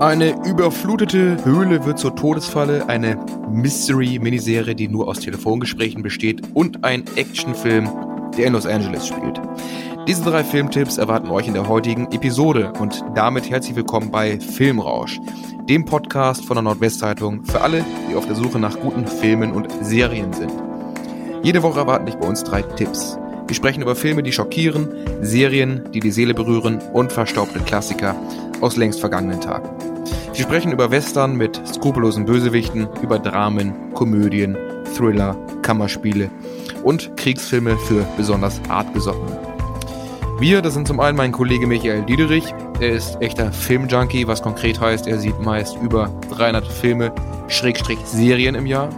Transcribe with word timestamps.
Eine 0.00 0.36
überflutete 0.46 1.44
Höhle 1.44 1.84
wird 1.84 1.98
zur 1.98 2.14
Todesfalle, 2.14 2.88
eine 2.88 3.16
Mystery-Miniserie, 3.50 4.76
die 4.76 4.86
nur 4.86 5.08
aus 5.08 5.18
Telefongesprächen 5.18 6.02
besteht 6.04 6.42
und 6.54 6.84
ein 6.84 7.02
Actionfilm, 7.16 7.90
der 8.38 8.46
in 8.46 8.52
Los 8.52 8.64
Angeles 8.66 9.08
spielt. 9.08 9.40
Diese 10.06 10.22
drei 10.22 10.44
Filmtipps 10.44 10.98
erwarten 10.98 11.28
euch 11.30 11.48
in 11.48 11.54
der 11.54 11.66
heutigen 11.66 12.12
Episode 12.12 12.72
und 12.78 13.02
damit 13.16 13.50
herzlich 13.50 13.74
willkommen 13.74 14.12
bei 14.12 14.38
Filmrausch, 14.38 15.18
dem 15.68 15.84
Podcast 15.84 16.44
von 16.44 16.54
der 16.54 16.62
Nordwestzeitung 16.62 17.44
für 17.44 17.60
alle, 17.60 17.84
die 18.08 18.14
auf 18.14 18.26
der 18.26 18.36
Suche 18.36 18.60
nach 18.60 18.78
guten 18.78 19.08
Filmen 19.08 19.50
und 19.50 19.66
Serien 19.80 20.32
sind. 20.32 20.52
Jede 21.42 21.64
Woche 21.64 21.80
erwarten 21.80 22.06
dich 22.06 22.14
bei 22.14 22.28
uns 22.28 22.44
drei 22.44 22.62
Tipps. 22.62 23.18
Wir 23.46 23.54
sprechen 23.54 23.82
über 23.82 23.94
Filme, 23.94 24.24
die 24.24 24.32
schockieren, 24.32 24.88
Serien, 25.22 25.88
die 25.92 26.00
die 26.00 26.10
Seele 26.10 26.34
berühren 26.34 26.80
und 26.92 27.12
verstaubte 27.12 27.60
Klassiker 27.60 28.16
aus 28.60 28.76
längst 28.76 28.98
vergangenen 28.98 29.40
Tagen. 29.40 29.68
Wir 30.34 30.42
sprechen 30.42 30.72
über 30.72 30.90
Western 30.90 31.36
mit 31.36 31.60
skrupellosen 31.66 32.24
Bösewichten, 32.24 32.88
über 33.02 33.18
Dramen, 33.20 33.92
Komödien, 33.94 34.56
Thriller, 34.96 35.36
Kammerspiele 35.62 36.28
und 36.82 37.16
Kriegsfilme 37.16 37.76
für 37.78 38.04
besonders 38.16 38.60
Artgesottene. 38.68 39.38
Wir, 40.38 40.60
das 40.60 40.74
sind 40.74 40.86
zum 40.86 41.00
einen 41.00 41.16
mein 41.16 41.32
Kollege 41.32 41.66
Michael 41.66 42.02
Diederich. 42.02 42.52
Er 42.80 42.90
ist 42.90 43.16
echter 43.22 43.52
Filmjunkie, 43.52 44.26
was 44.26 44.42
konkret 44.42 44.80
heißt, 44.80 45.06
er 45.06 45.18
sieht 45.18 45.40
meist 45.40 45.76
über 45.80 46.10
300 46.36 46.66
Filme, 46.66 47.12
Schrägstrich 47.48 47.98
Serien 48.04 48.54
im 48.54 48.66
Jahr. 48.66 48.90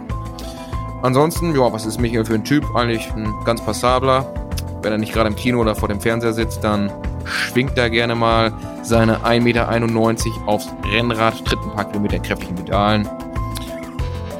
Ansonsten, 1.01 1.55
ja, 1.55 1.71
was 1.71 1.85
ist 1.85 1.99
Michael 2.01 2.25
für 2.25 2.33
ein 2.33 2.43
Typ? 2.43 2.65
Eigentlich 2.75 3.09
ein 3.15 3.33
ganz 3.45 3.63
passabler. 3.63 4.33
Wenn 4.81 4.91
er 4.91 4.97
nicht 4.97 5.13
gerade 5.13 5.29
im 5.29 5.35
Kino 5.35 5.59
oder 5.59 5.75
vor 5.75 5.89
dem 5.89 5.99
Fernseher 5.99 6.33
sitzt, 6.33 6.63
dann 6.63 6.91
schwingt 7.25 7.77
er 7.77 7.89
gerne 7.89 8.15
mal 8.15 8.53
seine 8.81 9.17
1,91 9.17 9.41
Meter 9.41 10.47
aufs 10.47 10.69
Rennrad, 10.91 11.45
tritt 11.45 11.59
ein 11.59 11.75
paar 11.75 11.85
Kilometer 11.85 12.19
kräftigen 12.19 12.55
Pedalen. 12.55 13.07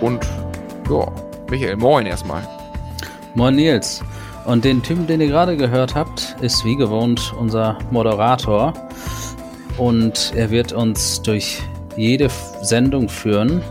Und 0.01 0.25
ja, 0.89 1.05
Michael, 1.49 1.75
moin 1.75 2.05
erstmal. 2.05 2.47
Moin 3.35 3.55
Nils. 3.55 4.01
Und 4.45 4.65
den 4.65 4.81
Typen, 4.81 5.05
den 5.05 5.21
ihr 5.21 5.27
gerade 5.27 5.57
gehört 5.57 5.93
habt, 5.93 6.35
ist 6.41 6.65
wie 6.65 6.75
gewohnt 6.75 7.33
unser 7.37 7.77
Moderator. 7.91 8.73
Und 9.77 10.33
er 10.35 10.49
wird 10.49 10.73
uns 10.73 11.21
durch 11.21 11.61
jede 11.95 12.29
Sendung 12.61 13.09
führen. 13.09 13.61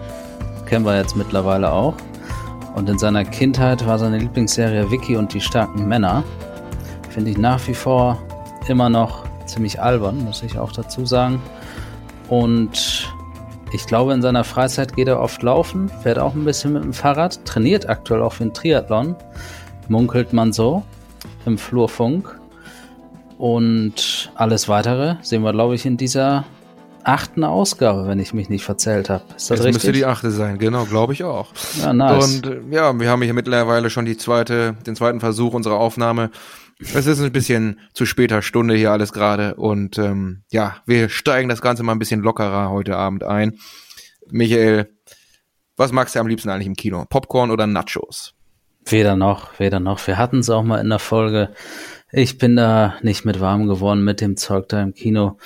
Kennen 0.66 0.84
wir 0.84 0.96
jetzt 0.96 1.16
mittlerweile 1.16 1.72
auch. 1.72 1.94
Und 2.74 2.88
in 2.88 2.98
seiner 2.98 3.24
Kindheit 3.24 3.84
war 3.86 3.98
seine 3.98 4.18
Lieblingsserie 4.18 4.90
Vicky 4.90 5.16
und 5.16 5.34
die 5.34 5.40
starken 5.40 5.88
Männer. 5.88 6.22
Finde 7.10 7.30
ich 7.30 7.38
nach 7.38 7.66
wie 7.68 7.74
vor 7.74 8.22
immer 8.68 8.88
noch 8.88 9.24
ziemlich 9.46 9.80
albern, 9.80 10.24
muss 10.24 10.42
ich 10.42 10.58
auch 10.58 10.72
dazu 10.72 11.06
sagen. 11.06 11.40
Und 12.28 13.12
ich 13.72 13.86
glaube, 13.86 14.12
in 14.12 14.22
seiner 14.22 14.44
Freizeit 14.44 14.94
geht 14.96 15.08
er 15.08 15.20
oft 15.20 15.42
laufen, 15.42 15.90
fährt 16.02 16.18
auch 16.18 16.34
ein 16.34 16.44
bisschen 16.44 16.72
mit 16.72 16.84
dem 16.84 16.92
Fahrrad, 16.92 17.44
trainiert 17.44 17.88
aktuell 17.88 18.22
auch 18.22 18.34
für 18.34 18.44
den 18.44 18.54
Triathlon 18.54 19.16
munkelt 19.88 20.32
man 20.32 20.52
so 20.52 20.82
im 21.46 21.58
Flurfunk. 21.58 22.38
Und 23.38 24.32
alles 24.34 24.68
weitere 24.68 25.16
sehen 25.22 25.42
wir, 25.42 25.52
glaube 25.52 25.74
ich, 25.74 25.86
in 25.86 25.96
dieser 25.96 26.44
achten 27.04 27.44
Ausgabe, 27.44 28.06
wenn 28.08 28.18
ich 28.18 28.34
mich 28.34 28.48
nicht 28.48 28.64
verzählt 28.64 29.08
habe. 29.08 29.22
Ist 29.36 29.50
das, 29.50 29.58
das 29.58 29.66
richtig? 29.66 29.74
müsste 29.74 29.92
die 29.92 30.04
achte 30.04 30.30
sein, 30.30 30.58
genau, 30.58 30.84
glaube 30.84 31.12
ich 31.12 31.24
auch. 31.24 31.52
Ja, 31.80 31.92
nice. 31.92 32.42
Und 32.42 32.72
ja, 32.72 32.98
wir 32.98 33.08
haben 33.08 33.22
hier 33.22 33.34
mittlerweile 33.34 33.90
schon 33.90 34.04
die 34.04 34.16
zweite, 34.16 34.74
den 34.86 34.96
zweiten 34.96 35.20
Versuch 35.20 35.54
unserer 35.54 35.78
Aufnahme. 35.78 36.30
Es 36.80 37.06
ist 37.06 37.20
ein 37.20 37.32
bisschen 37.32 37.80
zu 37.92 38.06
später 38.06 38.40
Stunde 38.40 38.74
hier 38.74 38.92
alles 38.92 39.12
gerade 39.12 39.56
und 39.56 39.98
ähm, 39.98 40.44
ja, 40.50 40.76
wir 40.86 41.08
steigen 41.08 41.48
das 41.48 41.60
Ganze 41.60 41.82
mal 41.82 41.92
ein 41.92 41.98
bisschen 41.98 42.20
lockerer 42.20 42.70
heute 42.70 42.96
Abend 42.96 43.24
ein. 43.24 43.58
Michael, 44.30 44.88
was 45.76 45.92
magst 45.92 46.14
du 46.14 46.20
am 46.20 46.28
liebsten 46.28 46.50
eigentlich 46.50 46.68
im 46.68 46.76
Kino? 46.76 47.04
Popcorn 47.08 47.50
oder 47.50 47.66
Nachos? 47.66 48.34
Weder 48.84 49.16
noch, 49.16 49.58
weder 49.58 49.80
noch. 49.80 50.06
Wir 50.06 50.18
hatten 50.18 50.38
es 50.38 50.50
auch 50.50 50.62
mal 50.62 50.80
in 50.80 50.88
der 50.88 50.98
Folge. 51.00 51.52
Ich 52.12 52.38
bin 52.38 52.56
da 52.56 52.94
nicht 53.02 53.24
mit 53.24 53.40
warm 53.40 53.66
geworden 53.66 54.04
mit 54.04 54.20
dem 54.20 54.36
Zeug 54.36 54.68
da 54.68 54.80
im 54.80 54.94
Kino. 54.94 55.36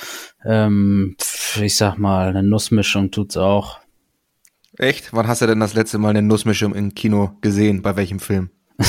Ähm, 0.44 1.16
ich 1.60 1.76
sag 1.76 1.96
mal, 1.96 2.28
eine 2.28 2.42
Nussmischung 2.42 3.10
tut's 3.10 3.36
auch. 3.36 3.80
Echt? 4.78 5.12
Wann 5.12 5.26
hast 5.26 5.42
du 5.42 5.46
denn 5.46 5.60
das 5.60 5.74
letzte 5.74 5.98
Mal 5.98 6.10
eine 6.10 6.22
Nussmischung 6.22 6.74
im 6.74 6.94
Kino 6.94 7.36
gesehen? 7.40 7.82
Bei 7.82 7.96
welchem 7.96 8.20
Film? 8.20 8.50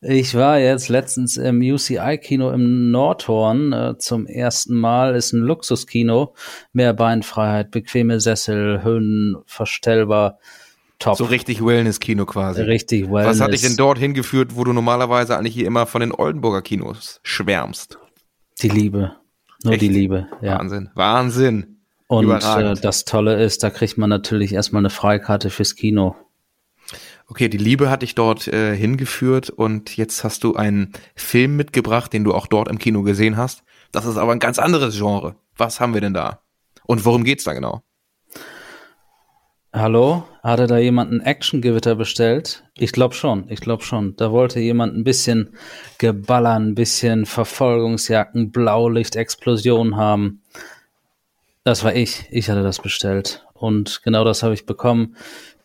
ich 0.00 0.34
war 0.34 0.58
jetzt 0.58 0.88
letztens 0.88 1.36
im 1.36 1.60
UCI-Kino 1.60 2.50
im 2.50 2.90
Nordhorn 2.90 3.72
äh, 3.72 3.98
zum 3.98 4.26
ersten 4.26 4.76
Mal. 4.76 5.16
Ist 5.16 5.32
ein 5.32 5.40
Luxuskino. 5.40 6.34
Mehr 6.72 6.92
Beinfreiheit, 6.92 7.70
bequeme 7.70 8.20
Sessel, 8.20 8.82
Höhen 8.82 9.36
verstellbar 9.46 10.38
top. 10.98 11.16
So 11.16 11.24
richtig 11.24 11.64
Wellness-Kino 11.64 12.26
quasi. 12.26 12.62
Richtig 12.62 13.10
Wellness. 13.10 13.38
Was 13.38 13.40
hat 13.40 13.52
dich 13.52 13.62
denn 13.62 13.76
dort 13.76 13.98
hingeführt, 13.98 14.54
wo 14.54 14.64
du 14.64 14.72
normalerweise 14.72 15.36
eigentlich 15.36 15.54
hier 15.54 15.66
immer 15.66 15.86
von 15.86 16.00
den 16.00 16.12
Oldenburger 16.12 16.62
Kinos 16.62 17.20
schwärmst? 17.22 17.98
Die 18.62 18.68
Liebe. 18.68 19.16
Nur 19.64 19.74
Echt? 19.74 19.82
die 19.82 19.88
Liebe, 19.88 20.28
ja. 20.40 20.58
Wahnsinn. 20.58 20.90
Wahnsinn. 20.94 21.78
Und 22.06 22.30
äh, 22.30 22.74
das 22.74 23.04
Tolle 23.04 23.42
ist, 23.42 23.62
da 23.62 23.70
kriegt 23.70 23.98
man 23.98 24.08
natürlich 24.08 24.52
erstmal 24.52 24.80
eine 24.80 24.90
Freikarte 24.90 25.50
fürs 25.50 25.74
Kino. 25.74 26.16
Okay, 27.30 27.50
die 27.50 27.58
Liebe 27.58 27.90
hat 27.90 28.00
dich 28.00 28.14
dort 28.14 28.48
äh, 28.48 28.74
hingeführt 28.74 29.50
und 29.50 29.98
jetzt 29.98 30.24
hast 30.24 30.44
du 30.44 30.54
einen 30.54 30.94
Film 31.14 31.56
mitgebracht, 31.56 32.10
den 32.14 32.24
du 32.24 32.32
auch 32.32 32.46
dort 32.46 32.68
im 32.68 32.78
Kino 32.78 33.02
gesehen 33.02 33.36
hast. 33.36 33.64
Das 33.92 34.06
ist 34.06 34.16
aber 34.16 34.32
ein 34.32 34.38
ganz 34.38 34.58
anderes 34.58 34.96
Genre. 34.96 35.36
Was 35.54 35.78
haben 35.78 35.92
wir 35.92 36.00
denn 36.00 36.14
da? 36.14 36.40
Und 36.86 37.04
worum 37.04 37.24
geht's 37.24 37.44
da 37.44 37.52
genau? 37.52 37.82
Hallo? 39.74 40.24
Hatte 40.42 40.66
da 40.66 40.78
jemand 40.78 41.12
ein 41.12 41.20
Actiongewitter 41.20 41.96
bestellt? 41.96 42.64
Ich 42.78 42.92
glaube 42.92 43.14
schon, 43.14 43.44
ich 43.50 43.60
glaube 43.60 43.82
schon. 43.82 44.16
Da 44.16 44.32
wollte 44.32 44.58
jemand 44.60 44.96
ein 44.96 45.04
bisschen 45.04 45.50
geballern, 45.98 46.68
ein 46.68 46.74
bisschen 46.74 47.26
Verfolgungsjagden, 47.26 48.50
Blaulicht, 48.50 49.16
Explosionen 49.16 49.96
haben. 49.96 50.40
Das 51.64 51.84
war 51.84 51.94
ich. 51.94 52.24
Ich 52.30 52.48
hatte 52.48 52.62
das 52.62 52.78
bestellt. 52.80 53.46
Und 53.52 54.00
genau 54.02 54.24
das 54.24 54.42
habe 54.42 54.54
ich 54.54 54.64
bekommen. 54.64 55.16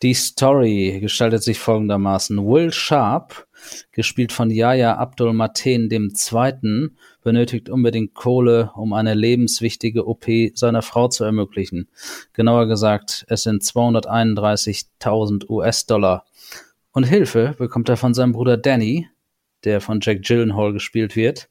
Die 0.04 0.12
Story 0.12 0.98
gestaltet 1.00 1.42
sich 1.42 1.58
folgendermaßen. 1.58 2.36
Will 2.36 2.70
Sharp, 2.70 3.48
gespielt 3.90 4.32
von 4.32 4.50
Yahya 4.50 4.98
Abdul 4.98 5.32
Mateen 5.32 5.88
II., 5.90 6.90
benötigt 7.22 7.70
unbedingt 7.70 8.12
Kohle, 8.12 8.70
um 8.74 8.92
eine 8.92 9.14
lebenswichtige 9.14 10.06
OP 10.06 10.26
seiner 10.52 10.82
Frau 10.82 11.08
zu 11.08 11.24
ermöglichen. 11.24 11.88
Genauer 12.34 12.66
gesagt, 12.66 13.24
es 13.28 13.44
sind 13.44 13.62
231.000 13.62 15.48
US-Dollar. 15.48 16.26
Und 16.92 17.04
Hilfe 17.04 17.54
bekommt 17.56 17.88
er 17.88 17.96
von 17.96 18.12
seinem 18.12 18.32
Bruder 18.32 18.58
Danny, 18.58 19.08
der 19.64 19.80
von 19.80 20.00
Jack 20.02 20.20
Gyllenhaal 20.20 20.74
gespielt 20.74 21.16
wird. 21.16 21.48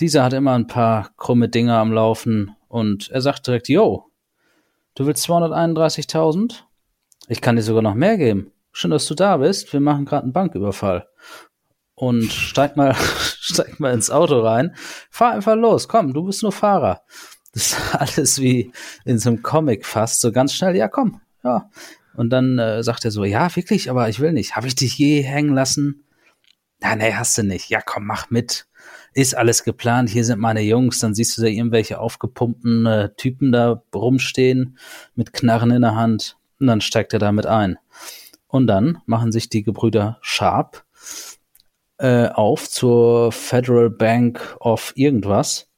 Dieser 0.00 0.24
hat 0.24 0.32
immer 0.32 0.54
ein 0.54 0.66
paar 0.66 1.12
krumme 1.16 1.48
Dinger 1.48 1.78
am 1.78 1.92
Laufen 1.92 2.56
und 2.66 3.08
er 3.10 3.20
sagt 3.20 3.46
direkt, 3.46 3.68
yo, 3.68 4.06
du 4.96 5.06
willst 5.06 5.24
231.000? 5.28 6.64
Ich 7.28 7.40
kann 7.40 7.56
dir 7.56 7.62
sogar 7.62 7.82
noch 7.82 7.94
mehr 7.94 8.16
geben. 8.16 8.52
Schön, 8.72 8.90
dass 8.90 9.06
du 9.06 9.14
da 9.14 9.36
bist. 9.38 9.72
Wir 9.72 9.80
machen 9.80 10.04
gerade 10.04 10.24
einen 10.24 10.32
Banküberfall 10.32 11.06
und 11.94 12.32
steig 12.32 12.76
mal, 12.76 12.94
steig 13.40 13.80
mal 13.80 13.92
ins 13.92 14.10
Auto 14.10 14.40
rein, 14.40 14.74
fahr 15.10 15.32
einfach 15.32 15.56
los, 15.56 15.88
komm, 15.88 16.12
du 16.12 16.24
bist 16.24 16.42
nur 16.42 16.52
Fahrer. 16.52 17.02
Das 17.52 17.72
ist 17.72 17.94
alles 17.94 18.40
wie 18.40 18.72
in 19.04 19.18
so 19.18 19.30
einem 19.30 19.42
Comic 19.42 19.86
fast, 19.86 20.20
so 20.20 20.32
ganz 20.32 20.54
schnell, 20.54 20.76
ja 20.76 20.88
komm, 20.88 21.20
ja. 21.42 21.70
Und 22.16 22.30
dann 22.30 22.58
äh, 22.58 22.82
sagt 22.82 23.04
er 23.04 23.10
so, 23.10 23.24
ja, 23.24 23.54
wirklich, 23.56 23.90
aber 23.90 24.08
ich 24.08 24.20
will 24.20 24.32
nicht. 24.32 24.54
Habe 24.54 24.68
ich 24.68 24.76
dich 24.76 24.96
je 24.98 25.22
hängen 25.22 25.52
lassen? 25.52 26.04
Ja, 26.80 26.94
nee, 26.94 27.12
hast 27.12 27.36
du 27.36 27.42
nicht. 27.42 27.70
Ja, 27.70 27.80
komm, 27.84 28.06
mach 28.06 28.30
mit. 28.30 28.68
Ist 29.14 29.36
alles 29.36 29.64
geplant. 29.64 30.10
Hier 30.10 30.24
sind 30.24 30.38
meine 30.38 30.60
Jungs. 30.60 31.00
Dann 31.00 31.12
siehst 31.12 31.36
du 31.36 31.42
da 31.42 31.48
irgendwelche 31.48 31.98
aufgepumpten 31.98 32.86
äh, 32.86 33.14
Typen 33.16 33.50
da 33.50 33.82
rumstehen 33.92 34.78
mit 35.16 35.32
Knarren 35.32 35.72
in 35.72 35.82
der 35.82 35.96
Hand. 35.96 36.36
Und 36.60 36.66
dann 36.66 36.80
steigt 36.80 37.12
er 37.12 37.18
damit 37.18 37.46
ein. 37.46 37.78
Und 38.46 38.66
dann 38.66 38.98
machen 39.06 39.32
sich 39.32 39.48
die 39.48 39.62
Gebrüder 39.62 40.18
Sharp 40.20 40.84
äh, 41.98 42.28
auf 42.28 42.68
zur 42.68 43.32
Federal 43.32 43.90
Bank 43.90 44.56
of 44.60 44.92
irgendwas. 44.94 45.68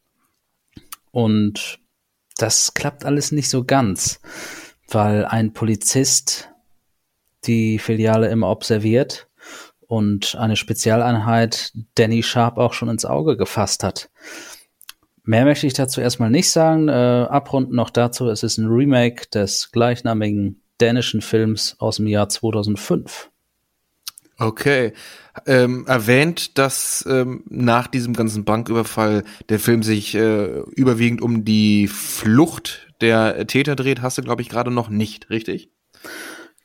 Und 1.11 1.78
das 2.37 2.75
klappt 2.75 3.05
alles 3.05 3.32
nicht 3.32 3.49
so 3.49 3.64
ganz, 3.64 4.20
weil 4.88 5.25
ein 5.25 5.52
Polizist 5.52 6.50
die 7.44 7.78
Filiale 7.78 8.28
immer 8.28 8.50
observiert 8.50 9.28
und 9.87 10.34
eine 10.37 10.56
Spezialeinheit 10.56 11.73
Danny 11.94 12.23
Sharp 12.23 12.58
auch 12.58 12.73
schon 12.73 12.88
ins 12.88 13.05
Auge 13.05 13.37
gefasst 13.37 13.82
hat. 13.82 14.11
Mehr 15.23 15.44
möchte 15.44 15.67
ich 15.67 15.73
dazu 15.73 16.00
erstmal 16.00 16.31
nicht 16.31 16.50
sagen. 16.50 16.88
Äh, 16.88 16.93
abrunden 16.93 17.75
noch 17.75 17.90
dazu, 17.90 18.28
es 18.28 18.43
ist 18.43 18.58
ein 18.58 18.69
Remake 18.69 19.28
des 19.28 19.73
gleichnamigen 19.73 20.62
dänischen 20.81 21.23
Films 21.23 21.76
aus 21.78 21.96
dem 21.96 22.06
Jahr 22.06 22.28
2005. 22.28 23.31
Okay. 24.38 24.93
Ähm, 25.46 25.87
erwähnt, 25.87 26.58
dass 26.58 27.05
ähm, 27.08 27.43
nach 27.49 27.87
diesem 27.87 28.12
ganzen 28.14 28.44
Banküberfall 28.44 29.25
der 29.49 29.58
Film 29.58 29.82
sich 29.82 30.14
äh, 30.14 30.61
überwiegend 30.75 31.23
um 31.23 31.44
die 31.44 31.88
Flucht 31.88 32.88
der 33.00 33.46
Täter 33.46 33.76
dreht, 33.76 34.02
hast 34.02 34.19
du, 34.19 34.23
glaube 34.23 34.43
ich, 34.43 34.49
gerade 34.49 34.70
noch 34.70 34.88
nicht, 34.88 35.31
richtig? 35.31 35.70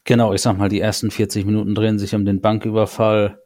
Genau, 0.03 0.33
ich 0.33 0.41
sag 0.41 0.57
mal, 0.57 0.69
die 0.69 0.79
ersten 0.79 1.11
40 1.11 1.45
Minuten 1.45 1.75
drehen 1.75 1.99
sich 1.99 2.15
um 2.15 2.25
den 2.25 2.41
Banküberfall, 2.41 3.39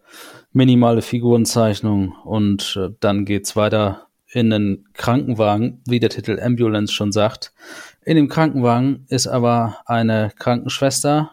minimale 0.52 1.02
Figurenzeichnung 1.02 2.16
und 2.24 2.78
äh, 2.80 2.90
dann 3.00 3.26
geht's 3.26 3.56
weiter 3.56 4.08
in 4.32 4.50
den 4.50 4.86
Krankenwagen, 4.94 5.82
wie 5.88 6.00
der 6.00 6.10
Titel 6.10 6.40
Ambulance 6.42 6.94
schon 6.94 7.12
sagt. 7.12 7.54
In 8.06 8.18
dem 8.18 8.28
Krankenwagen 8.28 9.08
ist 9.10 9.26
aber 9.26 9.80
eine 9.88 10.32
Krankenschwester 10.38 11.32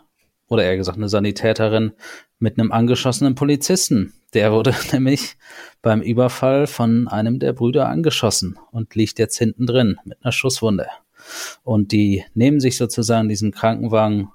oder 0.49 0.65
eher 0.65 0.79
gesagt 0.79 0.97
eine 0.97 1.11
Sanitäterin 1.11 1.93
mit 2.39 2.59
einem 2.59 2.73
angeschossenen 2.73 3.35
Polizisten. 3.35 4.15
Der 4.33 4.53
wurde 4.53 4.75
nämlich 4.93 5.37
beim 5.83 6.01
Überfall 6.01 6.67
von 6.67 7.09
einem 7.09 7.39
der 7.39 7.53
Brüder 7.53 7.89
angeschossen 7.91 8.59
und 8.71 8.95
liegt 8.95 9.19
jetzt 9.19 9.37
hinten 9.37 9.67
drin 9.67 9.99
mit 10.07 10.17
einer 10.23 10.33
Schusswunde. 10.33 10.87
Und 11.63 11.93
die 11.93 12.25
nehmen 12.33 12.59
sich 12.59 12.79
sozusagen 12.79 13.29
diesen 13.29 13.53
Krankenwagen, 13.53 14.31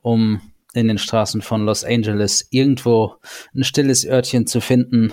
um 0.00 0.40
in 0.72 0.88
den 0.88 0.98
Straßen 0.98 1.42
von 1.42 1.66
Los 1.66 1.84
Angeles 1.84 2.48
irgendwo 2.48 3.16
ein 3.54 3.64
stilles 3.64 4.06
Örtchen 4.06 4.46
zu 4.46 4.62
finden 4.62 5.12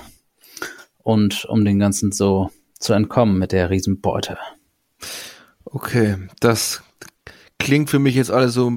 und 1.04 1.44
um 1.44 1.66
den 1.66 1.78
Ganzen 1.78 2.14
so 2.14 2.52
zu 2.80 2.94
entkommen 2.94 3.38
mit 3.38 3.52
der 3.52 3.70
Riesenbeute. 3.70 4.38
Okay, 5.72 6.18
das 6.40 6.82
klingt 7.60 7.90
für 7.90 8.00
mich 8.00 8.16
jetzt 8.16 8.32
alles 8.32 8.54
so 8.54 8.72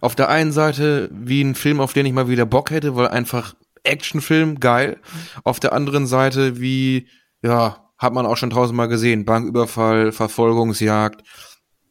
auf 0.00 0.14
der 0.14 0.28
einen 0.28 0.52
Seite 0.52 1.10
wie 1.12 1.42
ein 1.42 1.54
Film, 1.54 1.80
auf 1.80 1.92
den 1.92 2.06
ich 2.06 2.12
mal 2.12 2.28
wieder 2.28 2.46
Bock 2.46 2.70
hätte, 2.70 2.94
weil 2.94 3.08
einfach 3.08 3.54
Actionfilm, 3.82 4.60
geil. 4.60 5.00
Auf 5.42 5.58
der 5.58 5.72
anderen 5.72 6.06
Seite 6.06 6.60
wie, 6.60 7.08
ja, 7.42 7.90
hat 7.98 8.12
man 8.12 8.26
auch 8.26 8.36
schon 8.36 8.50
tausendmal 8.50 8.88
gesehen, 8.88 9.24
Banküberfall, 9.24 10.12
Verfolgungsjagd, 10.12 11.22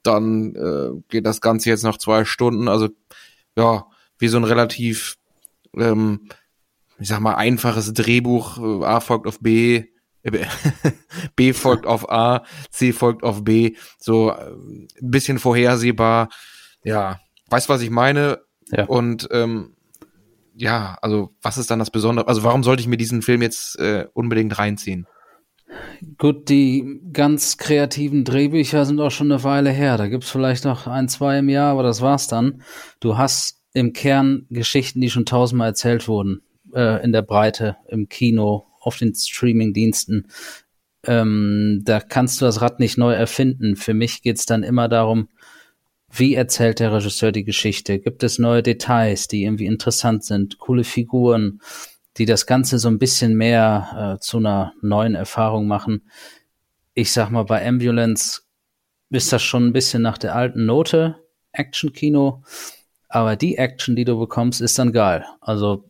dann 0.03 0.55
äh, 0.55 1.01
geht 1.09 1.25
das 1.25 1.41
Ganze 1.41 1.69
jetzt 1.69 1.83
noch 1.83 1.97
zwei 1.97 2.25
Stunden. 2.25 2.67
Also 2.67 2.89
ja, 3.57 3.85
wie 4.19 4.27
so 4.27 4.37
ein 4.37 4.43
relativ, 4.43 5.15
ähm, 5.75 6.29
ich 6.99 7.07
sag 7.07 7.19
mal, 7.19 7.35
einfaches 7.35 7.91
Drehbuch. 7.93 8.57
Äh, 8.59 8.85
A 8.85 8.99
folgt 8.99 9.27
auf 9.27 9.39
B, 9.39 9.85
B 11.35 11.53
folgt 11.53 11.85
auf 11.85 12.09
A, 12.09 12.43
C 12.69 12.91
folgt 12.91 13.23
auf 13.23 13.43
B. 13.43 13.75
So 13.97 14.31
ein 14.31 14.87
bisschen 15.01 15.39
vorhersehbar. 15.39 16.29
Ja, 16.83 17.19
weißt 17.49 17.69
was 17.69 17.81
ich 17.81 17.89
meine? 17.89 18.39
Ja. 18.71 18.85
Und 18.85 19.27
ähm, 19.31 19.75
ja, 20.55 20.97
also 21.01 21.31
was 21.41 21.57
ist 21.57 21.69
dann 21.69 21.79
das 21.79 21.91
Besondere? 21.91 22.27
Also 22.27 22.43
warum 22.43 22.63
sollte 22.63 22.81
ich 22.81 22.87
mir 22.87 22.97
diesen 22.97 23.21
Film 23.21 23.41
jetzt 23.41 23.77
äh, 23.79 24.07
unbedingt 24.13 24.57
reinziehen? 24.57 25.07
Gut, 26.17 26.49
die 26.49 27.01
ganz 27.11 27.57
kreativen 27.57 28.23
Drehbücher 28.23 28.85
sind 28.85 28.99
auch 29.01 29.11
schon 29.11 29.31
eine 29.31 29.43
Weile 29.43 29.71
her. 29.71 29.97
Da 29.97 30.07
gibt's 30.07 30.29
vielleicht 30.29 30.63
noch 30.63 30.87
ein, 30.87 31.09
zwei 31.09 31.39
im 31.39 31.49
Jahr, 31.49 31.71
aber 31.71 31.83
das 31.83 32.01
war's 32.01 32.27
dann. 32.27 32.61
Du 32.99 33.17
hast 33.17 33.61
im 33.73 33.91
Kern 33.91 34.45
Geschichten, 34.49 35.01
die 35.01 35.09
schon 35.09 35.25
tausendmal 35.25 35.69
erzählt 35.69 36.07
wurden, 36.07 36.41
äh, 36.73 37.03
in 37.03 37.11
der 37.11 37.23
Breite, 37.23 37.77
im 37.89 38.07
Kino, 38.07 38.67
auf 38.85 38.97
den 38.97 39.13
Streaming-Diensten. 39.13 40.27
Ähm, 41.03 41.81
da 41.83 41.99
kannst 41.99 42.41
du 42.41 42.45
das 42.45 42.61
Rad 42.61 42.79
nicht 42.79 42.97
neu 42.97 43.13
erfinden. 43.13 43.75
Für 43.75 43.93
mich 43.93 44.21
geht's 44.21 44.45
dann 44.45 44.63
immer 44.63 44.87
darum, 44.89 45.29
wie 46.11 46.35
erzählt 46.35 46.79
der 46.79 46.93
Regisseur 46.93 47.31
die 47.31 47.43
Geschichte? 47.43 47.99
Gibt 47.99 48.23
es 48.23 48.39
neue 48.39 48.63
Details, 48.63 49.27
die 49.27 49.43
irgendwie 49.43 49.65
interessant 49.65 50.23
sind, 50.23 50.59
coole 50.59 50.83
Figuren? 50.83 51.59
die 52.17 52.25
das 52.25 52.45
Ganze 52.45 52.79
so 52.79 52.87
ein 52.87 52.99
bisschen 52.99 53.35
mehr 53.35 54.15
äh, 54.15 54.19
zu 54.21 54.37
einer 54.37 54.73
neuen 54.81 55.15
Erfahrung 55.15 55.67
machen. 55.67 56.09
Ich 56.93 57.11
sag 57.11 57.29
mal, 57.29 57.43
bei 57.43 57.65
Ambulance 57.65 58.41
ist 59.09 59.33
das 59.33 59.43
schon 59.43 59.67
ein 59.67 59.73
bisschen 59.73 60.01
nach 60.01 60.17
der 60.17 60.35
alten 60.35 60.65
Note 60.65 61.17
Action-Kino, 61.51 62.43
aber 63.09 63.35
die 63.35 63.57
Action, 63.57 63.95
die 63.95 64.05
du 64.05 64.17
bekommst, 64.17 64.61
ist 64.61 64.79
dann 64.79 64.91
geil. 64.91 65.25
Also 65.41 65.89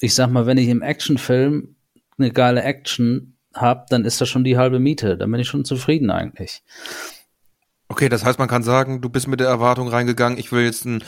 ich 0.00 0.14
sag 0.14 0.30
mal, 0.30 0.46
wenn 0.46 0.58
ich 0.58 0.68
im 0.68 0.82
Actionfilm 0.82 1.76
eine 2.20 2.32
geile 2.32 2.62
Action 2.62 3.36
habe, 3.54 3.86
dann 3.88 4.04
ist 4.04 4.20
das 4.20 4.28
schon 4.28 4.44
die 4.44 4.56
halbe 4.56 4.78
Miete. 4.78 5.16
Dann 5.16 5.30
bin 5.30 5.40
ich 5.40 5.48
schon 5.48 5.64
zufrieden 5.64 6.10
eigentlich. 6.10 6.62
Okay, 7.88 8.08
das 8.08 8.24
heißt, 8.24 8.38
man 8.38 8.48
kann 8.48 8.62
sagen, 8.62 9.00
du 9.00 9.08
bist 9.08 9.26
mit 9.26 9.40
der 9.40 9.48
Erwartung 9.48 9.88
reingegangen, 9.88 10.38
ich 10.38 10.52
will 10.52 10.64
jetzt 10.64 10.84
ein 10.84 11.02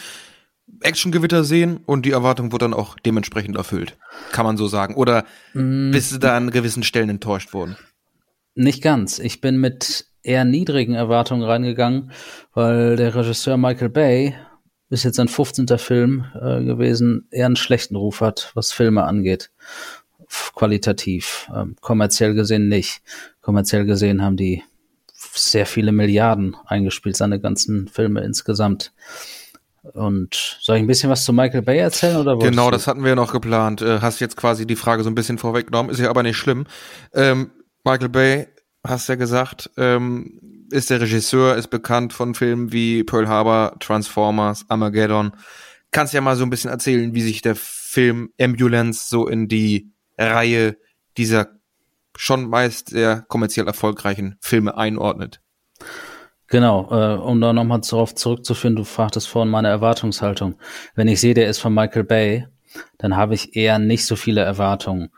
Actiongewitter 0.80 1.44
sehen 1.44 1.80
und 1.86 2.06
die 2.06 2.10
Erwartung 2.10 2.50
wurde 2.52 2.64
dann 2.64 2.74
auch 2.74 2.96
dementsprechend 2.98 3.56
erfüllt. 3.56 3.96
Kann 4.32 4.46
man 4.46 4.56
so 4.56 4.66
sagen. 4.66 4.94
Oder 4.94 5.24
mm. 5.54 5.90
bist 5.92 6.12
du 6.12 6.18
da 6.18 6.36
an 6.36 6.50
gewissen 6.50 6.82
Stellen 6.82 7.08
enttäuscht 7.08 7.52
worden? 7.52 7.76
Nicht 8.54 8.82
ganz. 8.82 9.18
Ich 9.18 9.40
bin 9.40 9.58
mit 9.58 10.06
eher 10.22 10.44
niedrigen 10.44 10.94
Erwartungen 10.94 11.42
reingegangen, 11.42 12.12
weil 12.52 12.96
der 12.96 13.14
Regisseur 13.14 13.56
Michael 13.56 13.88
Bay 13.88 14.34
ist 14.88 15.04
jetzt 15.04 15.18
ein 15.18 15.28
15. 15.28 15.66
Film 15.78 16.26
äh, 16.34 16.62
gewesen, 16.64 17.26
eher 17.30 17.46
einen 17.46 17.56
schlechten 17.56 17.96
Ruf 17.96 18.20
hat, 18.20 18.50
was 18.54 18.72
Filme 18.72 19.04
angeht. 19.04 19.50
Qualitativ. 20.54 21.50
Ähm, 21.54 21.76
kommerziell 21.80 22.34
gesehen 22.34 22.68
nicht. 22.68 23.02
Kommerziell 23.40 23.84
gesehen 23.84 24.22
haben 24.22 24.36
die 24.36 24.62
sehr 25.34 25.66
viele 25.66 25.92
Milliarden 25.92 26.56
eingespielt, 26.66 27.16
seine 27.16 27.40
ganzen 27.40 27.88
Filme 27.88 28.22
insgesamt. 28.22 28.92
Und 29.82 30.58
soll 30.60 30.76
ich 30.76 30.82
ein 30.82 30.86
bisschen 30.86 31.10
was 31.10 31.24
zu 31.24 31.32
Michael 31.32 31.62
Bay 31.62 31.78
erzählen 31.78 32.16
oder 32.16 32.38
Genau, 32.38 32.70
das 32.70 32.86
hatten 32.86 33.02
wir 33.02 33.10
ja 33.10 33.14
noch 33.16 33.32
geplant. 33.32 33.82
Äh, 33.82 34.00
hast 34.00 34.20
jetzt 34.20 34.36
quasi 34.36 34.66
die 34.66 34.76
Frage 34.76 35.02
so 35.02 35.10
ein 35.10 35.14
bisschen 35.14 35.38
vorweggenommen, 35.38 35.90
ist 35.90 35.98
ja 35.98 36.08
aber 36.08 36.22
nicht 36.22 36.36
schlimm. 36.36 36.66
Ähm, 37.12 37.50
Michael 37.84 38.08
Bay, 38.08 38.48
hast 38.84 39.08
ja 39.08 39.16
gesagt, 39.16 39.70
ähm, 39.76 40.66
ist 40.70 40.90
der 40.90 41.00
Regisseur, 41.00 41.56
ist 41.56 41.68
bekannt 41.68 42.12
von 42.12 42.34
Filmen 42.34 42.72
wie 42.72 43.02
Pearl 43.02 43.28
Harbor, 43.28 43.76
Transformers, 43.80 44.64
Armageddon. 44.68 45.32
Kannst 45.90 46.14
ja 46.14 46.20
mal 46.20 46.36
so 46.36 46.44
ein 46.44 46.50
bisschen 46.50 46.70
erzählen, 46.70 47.12
wie 47.14 47.22
sich 47.22 47.42
der 47.42 47.56
Film 47.56 48.30
Ambulance 48.40 49.08
so 49.08 49.26
in 49.26 49.48
die 49.48 49.92
Reihe 50.30 50.76
dieser 51.16 51.48
schon 52.16 52.48
meist 52.48 52.90
sehr 52.90 53.24
kommerziell 53.28 53.66
erfolgreichen 53.66 54.36
Filme 54.40 54.76
einordnet. 54.76 55.40
Genau, 56.48 56.90
äh, 56.90 57.18
um 57.18 57.40
da 57.40 57.52
nochmal 57.52 57.80
darauf 57.80 58.14
zurückzuführen, 58.14 58.76
du 58.76 58.84
fragtest 58.84 59.26
vorhin 59.26 59.50
meine 59.50 59.68
Erwartungshaltung. 59.68 60.58
Wenn 60.94 61.08
ich 61.08 61.20
sehe, 61.20 61.32
der 61.32 61.48
ist 61.48 61.58
von 61.58 61.72
Michael 61.72 62.04
Bay, 62.04 62.46
dann 62.98 63.16
habe 63.16 63.34
ich 63.34 63.56
eher 63.56 63.78
nicht 63.78 64.04
so 64.04 64.16
viele 64.16 64.42
Erwartungen, 64.42 65.10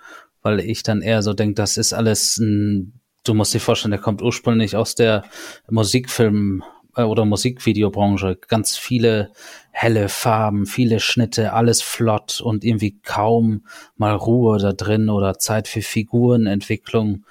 weil 0.42 0.60
ich 0.60 0.84
dann 0.84 1.02
eher 1.02 1.22
so 1.22 1.32
denke, 1.32 1.54
das 1.54 1.76
ist 1.76 1.92
alles 1.92 2.36
ein, 2.38 3.00
du 3.24 3.34
musst 3.34 3.52
dir 3.52 3.60
vorstellen, 3.60 3.90
der 3.90 4.00
kommt 4.00 4.22
ursprünglich 4.22 4.76
aus 4.76 4.94
der 4.94 5.24
Musikfilm- 5.68 6.62
oder 6.96 7.24
Musikvideobranche. 7.24 8.38
Ganz 8.48 8.76
viele 8.76 9.32
helle 9.70 10.08
Farben, 10.08 10.66
viele 10.66 11.00
Schnitte, 11.00 11.52
alles 11.52 11.82
flott 11.82 12.40
und 12.40 12.64
irgendwie 12.64 12.98
kaum 13.00 13.66
mal 13.96 14.14
Ruhe 14.14 14.58
da 14.58 14.72
drin 14.72 15.08
oder 15.08 15.38
Zeit 15.38 15.68
für 15.68 15.82
Figurenentwicklung 15.82 17.24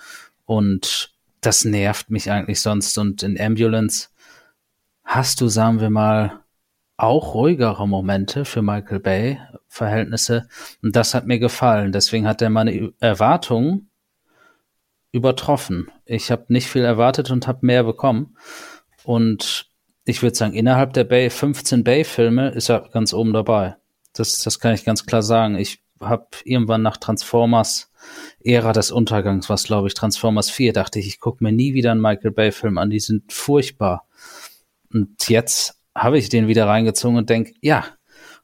und 0.46 1.14
das 1.42 1.66
nervt 1.66 2.10
mich 2.10 2.32
eigentlich 2.32 2.62
sonst. 2.62 2.98
Und 2.98 3.24
in 3.24 3.40
Ambulance 3.40 4.10
hast 5.04 5.42
du, 5.42 5.48
sagen 5.48 5.82
wir 5.82 5.90
mal, 5.90 6.40
auch 6.98 7.34
ruhigere 7.34 7.88
Momente 7.88 8.46
für 8.46 8.62
Michael 8.62 9.00
Bay 9.00 9.40
Verhältnisse. 9.68 10.48
Und 10.82 10.96
das 10.96 11.14
hat 11.14 11.26
mir 11.26 11.40
gefallen. 11.40 11.92
Deswegen 11.92 12.28
hat 12.28 12.42
er 12.42 12.50
meine 12.50 12.94
Erwartungen 13.00 13.90
übertroffen. 15.12 15.92
Ich 16.06 16.32
habe 16.32 16.46
nicht 16.50 16.68
viel 16.68 16.84
erwartet 16.84 17.32
und 17.32 17.48
habe 17.48 17.66
mehr 17.66 17.84
bekommen. 17.84 18.36
Und 19.04 19.68
ich 20.06 20.22
würde 20.22 20.36
sagen, 20.36 20.54
innerhalb 20.54 20.94
der 20.94 21.04
Bay 21.04 21.30
15 21.30 21.84
Bay-Filme 21.84 22.50
ist 22.50 22.70
er 22.70 22.90
ganz 22.92 23.14
oben 23.14 23.34
dabei. 23.34 23.76
Das, 24.14 24.40
das 24.40 24.60
kann 24.60 24.74
ich 24.74 24.86
ganz 24.86 25.06
klar 25.06 25.24
sagen. 25.24 25.56
Ich 25.56 25.84
habe 26.00 26.28
irgendwann 26.44 26.82
nach 26.82 26.98
Transformers 26.98 27.92
Ära 28.44 28.74
des 28.74 28.92
Untergangs, 28.92 29.50
was 29.50 29.64
glaube 29.64 29.88
ich 29.88 29.94
Transformers 29.94 30.50
4, 30.50 30.74
dachte 30.74 31.00
ich, 31.00 31.08
ich 31.08 31.20
gucke 31.20 31.44
mir 31.44 31.54
nie 31.54 31.74
wieder 31.74 31.92
einen 31.92 32.02
Michael 32.02 32.32
Bay-Film 32.32 32.78
an, 32.78 32.90
die 32.90 33.00
sind 33.00 33.32
furchtbar. 33.32 34.06
Und 34.92 35.30
jetzt 35.30 35.80
habe 35.96 36.18
ich 36.18 36.30
den 36.30 36.48
wieder 36.48 36.68
reingezogen 36.68 37.18
und 37.18 37.30
denke, 37.30 37.54
ja, 37.62 37.86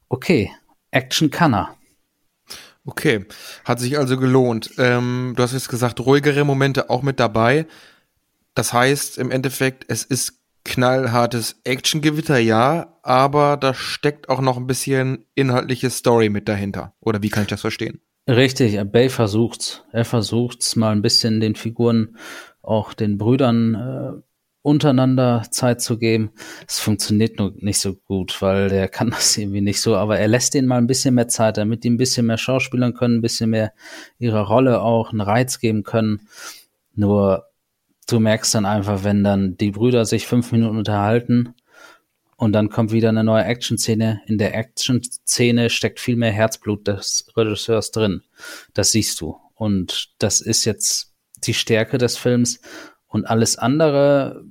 okay, 0.08 0.50
Action 0.90 1.30
kann 1.30 1.54
er. 1.54 1.76
Okay, 2.84 3.26
hat 3.64 3.78
sich 3.78 3.98
also 3.98 4.16
gelohnt. 4.16 4.70
Ähm, 4.78 5.34
du 5.36 5.42
hast 5.42 5.52
jetzt 5.52 5.68
gesagt, 5.68 6.00
ruhigere 6.00 6.44
Momente 6.44 6.88
auch 6.88 7.02
mit 7.02 7.20
dabei. 7.20 7.66
Das 8.54 8.72
heißt 8.72 9.18
im 9.18 9.30
Endeffekt, 9.30 9.84
es 9.88 10.02
ist 10.02 10.39
knallhartes 10.64 11.60
Actiongewitter, 11.64 12.38
ja, 12.38 12.98
aber 13.02 13.56
da 13.56 13.74
steckt 13.74 14.28
auch 14.28 14.40
noch 14.40 14.56
ein 14.56 14.66
bisschen 14.66 15.26
inhaltliche 15.34 15.90
Story 15.90 16.28
mit 16.28 16.48
dahinter. 16.48 16.94
Oder 17.00 17.22
wie 17.22 17.30
kann 17.30 17.44
ich 17.44 17.48
das 17.48 17.60
verstehen? 17.60 18.00
Richtig, 18.28 18.78
Bay 18.92 19.08
versucht's. 19.08 19.82
Er 19.92 20.04
versucht's 20.04 20.76
mal 20.76 20.92
ein 20.92 21.02
bisschen 21.02 21.40
den 21.40 21.56
Figuren, 21.56 22.16
auch 22.62 22.92
den 22.94 23.18
Brüdern, 23.18 23.74
äh, 23.74 24.22
untereinander 24.62 25.42
Zeit 25.50 25.80
zu 25.80 25.98
geben. 25.98 26.32
Es 26.68 26.78
funktioniert 26.78 27.38
nur 27.38 27.54
nicht 27.56 27.80
so 27.80 27.94
gut, 27.94 28.40
weil 28.42 28.68
der 28.68 28.88
kann 28.88 29.10
das 29.10 29.36
irgendwie 29.36 29.62
nicht 29.62 29.80
so, 29.80 29.96
aber 29.96 30.18
er 30.18 30.28
lässt 30.28 30.54
denen 30.54 30.68
mal 30.68 30.78
ein 30.78 30.86
bisschen 30.86 31.14
mehr 31.14 31.28
Zeit, 31.28 31.56
damit 31.56 31.84
die 31.84 31.90
ein 31.90 31.96
bisschen 31.96 32.26
mehr 32.26 32.38
schauspielern 32.38 32.94
können, 32.94 33.16
ein 33.16 33.22
bisschen 33.22 33.50
mehr 33.50 33.72
ihrer 34.18 34.42
Rolle 34.42 34.82
auch 34.82 35.10
einen 35.10 35.22
Reiz 35.22 35.58
geben 35.58 35.82
können. 35.82 36.28
Nur 36.94 37.49
du 38.12 38.20
merkst 38.20 38.54
dann 38.54 38.66
einfach, 38.66 39.04
wenn 39.04 39.24
dann 39.24 39.56
die 39.56 39.70
Brüder 39.70 40.04
sich 40.04 40.26
fünf 40.26 40.52
Minuten 40.52 40.78
unterhalten 40.78 41.54
und 42.40 42.52
dann 42.52 42.70
kommt 42.70 42.90
wieder 42.90 43.10
eine 43.10 43.22
neue 43.22 43.44
Action-Szene. 43.44 44.22
In 44.26 44.38
der 44.38 44.54
Action-Szene 44.54 45.68
steckt 45.68 46.00
viel 46.00 46.16
mehr 46.16 46.32
Herzblut 46.32 46.88
des 46.88 47.30
Regisseurs 47.36 47.90
drin. 47.90 48.22
Das 48.72 48.92
siehst 48.92 49.20
du. 49.20 49.36
Und 49.54 50.14
das 50.16 50.40
ist 50.40 50.64
jetzt 50.64 51.12
die 51.44 51.52
Stärke 51.52 51.98
des 51.98 52.16
Films. 52.16 52.62
Und 53.06 53.26
alles 53.26 53.58
andere 53.58 54.42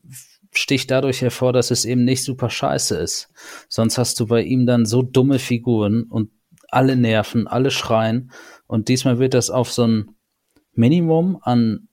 sticht 0.52 0.92
dadurch 0.92 1.22
hervor, 1.22 1.52
dass 1.52 1.72
es 1.72 1.84
eben 1.84 2.04
nicht 2.04 2.24
super 2.24 2.52
scheiße 2.52 2.96
ist. 2.96 3.30
Sonst 3.70 3.98
hast 3.98 4.20
du 4.20 4.28
bei 4.28 4.44
ihm 4.44 4.68
dann 4.68 4.86
so 4.86 5.02
dumme 5.02 5.40
Figuren 5.40 6.04
und 6.04 6.30
alle 6.70 6.96
nerven, 6.96 7.48
alle 7.48 7.72
schreien. 7.72 8.32
Und 8.68 8.88
diesmal 8.88 9.18
wird 9.18 9.34
das 9.34 9.50
auf 9.50 9.72
so 9.72 9.88
ein 9.88 10.16
Minimum 10.74 11.40
an, 11.42 11.89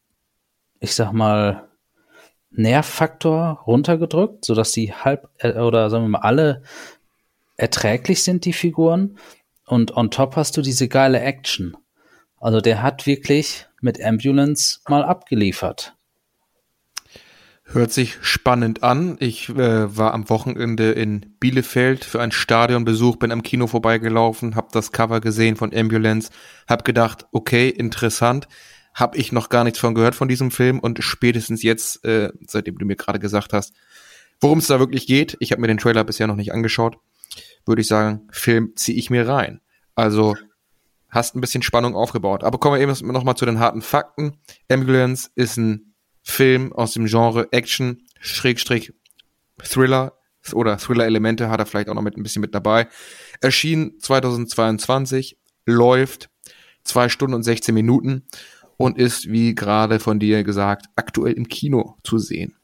ich 0.80 0.94
sag 0.94 1.12
mal, 1.12 1.68
Nervfaktor 2.50 3.62
runtergedrückt, 3.66 4.44
sodass 4.44 4.72
sie 4.72 4.92
halb 4.92 5.28
äh, 5.38 5.58
oder 5.58 5.90
sagen 5.90 6.04
wir 6.04 6.08
mal 6.08 6.20
alle 6.20 6.62
erträglich 7.56 8.22
sind, 8.22 8.44
die 8.44 8.52
Figuren. 8.52 9.18
Und 9.66 9.96
on 9.96 10.10
top 10.10 10.36
hast 10.36 10.56
du 10.56 10.62
diese 10.62 10.88
geile 10.88 11.20
Action. 11.20 11.76
Also 12.38 12.60
der 12.60 12.82
hat 12.82 13.06
wirklich 13.06 13.66
mit 13.80 14.02
Ambulance 14.02 14.80
mal 14.88 15.04
abgeliefert. 15.04 15.94
Hört 17.64 17.92
sich 17.92 18.18
spannend 18.22 18.84
an. 18.84 19.16
Ich 19.18 19.48
äh, 19.48 19.96
war 19.96 20.14
am 20.14 20.30
Wochenende 20.30 20.92
in 20.92 21.34
Bielefeld 21.40 22.04
für 22.04 22.20
einen 22.20 22.30
Stadionbesuch, 22.30 23.16
bin 23.16 23.32
am 23.32 23.42
Kino 23.42 23.66
vorbeigelaufen, 23.66 24.54
habe 24.54 24.68
das 24.70 24.92
Cover 24.92 25.20
gesehen 25.20 25.56
von 25.56 25.74
Ambulance, 25.74 26.30
habe 26.68 26.84
gedacht, 26.84 27.26
okay, 27.32 27.68
interessant, 27.68 28.46
habe 28.96 29.18
ich 29.18 29.30
noch 29.30 29.50
gar 29.50 29.62
nichts 29.62 29.78
von 29.78 29.94
gehört 29.94 30.14
von 30.14 30.26
diesem 30.26 30.50
Film 30.50 30.80
und 30.80 31.04
spätestens 31.04 31.62
jetzt, 31.62 32.04
äh, 32.04 32.32
seitdem 32.46 32.78
du 32.78 32.86
mir 32.86 32.96
gerade 32.96 33.18
gesagt 33.18 33.52
hast, 33.52 33.74
worum 34.40 34.58
es 34.58 34.66
da 34.66 34.80
wirklich 34.80 35.06
geht, 35.06 35.36
ich 35.38 35.52
habe 35.52 35.60
mir 35.60 35.68
den 35.68 35.78
Trailer 35.78 36.02
bisher 36.02 36.26
noch 36.26 36.34
nicht 36.34 36.52
angeschaut, 36.52 36.96
würde 37.66 37.82
ich 37.82 37.88
sagen, 37.88 38.26
Film 38.30 38.72
ziehe 38.74 38.98
ich 38.98 39.10
mir 39.10 39.28
rein. 39.28 39.60
Also 39.94 40.34
hast 41.10 41.36
ein 41.36 41.40
bisschen 41.40 41.62
Spannung 41.62 41.94
aufgebaut. 41.94 42.42
Aber 42.42 42.58
kommen 42.58 42.76
wir 42.76 42.82
eben 42.82 43.12
noch 43.12 43.24
mal 43.24 43.36
zu 43.36 43.46
den 43.46 43.58
harten 43.58 43.82
Fakten. 43.82 44.38
Ambulance 44.70 45.30
ist 45.34 45.58
ein 45.58 45.94
Film 46.22 46.72
aus 46.72 46.92
dem 46.92 47.06
Genre 47.06 47.48
Action, 47.52 48.02
Schrägstrich, 48.20 48.92
Thriller 49.62 50.14
oder 50.52 50.78
Thriller-Elemente 50.78 51.50
hat 51.50 51.60
er 51.60 51.66
vielleicht 51.66 51.88
auch 51.88 51.94
noch 51.94 52.02
mit 52.02 52.16
ein 52.16 52.22
bisschen 52.22 52.40
mit 52.40 52.54
dabei. 52.54 52.88
Erschien 53.40 53.98
2022, 53.98 55.38
läuft 55.66 56.30
zwei 56.84 57.08
Stunden 57.08 57.34
und 57.34 57.42
16 57.42 57.74
Minuten 57.74 58.26
und 58.76 58.98
ist, 58.98 59.30
wie 59.30 59.54
gerade 59.54 60.00
von 60.00 60.18
dir 60.18 60.44
gesagt, 60.44 60.86
aktuell 60.96 61.32
im 61.32 61.48
Kino 61.48 61.96
zu 62.04 62.18
sehen. 62.18 62.56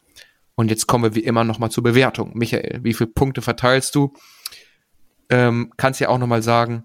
Und 0.55 0.71
jetzt 0.71 0.87
kommen 0.87 1.05
wir 1.05 1.15
wie 1.15 1.25
immer 1.25 1.45
noch 1.45 1.59
mal 1.59 1.71
zur 1.71 1.83
Bewertung. 1.83 2.33
Michael, 2.35 2.81
wie 2.83 2.95
viele 2.95 3.11
Punkte 3.11 3.43
verteilst 3.43 3.95
du? 3.95 4.13
Ähm, 5.31 5.73
kannst 5.77 6.01
ja 6.01 6.09
auch 6.09 6.19
noch 6.19 6.27
mal 6.27 6.43
sagen, 6.43 6.85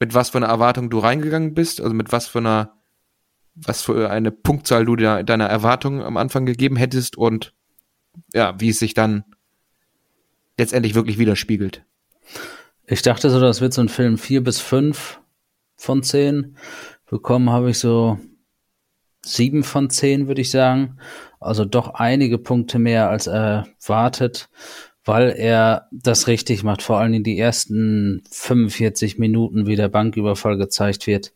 mit 0.00 0.14
was 0.14 0.30
für 0.30 0.38
einer 0.38 0.48
Erwartung 0.48 0.90
du 0.90 0.98
reingegangen 0.98 1.54
bist, 1.54 1.80
also 1.80 1.94
mit 1.94 2.10
was 2.12 2.26
für 2.26 2.40
einer 2.40 2.74
was 3.54 3.82
für 3.82 4.10
eine 4.10 4.32
Punktzahl 4.32 4.84
du 4.84 4.96
deiner 4.96 5.46
Erwartungen 5.46 6.02
am 6.02 6.16
Anfang 6.16 6.44
gegeben 6.44 6.76
hättest 6.76 7.16
und 7.16 7.54
ja, 8.32 8.58
wie 8.58 8.70
es 8.70 8.78
sich 8.78 8.94
dann 8.94 9.24
letztendlich 10.58 10.94
wirklich 10.94 11.18
widerspiegelt. 11.18 11.84
Ich 12.86 13.02
dachte 13.02 13.30
so, 13.30 13.40
das 13.40 13.60
wird 13.60 13.72
so 13.72 13.80
ein 13.80 13.88
Film 13.88 14.18
vier 14.18 14.42
bis 14.42 14.60
fünf 14.60 15.20
von 15.76 16.02
zehn. 16.02 16.56
Bekommen 17.14 17.50
habe 17.50 17.70
ich 17.70 17.78
so 17.78 18.18
sieben 19.24 19.62
von 19.62 19.88
zehn, 19.88 20.26
würde 20.26 20.40
ich 20.40 20.50
sagen. 20.50 20.98
Also 21.38 21.64
doch 21.64 21.94
einige 21.94 22.38
Punkte 22.38 22.80
mehr 22.80 23.08
als 23.08 23.28
erwartet, 23.28 24.48
weil 25.04 25.30
er 25.30 25.86
das 25.92 26.26
richtig 26.26 26.64
macht. 26.64 26.82
Vor 26.82 26.98
allem 26.98 27.14
in 27.14 27.22
die 27.22 27.38
ersten 27.38 28.24
45 28.30 29.18
Minuten, 29.18 29.66
wie 29.66 29.76
der 29.76 29.88
Banküberfall 29.88 30.56
gezeigt 30.56 31.06
wird 31.06 31.32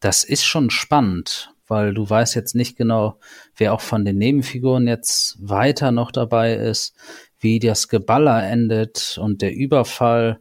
das 0.00 0.24
ist 0.24 0.44
schon 0.44 0.70
spannend, 0.70 1.54
weil 1.66 1.92
du 1.92 2.08
weißt 2.08 2.34
jetzt 2.34 2.54
nicht 2.54 2.76
genau, 2.76 3.18
wer 3.56 3.74
auch 3.74 3.80
von 3.80 4.04
den 4.04 4.18
Nebenfiguren 4.18 4.86
jetzt 4.86 5.36
weiter 5.40 5.90
noch 5.90 6.12
dabei 6.12 6.54
ist, 6.54 6.94
wie 7.40 7.58
das 7.58 7.88
Geballer 7.88 8.42
endet 8.48 9.18
und 9.20 9.42
der 9.42 9.54
Überfall. 9.54 10.40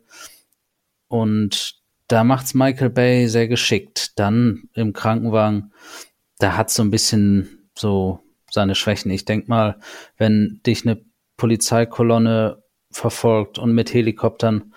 Und 1.07 1.76
da 2.07 2.23
macht's 2.23 2.53
Michael 2.53 2.89
Bay 2.89 3.27
sehr 3.27 3.47
geschickt. 3.47 4.17
Dann 4.17 4.69
im 4.73 4.93
Krankenwagen, 4.93 5.73
da 6.39 6.55
hat 6.55 6.69
so 6.69 6.83
ein 6.83 6.91
bisschen 6.91 7.69
so 7.75 8.19
seine 8.49 8.75
Schwächen. 8.75 9.11
Ich 9.11 9.25
denk 9.25 9.47
mal, 9.47 9.79
wenn 10.17 10.61
dich 10.65 10.85
eine 10.85 11.01
Polizeikolonne 11.35 12.63
verfolgt 12.91 13.59
und 13.59 13.73
mit 13.73 13.93
Helikoptern, 13.93 14.73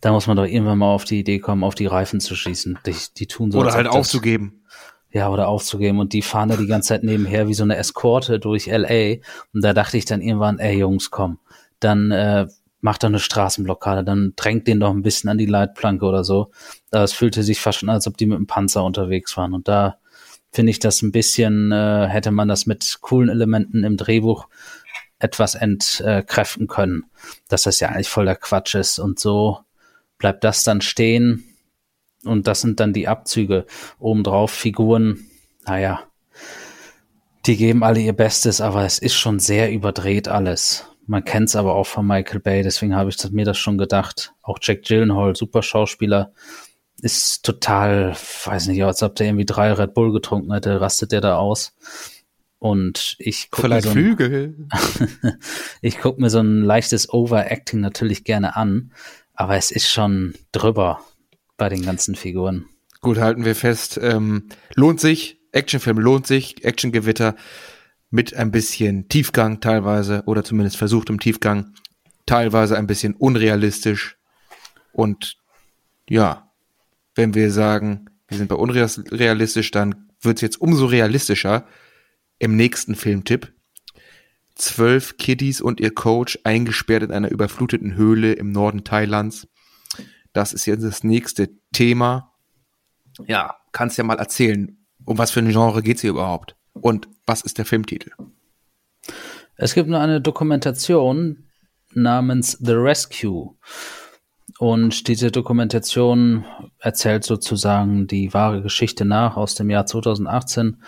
da 0.00 0.12
muss 0.12 0.26
man 0.26 0.36
doch 0.36 0.46
irgendwann 0.46 0.78
mal 0.78 0.92
auf 0.92 1.04
die 1.04 1.20
Idee 1.20 1.38
kommen, 1.38 1.62
auf 1.62 1.74
die 1.74 1.86
Reifen 1.86 2.20
zu 2.20 2.34
schießen. 2.34 2.78
Die, 2.86 2.96
die 3.16 3.26
tun 3.26 3.52
so. 3.52 3.60
Oder 3.60 3.72
halt 3.72 3.86
aufzugeben. 3.86 4.64
Ja, 5.10 5.28
oder 5.28 5.46
aufzugeben. 5.48 6.00
Und 6.00 6.14
die 6.14 6.22
fahren 6.22 6.48
da 6.48 6.56
die 6.56 6.66
ganze 6.66 6.88
Zeit 6.88 7.04
nebenher 7.04 7.46
wie 7.46 7.54
so 7.54 7.62
eine 7.62 7.76
Eskorte 7.76 8.40
durch 8.40 8.66
LA. 8.66 9.16
Und 9.52 9.62
da 9.62 9.74
dachte 9.74 9.98
ich 9.98 10.06
dann 10.06 10.22
irgendwann, 10.22 10.58
ey 10.58 10.78
Jungs, 10.78 11.10
komm, 11.10 11.38
dann 11.80 12.10
äh, 12.10 12.46
macht 12.82 13.02
doch 13.02 13.08
eine 13.08 13.20
Straßenblockade, 13.20 14.04
dann 14.04 14.34
drängt 14.36 14.66
den 14.66 14.80
doch 14.80 14.90
ein 14.90 15.02
bisschen 15.02 15.30
an 15.30 15.38
die 15.38 15.46
Leitplanke 15.46 16.04
oder 16.04 16.24
so. 16.24 16.50
Das 16.90 17.12
fühlte 17.12 17.42
sich 17.42 17.60
fast 17.60 17.78
schon, 17.78 17.88
als 17.88 18.06
ob 18.06 18.18
die 18.18 18.26
mit 18.26 18.36
dem 18.36 18.46
Panzer 18.46 18.84
unterwegs 18.84 19.36
waren. 19.36 19.54
Und 19.54 19.68
da 19.68 19.98
finde 20.52 20.70
ich 20.70 20.80
das 20.80 21.00
ein 21.00 21.12
bisschen, 21.12 21.72
äh, 21.72 22.08
hätte 22.08 22.32
man 22.32 22.48
das 22.48 22.66
mit 22.66 22.98
coolen 23.00 23.30
Elementen 23.30 23.84
im 23.84 23.96
Drehbuch 23.96 24.48
etwas 25.20 25.54
entkräften 25.54 26.66
können, 26.66 27.04
dass 27.48 27.62
das 27.62 27.78
ja 27.78 27.88
eigentlich 27.88 28.08
voll 28.08 28.26
der 28.26 28.36
Quatsch 28.36 28.74
ist. 28.74 28.98
Und 28.98 29.20
so 29.20 29.60
bleibt 30.18 30.42
das 30.42 30.64
dann 30.64 30.80
stehen 30.80 31.44
und 32.24 32.48
das 32.48 32.60
sind 32.60 32.80
dann 32.80 32.92
die 32.92 33.06
Abzüge. 33.06 33.64
Obendrauf 34.00 34.50
Figuren, 34.50 35.30
naja, 35.64 36.02
die 37.46 37.56
geben 37.56 37.84
alle 37.84 38.00
ihr 38.00 38.12
Bestes, 38.12 38.60
aber 38.60 38.84
es 38.84 38.98
ist 38.98 39.14
schon 39.14 39.38
sehr 39.38 39.72
überdreht 39.72 40.26
alles. 40.26 40.91
Man 41.12 41.26
kennt 41.26 41.50
es 41.50 41.56
aber 41.56 41.74
auch 41.74 41.86
von 41.86 42.06
Michael 42.06 42.40
Bay, 42.40 42.62
deswegen 42.62 42.96
habe 42.96 43.10
ich 43.10 43.18
das, 43.18 43.32
mir 43.32 43.44
das 43.44 43.58
schon 43.58 43.76
gedacht. 43.76 44.32
Auch 44.40 44.58
Jack 44.62 44.84
Gyllenhaal, 44.84 45.36
super 45.36 45.62
Schauspieler, 45.62 46.32
ist 47.02 47.44
total, 47.44 48.16
weiß 48.46 48.68
nicht, 48.68 48.82
als 48.82 49.02
ob 49.02 49.14
der 49.16 49.26
irgendwie 49.26 49.44
drei 49.44 49.74
Red 49.74 49.92
Bull 49.92 50.10
getrunken 50.10 50.50
hätte, 50.54 50.80
rastet 50.80 51.12
der 51.12 51.20
da 51.20 51.36
aus. 51.36 51.74
Und 52.58 53.16
ich 53.18 53.50
gucke 53.50 53.68
mir, 53.68 53.82
so 53.82 53.90
ein, 53.90 54.70
ich 55.82 55.98
guck 55.98 56.18
mir 56.18 56.30
so 56.30 56.38
ein 56.38 56.62
leichtes 56.62 57.12
Overacting 57.12 57.80
natürlich 57.80 58.24
gerne 58.24 58.56
an, 58.56 58.94
aber 59.34 59.56
es 59.56 59.70
ist 59.70 59.90
schon 59.90 60.32
drüber 60.50 61.02
bei 61.58 61.68
den 61.68 61.84
ganzen 61.84 62.14
Figuren. 62.14 62.64
Gut, 63.02 63.18
halten 63.18 63.44
wir 63.44 63.54
fest. 63.54 64.00
Ähm, 64.02 64.48
lohnt 64.76 64.98
sich. 64.98 65.38
Actionfilm 65.52 65.98
lohnt 65.98 66.26
sich. 66.26 66.64
Actiongewitter 66.64 67.36
mit 68.12 68.34
ein 68.34 68.50
bisschen 68.50 69.08
Tiefgang 69.08 69.60
teilweise 69.60 70.22
oder 70.26 70.44
zumindest 70.44 70.76
versuchtem 70.76 71.18
Tiefgang. 71.18 71.74
Teilweise 72.26 72.76
ein 72.76 72.86
bisschen 72.86 73.14
unrealistisch. 73.14 74.18
Und 74.92 75.38
ja, 76.08 76.52
wenn 77.14 77.34
wir 77.34 77.50
sagen, 77.50 78.10
wir 78.28 78.36
sind 78.36 78.48
bei 78.48 78.54
unrealistisch, 78.54 79.70
dann 79.70 80.10
wird 80.20 80.36
es 80.36 80.42
jetzt 80.42 80.60
umso 80.60 80.86
realistischer 80.86 81.66
im 82.38 82.54
nächsten 82.54 82.94
Filmtipp 82.94 83.52
zwölf 84.54 85.16
Kiddies 85.16 85.62
und 85.62 85.80
ihr 85.80 85.94
Coach 85.94 86.38
eingesperrt 86.44 87.02
in 87.02 87.12
einer 87.12 87.30
überfluteten 87.30 87.94
Höhle 87.94 88.34
im 88.34 88.52
Norden 88.52 88.84
Thailands. 88.84 89.48
Das 90.34 90.52
ist 90.52 90.66
jetzt 90.66 90.84
das 90.84 91.02
nächste 91.02 91.48
Thema. 91.72 92.34
Ja, 93.26 93.56
kannst 93.72 93.96
ja 93.96 94.04
mal 94.04 94.18
erzählen, 94.18 94.84
um 95.06 95.16
was 95.16 95.30
für 95.30 95.40
ein 95.40 95.48
Genre 95.48 95.82
geht's 95.82 96.02
hier 96.02 96.10
überhaupt? 96.10 96.56
Und 96.74 97.08
was 97.26 97.42
ist 97.42 97.58
der 97.58 97.64
Filmtitel? 97.64 98.10
Es 99.56 99.74
gibt 99.74 99.88
nur 99.88 100.00
eine 100.00 100.20
Dokumentation 100.20 101.44
namens 101.94 102.58
The 102.60 102.72
Rescue. 102.72 103.54
Und 104.58 105.08
diese 105.08 105.30
Dokumentation 105.30 106.44
erzählt 106.78 107.24
sozusagen 107.24 108.06
die 108.06 108.32
wahre 108.32 108.62
Geschichte 108.62 109.04
nach 109.04 109.36
aus 109.36 109.54
dem 109.54 109.70
Jahr 109.70 109.86
2018. 109.86 110.82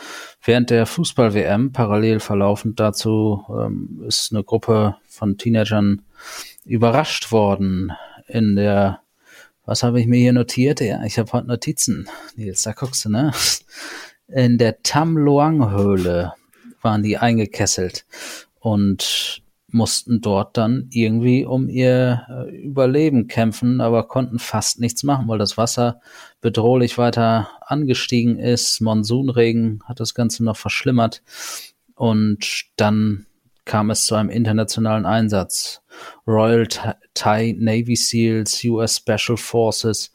Während 0.45 0.71
der 0.71 0.87
Fußball-WM, 0.87 1.73
parallel 1.73 2.21
verlaufend 2.21 2.79
dazu, 2.79 3.45
ähm, 3.49 4.05
ist 4.07 4.33
eine 4.33 4.45
Gruppe 4.45 4.97
von 5.07 5.39
Teenagern 5.39 6.03
überrascht 6.65 7.33
worden 7.33 7.93
in 8.27 8.57
der, 8.57 9.01
was 9.65 9.83
habe 9.83 10.01
ich 10.01 10.07
mir 10.07 10.19
hier 10.19 10.33
notiert? 10.33 10.81
Ja, 10.81 11.03
ich 11.05 11.19
habe 11.19 11.33
heute 11.33 11.49
Notizen. 11.49 12.09
Nils, 12.37 12.63
da 12.63 12.73
guckst 12.73 13.05
du, 13.05 13.11
ne? 13.11 13.33
In 14.35 14.59
der 14.59 14.83
Tam 14.83 15.17
Luang 15.17 15.71
Höhle 15.71 16.33
waren 16.83 17.03
die 17.03 17.19
eingekesselt. 17.19 18.05
und 18.59 19.43
mussten 19.75 20.21
dort 20.21 20.57
dann 20.57 20.87
irgendwie 20.91 21.45
um 21.45 21.69
ihr 21.69 22.27
äh, 22.29 22.57
Überleben 22.57 23.27
kämpfen, 23.27 23.81
aber 23.81 24.07
konnten 24.07 24.39
fast 24.39 24.79
nichts 24.79 25.03
machen, 25.03 25.27
weil 25.27 25.39
das 25.39 25.57
Wasser 25.57 26.01
bedrohlich 26.41 26.97
weiter 26.97 27.51
angestiegen 27.61 28.39
ist. 28.39 28.81
Monsunregen 28.81 29.83
hat 29.85 29.99
das 29.99 30.15
Ganze 30.15 30.45
noch 30.45 30.57
verschlimmert. 30.57 31.23
Und 31.97 32.67
dann 32.77 33.27
kam 33.65 33.91
es 33.91 34.07
zu 34.07 34.15
einem 34.15 34.31
internationalen 34.31 35.07
Einsatz. 35.07 35.83
Royal 36.27 36.69
Thai 37.15 37.57
Navy 37.59 37.97
SEALs, 37.97 38.63
US 38.65 38.99
Special 38.99 39.37
Forces 39.37 40.13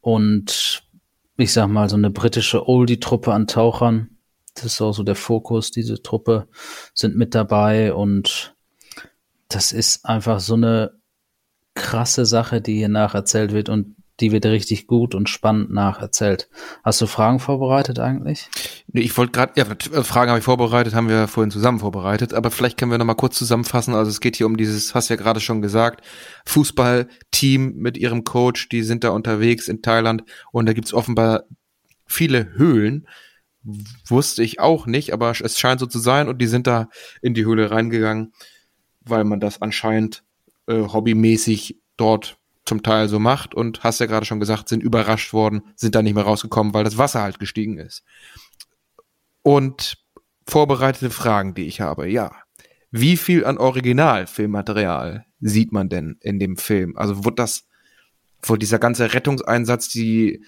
und 0.00 0.84
ich 1.38 1.52
sag 1.52 1.68
mal 1.68 1.88
so 1.88 1.96
eine 1.96 2.10
britische 2.10 2.68
Oldie-Truppe 2.68 3.32
an 3.32 3.46
Tauchern. 3.46 4.18
Das 4.54 4.64
ist 4.64 4.80
auch 4.80 4.92
so 4.92 5.04
der 5.04 5.14
Fokus. 5.14 5.70
Diese 5.70 6.02
Truppe 6.02 6.48
sind 6.94 7.16
mit 7.16 7.34
dabei 7.34 7.94
und 7.94 8.56
das 9.48 9.70
ist 9.70 10.04
einfach 10.04 10.40
so 10.40 10.54
eine 10.54 10.98
krasse 11.74 12.26
Sache, 12.26 12.60
die 12.60 12.74
hier 12.74 12.88
nacherzählt 12.88 13.52
wird 13.52 13.68
und 13.68 13.94
die 14.20 14.32
wird 14.32 14.46
richtig 14.46 14.86
gut 14.86 15.14
und 15.14 15.28
spannend 15.28 15.72
nacherzählt. 15.72 16.48
Hast 16.84 17.00
du 17.00 17.06
Fragen 17.06 17.40
vorbereitet 17.40 17.98
eigentlich? 17.98 18.48
Nee, 18.88 19.02
ich 19.02 19.16
wollte 19.16 19.32
gerade, 19.32 19.52
ja, 19.56 19.64
äh, 19.66 20.02
Fragen 20.02 20.30
habe 20.30 20.38
ich 20.38 20.44
vorbereitet, 20.44 20.94
haben 20.94 21.08
wir 21.08 21.28
vorhin 21.28 21.50
zusammen 21.50 21.78
vorbereitet, 21.78 22.34
aber 22.34 22.50
vielleicht 22.50 22.78
können 22.78 22.90
wir 22.90 22.98
nochmal 22.98 23.16
kurz 23.16 23.36
zusammenfassen. 23.38 23.94
Also 23.94 24.10
es 24.10 24.20
geht 24.20 24.36
hier 24.36 24.46
um 24.46 24.56
dieses, 24.56 24.94
hast 24.94 25.08
ja 25.08 25.16
gerade 25.16 25.40
schon 25.40 25.62
gesagt, 25.62 26.04
Fußballteam 26.46 27.74
mit 27.76 27.96
ihrem 27.96 28.24
Coach, 28.24 28.68
die 28.68 28.82
sind 28.82 29.04
da 29.04 29.10
unterwegs 29.10 29.68
in 29.68 29.82
Thailand 29.82 30.24
und 30.52 30.66
da 30.66 30.72
gibt's 30.72 30.94
offenbar 30.94 31.44
viele 32.06 32.52
Höhlen. 32.54 33.06
Wusste 34.06 34.42
ich 34.42 34.60
auch 34.60 34.86
nicht, 34.86 35.12
aber 35.12 35.30
es 35.30 35.58
scheint 35.58 35.80
so 35.80 35.86
zu 35.86 35.98
sein 35.98 36.28
und 36.28 36.40
die 36.40 36.46
sind 36.46 36.66
da 36.66 36.88
in 37.20 37.34
die 37.34 37.44
Höhle 37.44 37.70
reingegangen 37.70 38.32
weil 39.10 39.24
man 39.24 39.40
das 39.40 39.62
anscheinend 39.62 40.24
äh, 40.66 40.82
hobbymäßig 40.82 41.78
dort 41.96 42.37
zum 42.68 42.82
Teil 42.82 43.08
so 43.08 43.18
macht 43.18 43.54
und 43.54 43.82
hast 43.82 44.00
ja 44.00 44.06
gerade 44.06 44.26
schon 44.26 44.40
gesagt, 44.40 44.68
sind 44.68 44.82
überrascht 44.82 45.32
worden, 45.32 45.62
sind 45.74 45.94
da 45.94 46.02
nicht 46.02 46.14
mehr 46.14 46.24
rausgekommen, 46.24 46.74
weil 46.74 46.84
das 46.84 46.98
Wasser 46.98 47.22
halt 47.22 47.38
gestiegen 47.38 47.78
ist. 47.78 48.04
Und 49.42 49.96
vorbereitete 50.46 51.10
Fragen, 51.10 51.54
die 51.54 51.66
ich 51.66 51.80
habe, 51.80 52.08
ja. 52.08 52.30
Wie 52.90 53.16
viel 53.16 53.44
an 53.44 53.58
Originalfilmmaterial 53.58 55.26
sieht 55.40 55.72
man 55.72 55.88
denn 55.88 56.16
in 56.20 56.38
dem 56.38 56.56
Film? 56.56 56.96
Also 56.96 57.24
wurde 57.24 57.36
das, 57.36 57.66
wurde 58.42 58.60
dieser 58.60 58.78
ganze 58.78 59.12
Rettungseinsatz, 59.12 59.88
die 59.88 60.44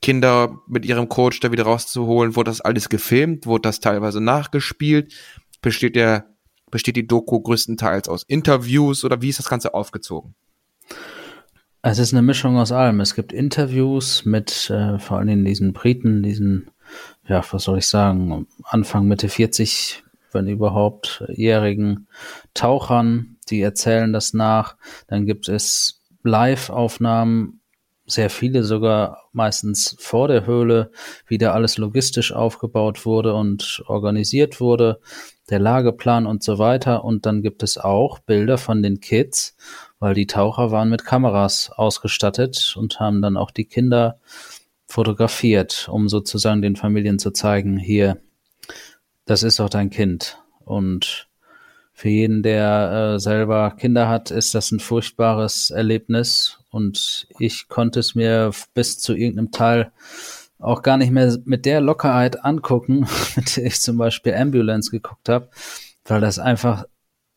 Kinder 0.00 0.60
mit 0.66 0.84
ihrem 0.84 1.08
Coach 1.08 1.40
da 1.40 1.52
wieder 1.52 1.64
rauszuholen, 1.64 2.36
wurde 2.36 2.50
das 2.50 2.60
alles 2.60 2.88
gefilmt? 2.88 3.46
Wurde 3.46 3.62
das 3.62 3.80
teilweise 3.80 4.20
nachgespielt? 4.20 5.14
Besteht 5.60 5.96
der 5.96 6.26
Besteht 6.70 6.96
die 6.96 7.06
Doku 7.06 7.40
größtenteils 7.40 8.08
aus 8.08 8.24
Interviews 8.24 9.02
oder 9.02 9.22
wie 9.22 9.30
ist 9.30 9.38
das 9.38 9.48
Ganze 9.48 9.72
aufgezogen? 9.72 10.34
Es 11.80 12.00
ist 12.00 12.12
eine 12.12 12.22
Mischung 12.22 12.58
aus 12.58 12.72
allem. 12.72 13.00
Es 13.00 13.14
gibt 13.14 13.32
Interviews 13.32 14.24
mit 14.24 14.68
äh, 14.68 14.98
vor 14.98 15.18
allem 15.18 15.44
diesen 15.44 15.72
Briten, 15.72 16.24
diesen, 16.24 16.70
ja, 17.28 17.44
was 17.52 17.64
soll 17.64 17.78
ich 17.78 17.86
sagen, 17.86 18.48
Anfang, 18.64 19.06
Mitte 19.06 19.28
40, 19.28 20.02
wenn 20.32 20.48
überhaupt, 20.48 21.24
jährigen 21.28 22.08
Tauchern, 22.52 23.36
die 23.48 23.60
erzählen 23.60 24.12
das 24.12 24.34
nach. 24.34 24.76
Dann 25.06 25.24
gibt 25.24 25.48
es 25.48 26.02
Live-Aufnahmen, 26.24 27.60
sehr 28.06 28.30
viele 28.30 28.64
sogar 28.64 29.28
meistens 29.32 29.94
vor 30.00 30.26
der 30.26 30.46
Höhle, 30.46 30.90
wie 31.28 31.38
da 31.38 31.52
alles 31.52 31.78
logistisch 31.78 32.32
aufgebaut 32.32 33.06
wurde 33.06 33.34
und 33.34 33.84
organisiert 33.86 34.60
wurde 34.60 34.98
der 35.48 35.60
Lageplan 35.60 36.26
und 36.26 36.42
so 36.42 36.58
weiter. 36.58 37.04
Und 37.04 37.24
dann 37.24 37.42
gibt 37.42 37.62
es 37.62 37.78
auch 37.78 38.18
Bilder 38.18 38.58
von 38.58 38.82
den 38.82 39.00
Kids, 39.00 39.56
weil 40.00 40.14
die 40.14 40.26
Taucher 40.26 40.70
waren 40.70 40.90
mit 40.90 41.04
Kameras 41.04 41.70
ausgestattet 41.70 42.74
und 42.78 43.00
haben 43.00 43.22
dann 43.22 43.36
auch 43.36 43.50
die 43.50 43.64
Kinder 43.64 44.18
fotografiert, 44.86 45.88
um 45.90 46.08
sozusagen 46.08 46.62
den 46.62 46.76
Familien 46.76 47.18
zu 47.18 47.30
zeigen, 47.30 47.76
hier, 47.76 48.18
das 49.26 49.42
ist 49.42 49.60
auch 49.60 49.68
dein 49.68 49.90
Kind. 49.90 50.38
Und 50.64 51.28
für 51.92 52.08
jeden, 52.08 52.42
der 52.42 53.14
äh, 53.16 53.18
selber 53.20 53.72
Kinder 53.72 54.08
hat, 54.08 54.30
ist 54.30 54.54
das 54.54 54.70
ein 54.70 54.80
furchtbares 54.80 55.70
Erlebnis. 55.70 56.58
Und 56.70 57.26
ich 57.38 57.68
konnte 57.68 58.00
es 58.00 58.14
mir 58.14 58.52
bis 58.72 58.98
zu 58.98 59.14
irgendeinem 59.14 59.50
Teil 59.50 59.90
auch 60.58 60.82
gar 60.82 60.96
nicht 60.96 61.10
mehr 61.10 61.36
mit 61.44 61.66
der 61.66 61.80
Lockerheit 61.80 62.44
angucken, 62.44 63.06
mit 63.36 63.56
der 63.56 63.66
ich 63.66 63.80
zum 63.80 63.96
Beispiel 63.96 64.34
Ambulance 64.34 64.90
geguckt 64.90 65.28
habe, 65.28 65.48
weil 66.04 66.20
das 66.20 66.38
einfach 66.38 66.84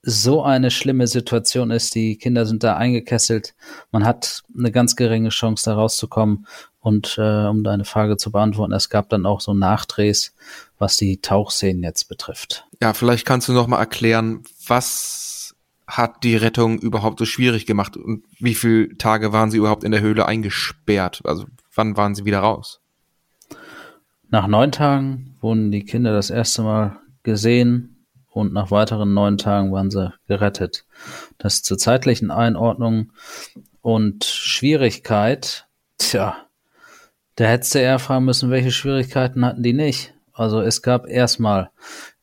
so 0.03 0.41
eine 0.43 0.71
schlimme 0.71 1.07
Situation 1.07 1.71
ist. 1.71 1.93
Die 1.95 2.17
Kinder 2.17 2.45
sind 2.45 2.63
da 2.63 2.75
eingekesselt. 2.75 3.53
Man 3.91 4.05
hat 4.05 4.43
eine 4.57 4.71
ganz 4.71 4.95
geringe 4.95 5.29
Chance, 5.29 5.65
da 5.65 5.75
rauszukommen. 5.75 6.47
Und 6.79 7.17
äh, 7.19 7.45
um 7.45 7.63
deine 7.63 7.85
Frage 7.85 8.17
zu 8.17 8.31
beantworten, 8.31 8.73
es 8.73 8.89
gab 8.89 9.09
dann 9.09 9.27
auch 9.27 9.41
so 9.41 9.53
Nachdrehs, 9.53 10.33
was 10.79 10.97
die 10.97 11.21
Tauchszenen 11.21 11.83
jetzt 11.83 12.05
betrifft. 12.09 12.65
Ja, 12.81 12.93
vielleicht 12.93 13.25
kannst 13.25 13.47
du 13.47 13.53
noch 13.53 13.67
mal 13.67 13.77
erklären, 13.77 14.41
was 14.65 15.55
hat 15.85 16.23
die 16.23 16.35
Rettung 16.35 16.79
überhaupt 16.79 17.19
so 17.19 17.25
schwierig 17.25 17.65
gemacht 17.65 17.97
und 17.97 18.23
wie 18.39 18.55
viele 18.55 18.97
Tage 18.97 19.33
waren 19.33 19.51
sie 19.51 19.57
überhaupt 19.57 19.83
in 19.83 19.91
der 19.91 20.01
Höhle 20.01 20.25
eingesperrt? 20.25 21.21
Also 21.25 21.45
wann 21.75 21.97
waren 21.97 22.15
sie 22.15 22.25
wieder 22.25 22.39
raus? 22.39 22.79
Nach 24.29 24.47
neun 24.47 24.71
Tagen 24.71 25.35
wurden 25.41 25.71
die 25.71 25.83
Kinder 25.83 26.13
das 26.13 26.29
erste 26.29 26.63
Mal 26.63 26.97
gesehen 27.23 27.90
und 28.31 28.53
nach 28.53 28.71
weiteren 28.71 29.13
neun 29.13 29.37
Tagen 29.37 29.71
waren 29.71 29.91
sie 29.91 30.13
gerettet. 30.27 30.85
Das 31.37 31.61
zur 31.61 31.77
zeitlichen 31.77 32.31
Einordnung 32.31 33.11
und 33.81 34.23
Schwierigkeit, 34.23 35.67
tja, 35.97 36.37
da 37.35 37.45
hättest 37.45 37.75
du 37.75 37.79
eher 37.79 37.99
fragen 37.99 38.25
müssen, 38.25 38.49
welche 38.49 38.71
Schwierigkeiten 38.71 39.45
hatten 39.45 39.63
die 39.63 39.73
nicht. 39.73 40.13
Also 40.33 40.61
es 40.61 40.81
gab 40.81 41.07
erstmal 41.07 41.69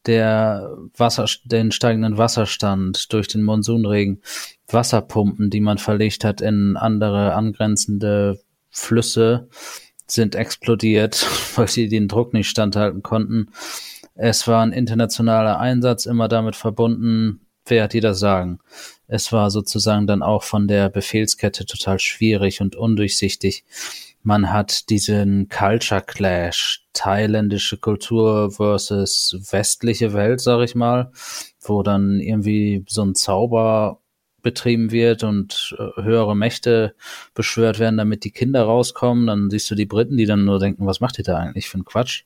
der 0.07 0.77
Wasser, 0.97 1.27
den 1.45 1.71
steigenden 1.71 2.17
Wasserstand 2.17 3.13
durch 3.13 3.29
den 3.29 3.43
Monsunregen, 3.43 4.23
Wasserpumpen, 4.69 5.51
die 5.51 5.61
man 5.61 5.79
verlegt 5.79 6.25
hat 6.25 6.41
in 6.41 6.77
andere 6.77 7.35
angrenzende 7.35 8.41
Flüsse, 8.71 9.49
sind 10.07 10.35
explodiert, 10.35 11.27
weil 11.57 11.69
sie 11.69 11.89
den 11.89 12.09
Druck 12.09 12.33
nicht 12.33 12.49
standhalten 12.49 13.03
konnten. 13.03 13.51
Es 14.21 14.49
war 14.49 14.63
ein 14.63 14.73
internationaler 14.73 15.61
Einsatz, 15.61 16.05
immer 16.05 16.27
damit 16.27 16.57
verbunden, 16.57 17.47
wer 17.67 17.85
hat 17.85 17.93
die 17.93 18.01
das 18.01 18.19
sagen? 18.19 18.59
Es 19.07 19.33
war 19.33 19.53
sozusagen 19.53 20.09
dann 20.09 20.25
auch 20.25 20.43
von 20.43 20.67
der 20.67 20.89
Befehlskette 20.89 21.67
total 21.67 22.01
schwierig 22.01 22.61
und 22.61 22.75
undurchsichtig. 22.75 23.65
Man 24.25 24.53
hat 24.53 24.91
diesen 24.91 25.49
Culture 25.49 26.03
Clash, 26.03 26.85
thailändische 26.95 27.77
Kultur 27.77 28.51
versus 28.51 29.39
westliche 29.53 30.13
Welt, 30.15 30.41
sag 30.41 30.65
ich 30.65 30.75
mal, 30.75 31.13
wo 31.61 31.85
dann 31.85 32.19
irgendwie 32.19 32.85
so 32.89 33.05
ein 33.05 33.15
Zauber 33.15 34.01
betrieben 34.43 34.91
wird 34.91 35.23
und 35.23 35.77
äh, 35.79 36.03
höhere 36.03 36.35
Mächte 36.35 36.97
beschwört 37.35 37.79
werden, 37.79 37.99
damit 37.99 38.25
die 38.25 38.33
Kinder 38.33 38.65
rauskommen. 38.65 39.29
Dann 39.29 39.49
siehst 39.49 39.71
du 39.71 39.77
die 39.77 39.87
Briten, 39.87 40.17
die 40.17 40.27
dann 40.27 40.45
nur 40.45 40.59
denken, 40.59 40.87
was 40.87 40.99
macht 40.99 41.19
ihr 41.19 41.25
da 41.25 41.37
eigentlich 41.37 41.69
für 41.69 41.77
einen 41.77 41.85
Quatsch? 41.85 42.25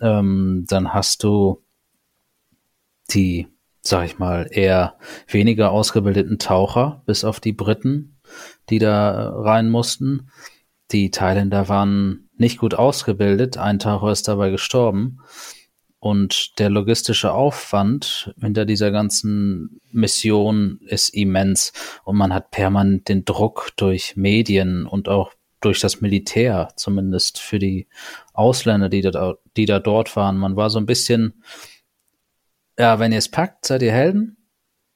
Ähm, 0.00 0.64
dann 0.68 0.94
hast 0.94 1.22
du 1.24 1.62
die, 3.10 3.48
sag 3.80 4.04
ich 4.04 4.18
mal, 4.18 4.48
eher 4.50 4.96
weniger 5.26 5.70
ausgebildeten 5.70 6.38
Taucher, 6.38 7.02
bis 7.06 7.24
auf 7.24 7.40
die 7.40 7.52
Briten, 7.52 8.18
die 8.70 8.78
da 8.78 9.30
rein 9.34 9.70
mussten. 9.70 10.30
Die 10.90 11.10
Thailänder 11.10 11.68
waren 11.68 12.28
nicht 12.36 12.58
gut 12.58 12.74
ausgebildet. 12.74 13.58
Ein 13.58 13.78
Taucher 13.78 14.12
ist 14.12 14.28
dabei 14.28 14.50
gestorben. 14.50 15.18
Und 16.00 16.58
der 16.60 16.70
logistische 16.70 17.32
Aufwand 17.32 18.32
hinter 18.40 18.64
dieser 18.64 18.92
ganzen 18.92 19.80
Mission 19.90 20.78
ist 20.86 21.08
immens. 21.10 21.72
Und 22.04 22.16
man 22.16 22.32
hat 22.32 22.52
permanent 22.52 23.08
den 23.08 23.24
Druck 23.24 23.72
durch 23.76 24.14
Medien 24.16 24.86
und 24.86 25.08
auch 25.08 25.32
durch 25.60 25.80
das 25.80 26.00
Militär, 26.00 26.68
zumindest 26.76 27.40
für 27.40 27.58
die 27.58 27.88
Ausländer, 28.38 28.88
die 28.88 29.02
da, 29.02 29.34
die 29.56 29.66
da 29.66 29.78
dort 29.78 30.14
waren. 30.16 30.38
Man 30.38 30.56
war 30.56 30.70
so 30.70 30.78
ein 30.78 30.86
bisschen, 30.86 31.42
ja, 32.78 32.98
wenn 32.98 33.12
ihr 33.12 33.18
es 33.18 33.30
packt, 33.30 33.66
seid 33.66 33.82
ihr 33.82 33.92
Helden. 33.92 34.36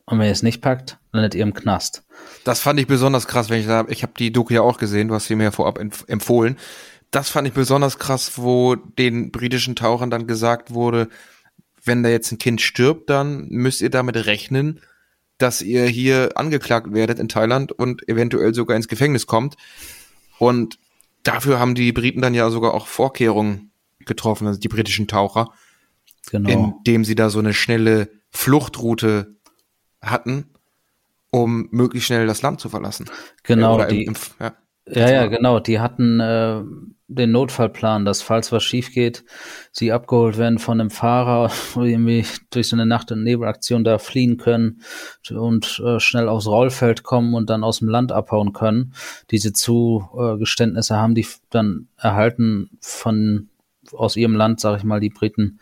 Und 0.04 0.18
wenn 0.18 0.26
ihr 0.26 0.32
es 0.32 0.42
nicht 0.42 0.60
packt, 0.60 0.98
landet 1.12 1.34
ihr 1.34 1.42
im 1.42 1.54
Knast. 1.54 2.04
Das 2.44 2.60
fand 2.60 2.78
ich 2.80 2.86
besonders 2.86 3.28
krass, 3.28 3.50
wenn 3.50 3.60
ich 3.60 3.66
da, 3.66 3.86
ich 3.88 4.02
habe 4.02 4.12
die 4.18 4.32
Doku 4.32 4.52
ja 4.52 4.62
auch 4.62 4.78
gesehen, 4.78 5.08
du 5.08 5.14
hast 5.14 5.26
sie 5.26 5.36
mir 5.36 5.52
vorab 5.52 5.78
empfohlen 5.78 6.56
das 7.12 7.28
fand 7.28 7.46
ich 7.46 7.54
besonders 7.54 7.98
krass, 7.98 8.32
wo 8.36 8.74
den 8.74 9.30
britischen 9.30 9.76
Tauchern 9.76 10.10
dann 10.10 10.26
gesagt 10.26 10.72
wurde, 10.72 11.08
wenn 11.84 12.02
da 12.02 12.08
jetzt 12.08 12.32
ein 12.32 12.38
Kind 12.38 12.60
stirbt, 12.60 13.10
dann 13.10 13.48
müsst 13.48 13.82
ihr 13.82 13.90
damit 13.90 14.16
rechnen, 14.26 14.80
dass 15.36 15.60
ihr 15.60 15.84
hier 15.84 16.30
angeklagt 16.36 16.92
werdet 16.92 17.18
in 17.18 17.28
Thailand 17.28 17.70
und 17.70 18.08
eventuell 18.08 18.54
sogar 18.54 18.76
ins 18.76 18.88
Gefängnis 18.88 19.26
kommt. 19.26 19.56
Und 20.38 20.78
dafür 21.22 21.58
haben 21.58 21.74
die 21.74 21.92
Briten 21.92 22.20
dann 22.20 22.34
ja 22.34 22.50
sogar 22.50 22.74
auch 22.74 22.86
Vorkehrungen 22.86 23.72
getroffen, 24.00 24.46
also 24.46 24.58
die 24.60 24.68
britischen 24.68 25.08
Taucher, 25.08 25.52
genau. 26.30 26.76
indem 26.78 27.04
sie 27.04 27.14
da 27.14 27.30
so 27.30 27.38
eine 27.38 27.54
schnelle 27.54 28.10
Fluchtroute 28.30 29.36
hatten, 30.00 30.50
um 31.30 31.68
möglichst 31.70 32.06
schnell 32.08 32.26
das 32.26 32.42
Land 32.42 32.60
zu 32.60 32.68
verlassen. 32.68 33.08
Genau, 33.42 33.80
im- 33.80 33.88
die, 33.88 34.04
im- 34.04 34.14
ja. 34.40 34.54
Ja, 34.86 35.10
ja, 35.10 35.26
genau. 35.26 35.60
Die 35.60 35.78
hatten 35.78 36.18
äh, 36.20 36.62
den 37.06 37.30
Notfallplan, 37.30 38.04
dass 38.04 38.22
falls 38.22 38.50
was 38.52 38.64
schief 38.64 38.92
geht, 38.92 39.24
sie 39.70 39.92
abgeholt 39.92 40.38
werden 40.38 40.58
von 40.58 40.80
einem 40.80 40.90
Fahrer, 40.90 41.50
wo 41.74 41.82
irgendwie 41.82 42.24
durch 42.50 42.68
so 42.68 42.76
eine 42.76 42.86
Nacht- 42.86 43.12
und 43.12 43.22
Nebelaktion 43.22 43.84
da 43.84 43.98
fliehen 43.98 44.38
können 44.38 44.82
und 45.30 45.80
äh, 45.84 46.00
schnell 46.00 46.28
aufs 46.28 46.46
Rollfeld 46.46 47.02
kommen 47.02 47.34
und 47.34 47.48
dann 47.50 47.64
aus 47.64 47.78
dem 47.78 47.88
Land 47.88 48.12
abhauen 48.12 48.52
können. 48.52 48.94
Diese 49.30 49.52
Zugeständnisse 49.52 50.96
haben 50.96 51.14
die 51.14 51.26
dann 51.50 51.88
erhalten 51.96 52.70
von 52.80 53.48
aus 53.92 54.16
ihrem 54.16 54.34
Land, 54.34 54.60
sag 54.60 54.78
ich 54.78 54.84
mal, 54.84 55.00
die 55.00 55.10
Briten. 55.10 55.60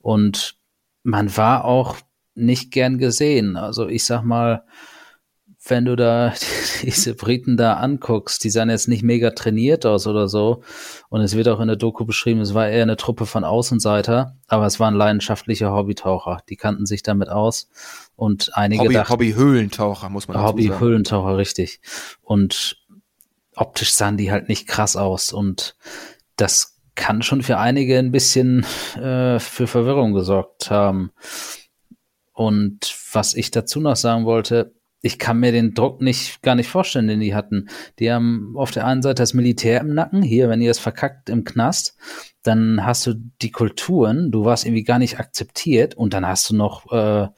Und 0.00 0.56
man 1.02 1.36
war 1.36 1.64
auch 1.64 1.96
nicht 2.34 2.70
gern 2.70 2.98
gesehen. 2.98 3.56
Also 3.56 3.88
ich 3.88 4.04
sag 4.06 4.22
mal, 4.22 4.64
wenn 5.64 5.84
du 5.84 5.96
da 5.96 6.32
diese 6.82 7.14
Briten 7.14 7.56
da 7.56 7.74
anguckst, 7.74 8.42
die 8.44 8.50
sahen 8.50 8.70
jetzt 8.70 8.88
nicht 8.88 9.02
mega 9.02 9.30
trainiert 9.30 9.86
aus 9.86 10.06
oder 10.06 10.28
so. 10.28 10.62
Und 11.08 11.20
es 11.20 11.36
wird 11.36 11.48
auch 11.48 11.60
in 11.60 11.68
der 11.68 11.76
Doku 11.76 12.04
beschrieben, 12.04 12.40
es 12.40 12.54
war 12.54 12.68
eher 12.68 12.82
eine 12.82 12.96
Truppe 12.96 13.26
von 13.26 13.44
Außenseiter, 13.44 14.36
aber 14.48 14.66
es 14.66 14.80
waren 14.80 14.94
leidenschaftliche 14.94 15.70
Hobbytaucher. 15.70 16.40
Die 16.48 16.56
kannten 16.56 16.86
sich 16.86 17.02
damit 17.02 17.28
aus. 17.28 17.68
Und 18.16 18.50
einige 18.54 18.84
Hobby, 18.84 18.94
dachten, 18.94 19.12
Hobby-Höhlentaucher, 19.12 20.08
muss 20.08 20.28
man 20.28 20.36
dazu 20.36 20.46
sagen. 20.46 20.58
Hobby-Höhlentaucher, 20.58 21.36
richtig. 21.36 21.80
Und 22.20 22.78
optisch 23.54 23.92
sahen 23.92 24.16
die 24.16 24.32
halt 24.32 24.48
nicht 24.48 24.66
krass 24.66 24.96
aus. 24.96 25.32
Und 25.32 25.76
das 26.36 26.80
kann 26.94 27.22
schon 27.22 27.42
für 27.42 27.58
einige 27.58 27.98
ein 27.98 28.12
bisschen 28.12 28.64
äh, 28.96 29.38
für 29.38 29.66
Verwirrung 29.66 30.12
gesorgt 30.12 30.70
haben. 30.70 31.12
Und 32.32 32.94
was 33.12 33.34
ich 33.34 33.50
dazu 33.50 33.80
noch 33.80 33.96
sagen 33.96 34.24
wollte, 34.24 34.74
ich 35.02 35.18
kann 35.18 35.40
mir 35.40 35.50
den 35.50 35.74
Druck 35.74 36.00
nicht 36.00 36.42
gar 36.42 36.54
nicht 36.54 36.68
vorstellen, 36.68 37.08
den 37.08 37.20
die 37.20 37.34
hatten. 37.34 37.68
Die 37.98 38.10
haben 38.10 38.54
auf 38.56 38.70
der 38.70 38.86
einen 38.86 39.02
Seite 39.02 39.22
das 39.22 39.34
Militär 39.34 39.80
im 39.80 39.94
Nacken, 39.94 40.22
hier, 40.22 40.48
wenn 40.48 40.62
ihr 40.62 40.70
es 40.70 40.78
verkackt 40.78 41.28
im 41.28 41.44
Knast, 41.44 41.96
dann 42.42 42.86
hast 42.86 43.06
du 43.06 43.14
die 43.42 43.50
Kulturen, 43.50 44.30
du 44.30 44.44
warst 44.44 44.64
irgendwie 44.64 44.84
gar 44.84 45.00
nicht 45.00 45.18
akzeptiert 45.18 45.96
und 45.96 46.14
dann 46.14 46.26
hast 46.26 46.48
du 46.50 46.56
noch 46.56 46.90
äh, 46.92 47.28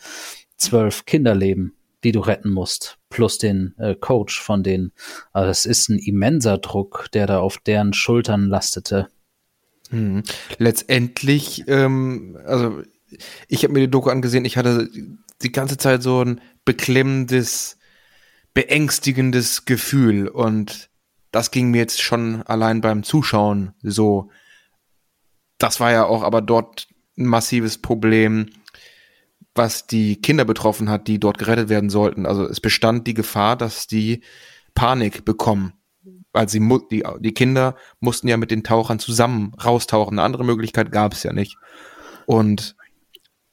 zwölf 0.58 1.06
Kinderleben, 1.06 1.74
die 2.04 2.12
du 2.12 2.20
retten 2.20 2.50
musst, 2.50 2.98
plus 3.08 3.38
den 3.38 3.74
äh, 3.78 3.94
Coach 3.94 4.40
von 4.40 4.62
denen. 4.62 4.92
Also 5.32 5.50
es 5.50 5.64
ist 5.64 5.88
ein 5.88 5.98
immenser 5.98 6.58
Druck, 6.58 7.06
der 7.14 7.26
da 7.26 7.40
auf 7.40 7.56
deren 7.58 7.94
Schultern 7.94 8.46
lastete. 8.46 9.08
Mhm. 9.90 10.22
Letztendlich, 10.58 11.64
ähm, 11.66 12.38
also 12.44 12.82
ich 13.48 13.64
habe 13.64 13.72
mir 13.72 13.80
die 13.80 13.90
Doku 13.90 14.10
angesehen, 14.10 14.44
ich 14.44 14.58
hatte 14.58 14.90
die 15.42 15.52
ganze 15.52 15.76
Zeit 15.76 16.02
so 16.02 16.22
ein 16.22 16.40
beklemmendes, 16.64 17.78
beängstigendes 18.54 19.64
Gefühl 19.64 20.28
und 20.28 20.90
das 21.30 21.50
ging 21.50 21.70
mir 21.70 21.78
jetzt 21.78 22.00
schon 22.00 22.42
allein 22.42 22.80
beim 22.80 23.02
Zuschauen 23.02 23.72
so. 23.82 24.30
Das 25.58 25.80
war 25.80 25.90
ja 25.90 26.04
auch 26.04 26.22
aber 26.22 26.42
dort 26.42 26.88
ein 27.16 27.26
massives 27.26 27.78
Problem, 27.78 28.50
was 29.54 29.86
die 29.86 30.20
Kinder 30.20 30.44
betroffen 30.44 30.88
hat, 30.88 31.08
die 31.08 31.18
dort 31.18 31.38
gerettet 31.38 31.68
werden 31.68 31.90
sollten. 31.90 32.26
Also 32.26 32.44
es 32.44 32.60
bestand 32.60 33.06
die 33.06 33.14
Gefahr, 33.14 33.56
dass 33.56 33.86
die 33.86 34.22
Panik 34.74 35.24
bekommen 35.24 35.72
weil 36.34 36.48
sie 36.48 36.60
die, 36.90 37.04
die 37.20 37.32
Kinder 37.32 37.76
mussten 38.00 38.28
ja 38.28 38.36
mit 38.36 38.50
den 38.50 38.64
Tauchern 38.64 38.98
zusammen 38.98 39.54
raustauchen. 39.54 40.18
Eine 40.18 40.26
andere 40.26 40.44
Möglichkeit 40.44 40.90
gab 40.92 41.14
es 41.14 41.22
ja 41.22 41.32
nicht. 41.32 41.56
Und 42.26 42.76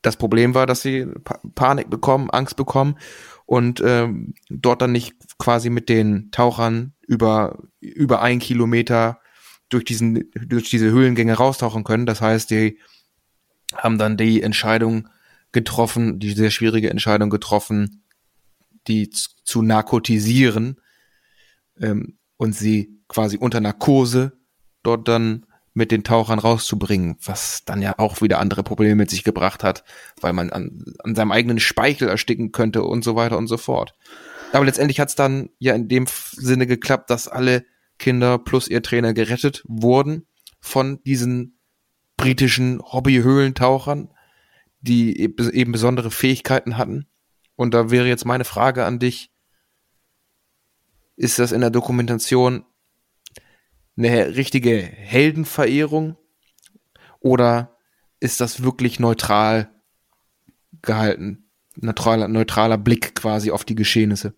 das 0.02 0.18
Problem 0.18 0.54
war, 0.56 0.66
dass 0.66 0.82
sie 0.82 1.06
pa 1.06 1.40
Panik 1.56 1.90
bekommen, 1.90 2.30
Angst 2.30 2.56
bekommen 2.56 2.98
und 3.46 3.82
ähm, 3.86 4.34
dort 4.50 4.82
dann 4.82 4.92
nicht 4.92 5.16
quasi 5.38 5.70
mit 5.70 5.90
den 5.90 6.32
Tauchern 6.32 6.94
über 7.08 7.60
über 7.80 8.22
ein 8.22 8.40
Kilometer 8.40 9.20
durch 9.70 9.86
diesen 9.86 10.30
durch 10.34 10.70
diese 10.70 10.92
Höhlengänge 10.92 11.34
raustauchen 11.34 11.84
können. 11.84 12.06
Das 12.06 12.22
heißt, 12.22 12.50
die 12.50 12.80
haben 13.76 13.98
dann 13.98 14.18
die 14.18 14.42
Entscheidung 14.42 15.08
getroffen, 15.52 16.20
die 16.20 16.32
sehr 16.32 16.52
schwierige 16.52 16.90
Entscheidung 16.90 17.30
getroffen, 17.30 18.04
die 18.88 19.10
zu, 19.10 19.30
zu 19.44 19.62
narkotisieren. 19.62 20.80
Ähm, 21.80 22.18
und 22.38 22.56
sie 22.56 23.00
quasi 23.08 23.38
unter 23.38 23.60
Narkose 23.60 24.32
dort 24.82 25.08
dann 25.08 25.46
mit 25.74 25.92
den 25.92 26.04
Tauchern 26.04 26.40
rauszubringen, 26.40 27.18
was 27.24 27.64
dann 27.66 27.82
ja 27.82 27.98
auch 27.98 28.22
wieder 28.22 28.40
andere 28.40 28.64
Probleme 28.64 28.96
mit 28.96 29.10
sich 29.10 29.24
gebracht 29.24 29.64
hat, 29.64 29.84
weil 30.20 30.34
man 30.34 30.50
an, 30.50 30.84
an 31.00 31.16
seinem 31.16 31.32
eigenen 31.32 31.60
Speichel 31.60 32.10
ersticken 32.10 32.52
könnte 32.52 32.84
und 32.84 33.04
so 33.04 33.16
weiter 33.16 33.38
und 33.38 33.48
so 33.48 33.58
fort. 33.58 33.96
Aber 34.52 34.66
letztendlich 34.66 35.00
hat 35.00 35.10
es 35.10 35.16
dann 35.16 35.50
ja 35.60 35.74
in 35.74 35.88
dem 35.88 36.08
Sinne 36.08 36.68
geklappt, 36.68 37.10
dass 37.10 37.28
alle 37.28 37.66
Kinder 38.00 38.38
plus 38.38 38.68
ihr 38.68 38.82
Trainer 38.82 39.14
gerettet 39.14 39.64
wurden 39.66 40.28
von 40.60 41.02
diesen 41.04 41.58
britischen 42.18 42.82
Hobbyhöhlentauchern, 42.82 44.10
die 44.82 45.20
eben 45.20 45.72
besondere 45.72 46.12
Fähigkeiten 46.12 46.78
hatten. 46.78 47.08
Und 47.56 47.74
da 47.74 47.92
wäre 47.92 48.08
jetzt 48.08 48.26
meine 48.26 48.44
Frage 48.44 48.86
an 48.86 49.00
dich, 49.00 49.32
ist 51.16 51.40
das 51.40 51.52
in 51.52 51.62
der 51.62 51.70
Dokumentation 51.70 52.66
eine 53.98 54.36
richtige 54.36 54.78
Heldenverehrung 54.78 56.18
oder 57.20 57.78
ist 58.20 58.42
das 58.42 58.64
wirklich 58.64 59.00
neutral 59.00 59.70
gehalten? 60.82 61.50
Neutraler, 61.76 62.28
neutraler 62.28 62.78
Blick 62.78 63.16
quasi 63.16 63.52
auf 63.52 63.64
die 63.64 63.76
Geschehnisse. 63.76 64.34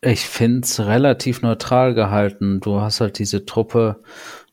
Ich 0.00 0.26
finde 0.26 0.60
es 0.62 0.80
relativ 0.80 1.42
neutral 1.42 1.94
gehalten. 1.94 2.60
Du 2.60 2.80
hast 2.80 3.00
halt 3.00 3.18
diese 3.18 3.46
Truppe 3.46 4.02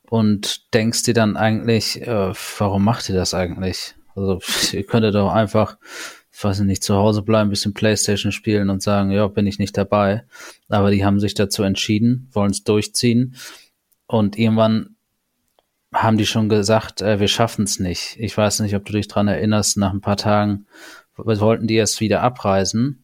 und 0.10 0.74
denkst 0.74 1.04
dir 1.04 1.14
dann 1.14 1.38
eigentlich, 1.38 2.02
äh, 2.02 2.34
warum 2.58 2.84
macht 2.84 3.10
ihr 3.10 3.16
das 3.16 3.34
eigentlich? 3.34 3.96
Also 4.16 4.40
ihr 4.74 4.86
könntet 4.86 5.16
doch 5.16 5.32
einfach 5.32 5.78
ich 6.40 6.44
weiß 6.46 6.62
nicht, 6.62 6.86
zu 6.86 6.96
Hause 6.96 7.22
bleiben, 7.22 7.50
bisschen 7.50 7.74
Playstation 7.74 8.32
spielen 8.32 8.70
und 8.70 8.82
sagen, 8.82 9.12
ja, 9.12 9.28
bin 9.28 9.46
ich 9.46 9.60
nicht 9.60 9.78
dabei. 9.78 10.24
Aber 10.70 10.90
die 10.90 11.04
haben 11.04 11.20
sich 11.20 11.34
dazu 11.34 11.64
entschieden, 11.64 12.30
wollen 12.32 12.52
es 12.52 12.64
durchziehen. 12.64 13.36
Und 14.08 14.40
irgendwann 14.40 14.96
haben 15.94 16.18
die 16.18 16.26
schon 16.26 16.48
gesagt, 16.48 17.02
äh, 17.02 17.20
wir 17.20 17.28
schaffen 17.28 17.66
es 17.66 17.82
nicht. 17.82 18.16
Ich 18.20 18.38
weiß 18.38 18.62
nicht, 18.62 18.74
ob 18.74 18.86
du 18.86 18.94
dich 18.94 19.10
dran 19.10 19.28
erinnerst, 19.28 19.76
nach 19.76 19.92
ein 19.92 20.00
paar 20.00 20.16
Tagen 20.16 20.66
wollten 21.18 21.68
die 21.68 21.76
erst 21.76 22.00
wieder 22.00 22.22
abreisen, 22.22 23.04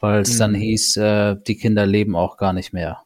weil 0.00 0.22
es 0.22 0.34
mhm. 0.34 0.38
dann 0.40 0.54
hieß, 0.54 0.96
äh, 0.96 1.36
die 1.36 1.58
Kinder 1.58 1.86
leben 1.86 2.16
auch 2.16 2.36
gar 2.36 2.52
nicht 2.52 2.72
mehr. 2.72 3.04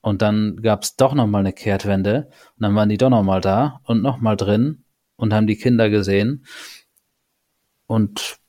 Und 0.00 0.22
dann 0.22 0.56
gab 0.56 0.82
es 0.82 0.96
doch 0.96 1.14
noch 1.14 1.28
mal 1.28 1.38
eine 1.38 1.52
Kehrtwende 1.52 2.30
und 2.56 2.62
dann 2.64 2.74
waren 2.74 2.88
die 2.88 2.98
doch 2.98 3.10
noch 3.10 3.22
mal 3.22 3.40
da 3.40 3.80
und 3.84 4.02
noch 4.02 4.18
mal 4.18 4.34
drin 4.34 4.82
und 5.14 5.32
haben 5.32 5.46
die 5.46 5.56
Kinder 5.56 5.88
gesehen. 5.88 6.44
Und 7.86 8.40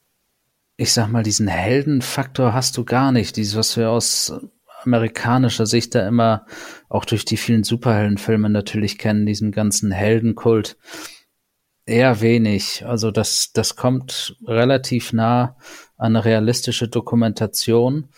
ich 0.78 0.94
sag 0.94 1.10
mal, 1.10 1.24
diesen 1.24 1.48
Heldenfaktor 1.48 2.54
hast 2.54 2.78
du 2.78 2.86
gar 2.86 3.12
nicht. 3.12 3.36
Dieses, 3.36 3.56
was 3.56 3.76
wir 3.78 3.90
aus 3.90 4.32
amerikanischer 4.84 5.66
Sicht 5.66 5.96
da 5.96 6.08
immer 6.08 6.46
auch 6.88 7.04
durch 7.04 7.26
die 7.26 7.36
vielen 7.36 7.64
Superheldenfilme 7.64 8.50
natürlich 8.50 9.00
kennen, 9.00 9.26
diesen 9.26 9.52
ganzen 9.52 9.92
Heldenkult. 9.92 10.78
Eher 11.88 12.22
wenig. 12.22 12.86
Also 12.86 13.10
das, 13.12 13.52
das 13.54 13.76
kommt 13.76 14.38
relativ 14.46 15.14
nah 15.14 15.58
an 15.98 16.16
eine 16.16 16.26
realistische 16.26 16.88
Dokumentation. 16.88 18.10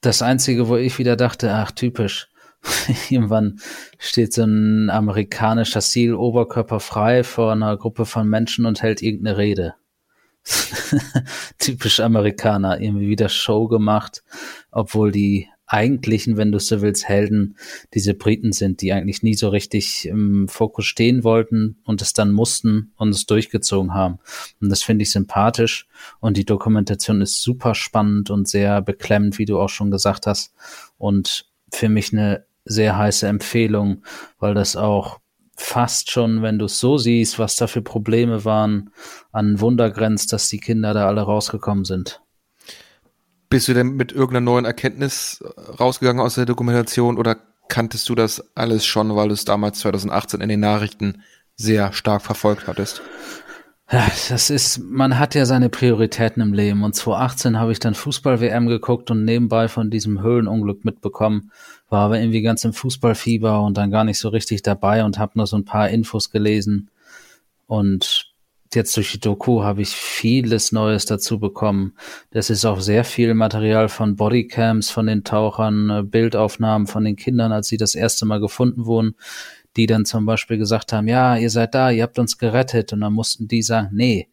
Das 0.00 0.20
Einzige, 0.20 0.66
wo 0.66 0.76
ich 0.76 0.98
wieder 0.98 1.16
dachte, 1.16 1.54
ach, 1.54 1.70
typisch. 1.70 2.28
Irgendwann 3.08 3.60
steht 3.98 4.32
so 4.32 4.42
ein 4.42 4.90
amerikanischer 4.90 5.80
Seal 5.80 6.14
oberkörperfrei 6.14 7.22
vor 7.22 7.52
einer 7.52 7.76
Gruppe 7.76 8.04
von 8.04 8.28
Menschen 8.28 8.66
und 8.66 8.82
hält 8.82 9.00
irgendeine 9.00 9.36
Rede. 9.36 9.74
Typisch 11.58 12.00
Amerikaner, 12.00 12.80
irgendwie 12.80 13.08
wieder 13.08 13.28
Show 13.28 13.68
gemacht, 13.68 14.22
obwohl 14.70 15.12
die 15.12 15.48
eigentlichen, 15.72 16.36
wenn 16.36 16.52
du 16.52 16.58
so 16.58 16.82
willst, 16.82 17.08
Helden 17.08 17.56
diese 17.94 18.12
Briten 18.12 18.52
sind, 18.52 18.82
die 18.82 18.92
eigentlich 18.92 19.22
nie 19.22 19.34
so 19.34 19.48
richtig 19.48 20.06
im 20.06 20.46
Fokus 20.48 20.84
stehen 20.84 21.24
wollten 21.24 21.78
und 21.84 22.02
es 22.02 22.12
dann 22.12 22.30
mussten 22.30 22.92
und 22.96 23.08
es 23.08 23.24
durchgezogen 23.24 23.94
haben. 23.94 24.18
Und 24.60 24.68
das 24.68 24.82
finde 24.82 25.04
ich 25.04 25.12
sympathisch 25.12 25.88
und 26.20 26.36
die 26.36 26.44
Dokumentation 26.44 27.22
ist 27.22 27.40
super 27.40 27.74
spannend 27.74 28.28
und 28.28 28.48
sehr 28.48 28.82
beklemmend, 28.82 29.38
wie 29.38 29.46
du 29.46 29.58
auch 29.58 29.70
schon 29.70 29.90
gesagt 29.90 30.26
hast. 30.26 30.52
Und 30.98 31.46
für 31.72 31.88
mich 31.88 32.12
eine 32.12 32.44
sehr 32.66 32.98
heiße 32.98 33.26
Empfehlung, 33.26 34.04
weil 34.38 34.52
das 34.52 34.76
auch 34.76 35.21
fast 35.62 36.10
schon, 36.10 36.42
wenn 36.42 36.58
du 36.58 36.66
es 36.66 36.78
so 36.78 36.98
siehst, 36.98 37.38
was 37.38 37.56
da 37.56 37.66
für 37.66 37.82
Probleme 37.82 38.44
waren, 38.44 38.90
an 39.32 39.60
Wunder 39.60 39.90
grenzt, 39.90 40.32
dass 40.32 40.48
die 40.48 40.58
Kinder 40.58 40.92
da 40.92 41.06
alle 41.06 41.22
rausgekommen 41.22 41.84
sind. 41.84 42.20
Bist 43.48 43.68
du 43.68 43.74
denn 43.74 43.96
mit 43.96 44.12
irgendeiner 44.12 44.44
neuen 44.44 44.64
Erkenntnis 44.64 45.44
rausgegangen 45.78 46.22
aus 46.22 46.34
der 46.34 46.46
Dokumentation 46.46 47.18
oder 47.18 47.36
kanntest 47.68 48.08
du 48.08 48.14
das 48.14 48.56
alles 48.56 48.84
schon, 48.84 49.14
weil 49.14 49.28
du 49.28 49.34
es 49.34 49.44
damals 49.44 49.78
2018 49.80 50.40
in 50.40 50.48
den 50.48 50.60
Nachrichten 50.60 51.22
sehr 51.56 51.92
stark 51.92 52.22
verfolgt 52.22 52.66
hattest? 52.66 53.02
Ja, 53.90 54.10
das 54.30 54.48
ist, 54.48 54.78
man 54.78 55.18
hat 55.18 55.34
ja 55.34 55.44
seine 55.44 55.68
Prioritäten 55.68 56.42
im 56.42 56.54
Leben. 56.54 56.82
Und 56.82 56.94
2018 56.94 57.58
habe 57.58 57.72
ich 57.72 57.78
dann 57.78 57.94
Fußball-WM 57.94 58.66
geguckt 58.66 59.10
und 59.10 59.24
nebenbei 59.24 59.68
von 59.68 59.90
diesem 59.90 60.22
Höhlenunglück 60.22 60.86
mitbekommen, 60.86 61.50
war 61.92 62.06
aber 62.06 62.18
irgendwie 62.18 62.42
ganz 62.42 62.64
im 62.64 62.72
Fußballfieber 62.72 63.62
und 63.62 63.76
dann 63.76 63.90
gar 63.90 64.04
nicht 64.04 64.18
so 64.18 64.30
richtig 64.30 64.62
dabei 64.62 65.04
und 65.04 65.18
habe 65.18 65.32
nur 65.36 65.46
so 65.46 65.56
ein 65.56 65.64
paar 65.64 65.88
Infos 65.90 66.30
gelesen. 66.30 66.90
Und 67.66 68.32
jetzt 68.74 68.96
durch 68.96 69.12
die 69.12 69.20
Doku 69.20 69.62
habe 69.62 69.82
ich 69.82 69.90
vieles 69.90 70.72
Neues 70.72 71.04
dazu 71.04 71.38
bekommen. 71.38 71.94
Das 72.30 72.50
ist 72.50 72.64
auch 72.64 72.80
sehr 72.80 73.04
viel 73.04 73.34
Material 73.34 73.88
von 73.88 74.16
Bodycams, 74.16 74.90
von 74.90 75.06
den 75.06 75.22
Tauchern, 75.22 75.90
äh, 75.90 76.02
Bildaufnahmen 76.02 76.86
von 76.86 77.04
den 77.04 77.16
Kindern, 77.16 77.52
als 77.52 77.68
sie 77.68 77.76
das 77.76 77.94
erste 77.94 78.26
Mal 78.26 78.40
gefunden 78.40 78.86
wurden 78.86 79.14
die 79.76 79.86
dann 79.86 80.04
zum 80.04 80.26
Beispiel 80.26 80.58
gesagt 80.58 80.92
haben, 80.92 81.08
ja, 81.08 81.36
ihr 81.36 81.50
seid 81.50 81.74
da, 81.74 81.90
ihr 81.90 82.02
habt 82.02 82.18
uns 82.18 82.38
gerettet. 82.38 82.92
Und 82.92 83.00
dann 83.00 83.12
mussten 83.12 83.48
die 83.48 83.62
sagen, 83.62 83.90
nee, 83.92 84.28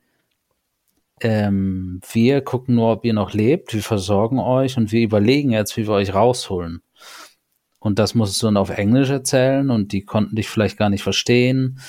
ähm, 1.21 2.01
wir 2.11 2.41
gucken 2.41 2.75
nur, 2.75 2.91
ob 2.91 3.05
ihr 3.05 3.13
noch 3.13 3.33
lebt, 3.33 3.73
wir 3.73 3.83
versorgen 3.83 4.39
euch 4.39 4.77
und 4.77 4.91
wir 4.91 5.01
überlegen 5.01 5.51
jetzt, 5.51 5.75
wie 5.77 5.87
wir 5.87 5.93
euch 5.93 6.13
rausholen. 6.13 6.81
Und 7.79 7.97
das 7.97 8.13
musst 8.13 8.41
du 8.41 8.47
dann 8.47 8.57
auf 8.57 8.69
Englisch 8.69 9.09
erzählen 9.09 9.69
und 9.69 9.93
die 9.93 10.03
konnten 10.03 10.35
dich 10.35 10.49
vielleicht 10.49 10.77
gar 10.77 10.89
nicht 10.89 11.03
verstehen. 11.03 11.79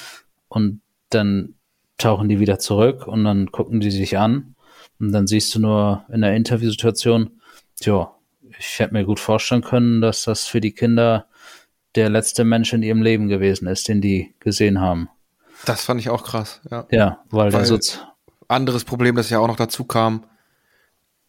Und 0.49 0.81
dann 1.11 1.55
tauchen 1.99 2.29
die 2.29 2.41
wieder 2.41 2.59
zurück 2.59 3.07
und 3.07 3.25
dann 3.25 3.51
gucken 3.51 3.81
die 3.81 3.91
sich 3.91 4.17
an. 4.17 4.55
Und 4.99 5.13
dann 5.13 5.27
siehst 5.27 5.55
du 5.55 5.61
nur 5.61 6.05
in 6.13 6.21
der 6.21 6.37
Interviewsituation, 6.37 7.41
tja, 7.77 8.15
ich 8.59 8.79
hätte 8.79 8.93
mir 8.93 9.05
gut 9.05 9.21
vorstellen 9.21 9.63
können, 9.63 10.01
dass 10.01 10.25
das 10.25 10.47
für 10.47 10.61
die 10.61 10.73
Kinder 10.73 11.27
der 11.95 12.09
letzte 12.09 12.45
Mensch 12.45 12.73
in 12.73 12.83
ihrem 12.83 13.03
Leben 13.03 13.29
gewesen 13.29 13.67
ist, 13.67 13.89
den 13.89 14.01
die 14.01 14.35
gesehen 14.39 14.81
haben. 14.81 15.09
Das 15.65 15.85
fand 15.85 16.01
ich 16.01 16.09
auch 16.09 16.23
krass, 16.23 16.61
ja. 16.71 16.87
Ja, 16.91 17.25
weil, 17.31 17.53
weil 17.53 17.65
der 17.65 17.79
so 17.79 17.79
anderes 18.49 18.85
Problem, 18.85 19.17
das 19.17 19.31
ja 19.31 19.39
auch 19.39 19.49
noch 19.49 19.57
dazu 19.57 19.85
kam, 19.85 20.25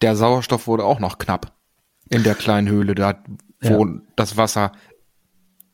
der 0.01 0.15
Sauerstoff 0.15 0.67
wurde 0.67 0.83
auch 0.83 0.99
noch 0.99 1.17
knapp 1.17 1.53
in 2.09 2.23
der 2.23 2.35
kleinen 2.35 2.67
Höhle, 2.67 2.95
da 2.95 3.23
wo 3.61 3.85
ja. 3.85 4.01
das 4.15 4.37
Wasser 4.37 4.71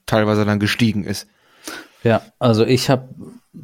teilweise 0.06 0.46
dann 0.46 0.60
gestiegen 0.60 1.04
ist. 1.04 1.28
Ja, 2.04 2.22
also 2.40 2.66
ich 2.66 2.90
habe 2.90 3.10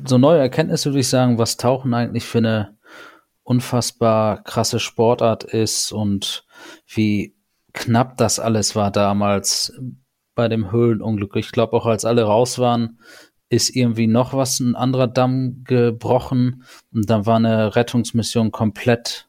so 0.05 0.17
neue 0.17 0.39
Erkenntnisse, 0.39 0.89
würde 0.89 0.99
ich 0.99 1.07
sagen, 1.07 1.38
was 1.38 1.57
Tauchen 1.57 1.93
eigentlich 1.93 2.25
für 2.25 2.39
eine 2.39 2.77
unfassbar 3.43 4.43
krasse 4.43 4.79
Sportart 4.79 5.43
ist 5.43 5.91
und 5.91 6.45
wie 6.88 7.36
knapp 7.73 8.17
das 8.17 8.39
alles 8.39 8.75
war 8.75 8.91
damals 8.91 9.73
bei 10.36 10.47
dem 10.47 10.71
Höhlenunglück. 10.71 11.36
Ich 11.36 11.51
glaube 11.51 11.75
auch, 11.75 11.86
als 11.86 12.05
alle 12.05 12.23
raus 12.23 12.59
waren, 12.59 12.99
ist 13.49 13.75
irgendwie 13.75 14.07
noch 14.07 14.33
was, 14.33 14.59
ein 14.59 14.75
anderer 14.75 15.07
Damm 15.07 15.63
gebrochen 15.63 16.63
und 16.91 17.09
dann 17.09 17.25
war 17.25 17.36
eine 17.36 17.75
Rettungsmission 17.75 18.51
komplett 18.51 19.27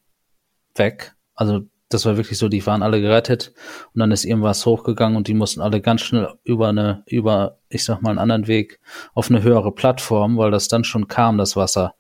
weg. 0.75 1.15
Also 1.35 1.63
das 1.95 2.05
war 2.05 2.17
wirklich 2.17 2.39
so, 2.39 2.49
die 2.49 2.65
waren 2.67 2.83
alle 2.83 3.01
gerettet 3.01 3.53
und 3.95 4.01
dann 4.01 4.13
ist 4.13 4.25
irgendwas 4.25 4.67
hochgegangen 4.67 5.17
und 5.17 5.29
die 5.29 5.35
mussten 5.35 5.61
alle 5.61 5.81
ganz 5.81 6.03
schnell 6.03 6.35
über 6.45 6.69
eine, 6.69 7.03
über, 7.07 7.59
ich 7.69 7.85
sag 7.85 8.03
mal, 8.03 8.11
einen 8.11 8.19
anderen 8.19 8.47
Weg 8.47 8.81
auf 9.15 9.31
eine 9.31 9.43
höhere 9.43 9.73
Plattform, 9.73 10.37
weil 10.37 10.51
das 10.51 10.69
dann 10.69 10.85
schon 10.85 11.09
kam, 11.09 11.39
das 11.39 11.57
Wasser. 11.57 11.95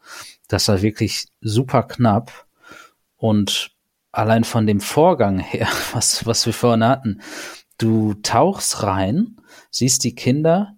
Das 0.48 0.68
war 0.68 0.82
wirklich 0.82 1.28
super 1.40 1.84
knapp 1.84 2.46
und 3.16 3.70
allein 4.12 4.44
von 4.44 4.66
dem 4.66 4.80
Vorgang 4.80 5.38
her, 5.38 5.68
was, 5.94 6.26
was 6.26 6.44
wir 6.44 6.52
vorhin 6.52 6.84
hatten, 6.84 7.20
Du 7.78 8.14
tauchst 8.14 8.82
rein, 8.82 9.36
siehst 9.70 10.04
die 10.04 10.14
Kinder, 10.14 10.76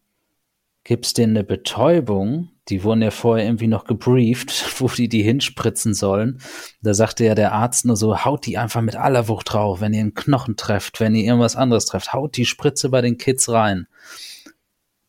gibst 0.85 1.18
denen 1.18 1.37
eine 1.37 1.44
Betäubung, 1.44 2.50
die 2.68 2.83
wurden 2.83 3.02
ja 3.02 3.11
vorher 3.11 3.46
irgendwie 3.46 3.68
noch 3.68 3.85
gebrieft, 3.85 4.50
wo 4.81 4.88
die 4.88 5.09
die 5.09 5.22
hinspritzen 5.22 5.94
sollen. 5.94 6.40
Da 6.83 6.94
sagte 6.94 7.24
ja 7.24 7.35
der 7.35 7.52
Arzt 7.52 7.85
nur 7.85 7.96
so, 7.96 8.24
haut 8.24 8.46
die 8.46 8.59
einfach 8.59 8.83
mit 8.83 8.96
aller 8.96 9.29
Wucht 9.29 9.52
drauf, 9.52 9.81
wenn 9.81 9.94
ihr 9.94 10.00
einen 10.00 10.14
Knochen 10.14 10.57
trefft, 10.57 11.00
wenn 11.00 11.14
ihr 11.14 11.24
irgendwas 11.24 11.57
anderes 11.57 11.87
trefft, 11.87 12.12
haut 12.12 12.37
die 12.37 12.46
Spritze 12.46 12.88
bei 12.88 13.00
den 13.00 13.18
Kids 13.18 13.48
rein. 13.48 13.87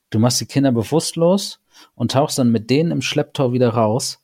Du 0.10 0.20
machst 0.20 0.40
die 0.40 0.46
Kinder 0.46 0.72
bewusstlos 0.72 1.60
und 1.96 2.12
tauchst 2.12 2.40
dann 2.40 2.52
mit 2.52 2.70
denen 2.70 2.92
im 2.92 3.02
Schlepptau 3.02 3.54
wieder 3.54 3.70
raus. 3.70 4.24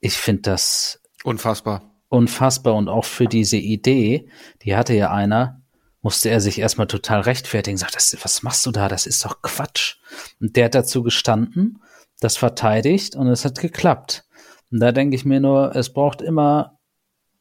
Ich 0.00 0.14
finde 0.14 0.42
das 0.42 1.00
unfassbar. 1.24 1.82
Unfassbar 2.08 2.74
und 2.74 2.88
auch 2.88 3.04
für 3.04 3.26
diese 3.26 3.56
Idee, 3.56 4.28
die 4.62 4.76
hatte 4.76 4.94
ja 4.94 5.10
einer, 5.12 5.60
musste 6.00 6.30
er 6.30 6.40
sich 6.40 6.58
erstmal 6.58 6.86
total 6.86 7.20
rechtfertigen, 7.20 7.76
sagt, 7.76 7.96
das, 7.96 8.16
was 8.22 8.42
machst 8.42 8.64
du 8.64 8.70
da? 8.70 8.88
Das 8.88 9.06
ist 9.06 9.24
doch 9.24 9.42
Quatsch. 9.42 9.96
Und 10.40 10.56
der 10.56 10.66
hat 10.66 10.74
dazu 10.74 11.02
gestanden, 11.02 11.82
das 12.20 12.36
verteidigt 12.36 13.16
und 13.16 13.28
es 13.28 13.44
hat 13.44 13.58
geklappt. 13.58 14.24
Und 14.70 14.80
da 14.80 14.92
denke 14.92 15.16
ich 15.16 15.24
mir 15.24 15.40
nur, 15.40 15.74
es 15.74 15.92
braucht 15.92 16.20
immer 16.20 16.78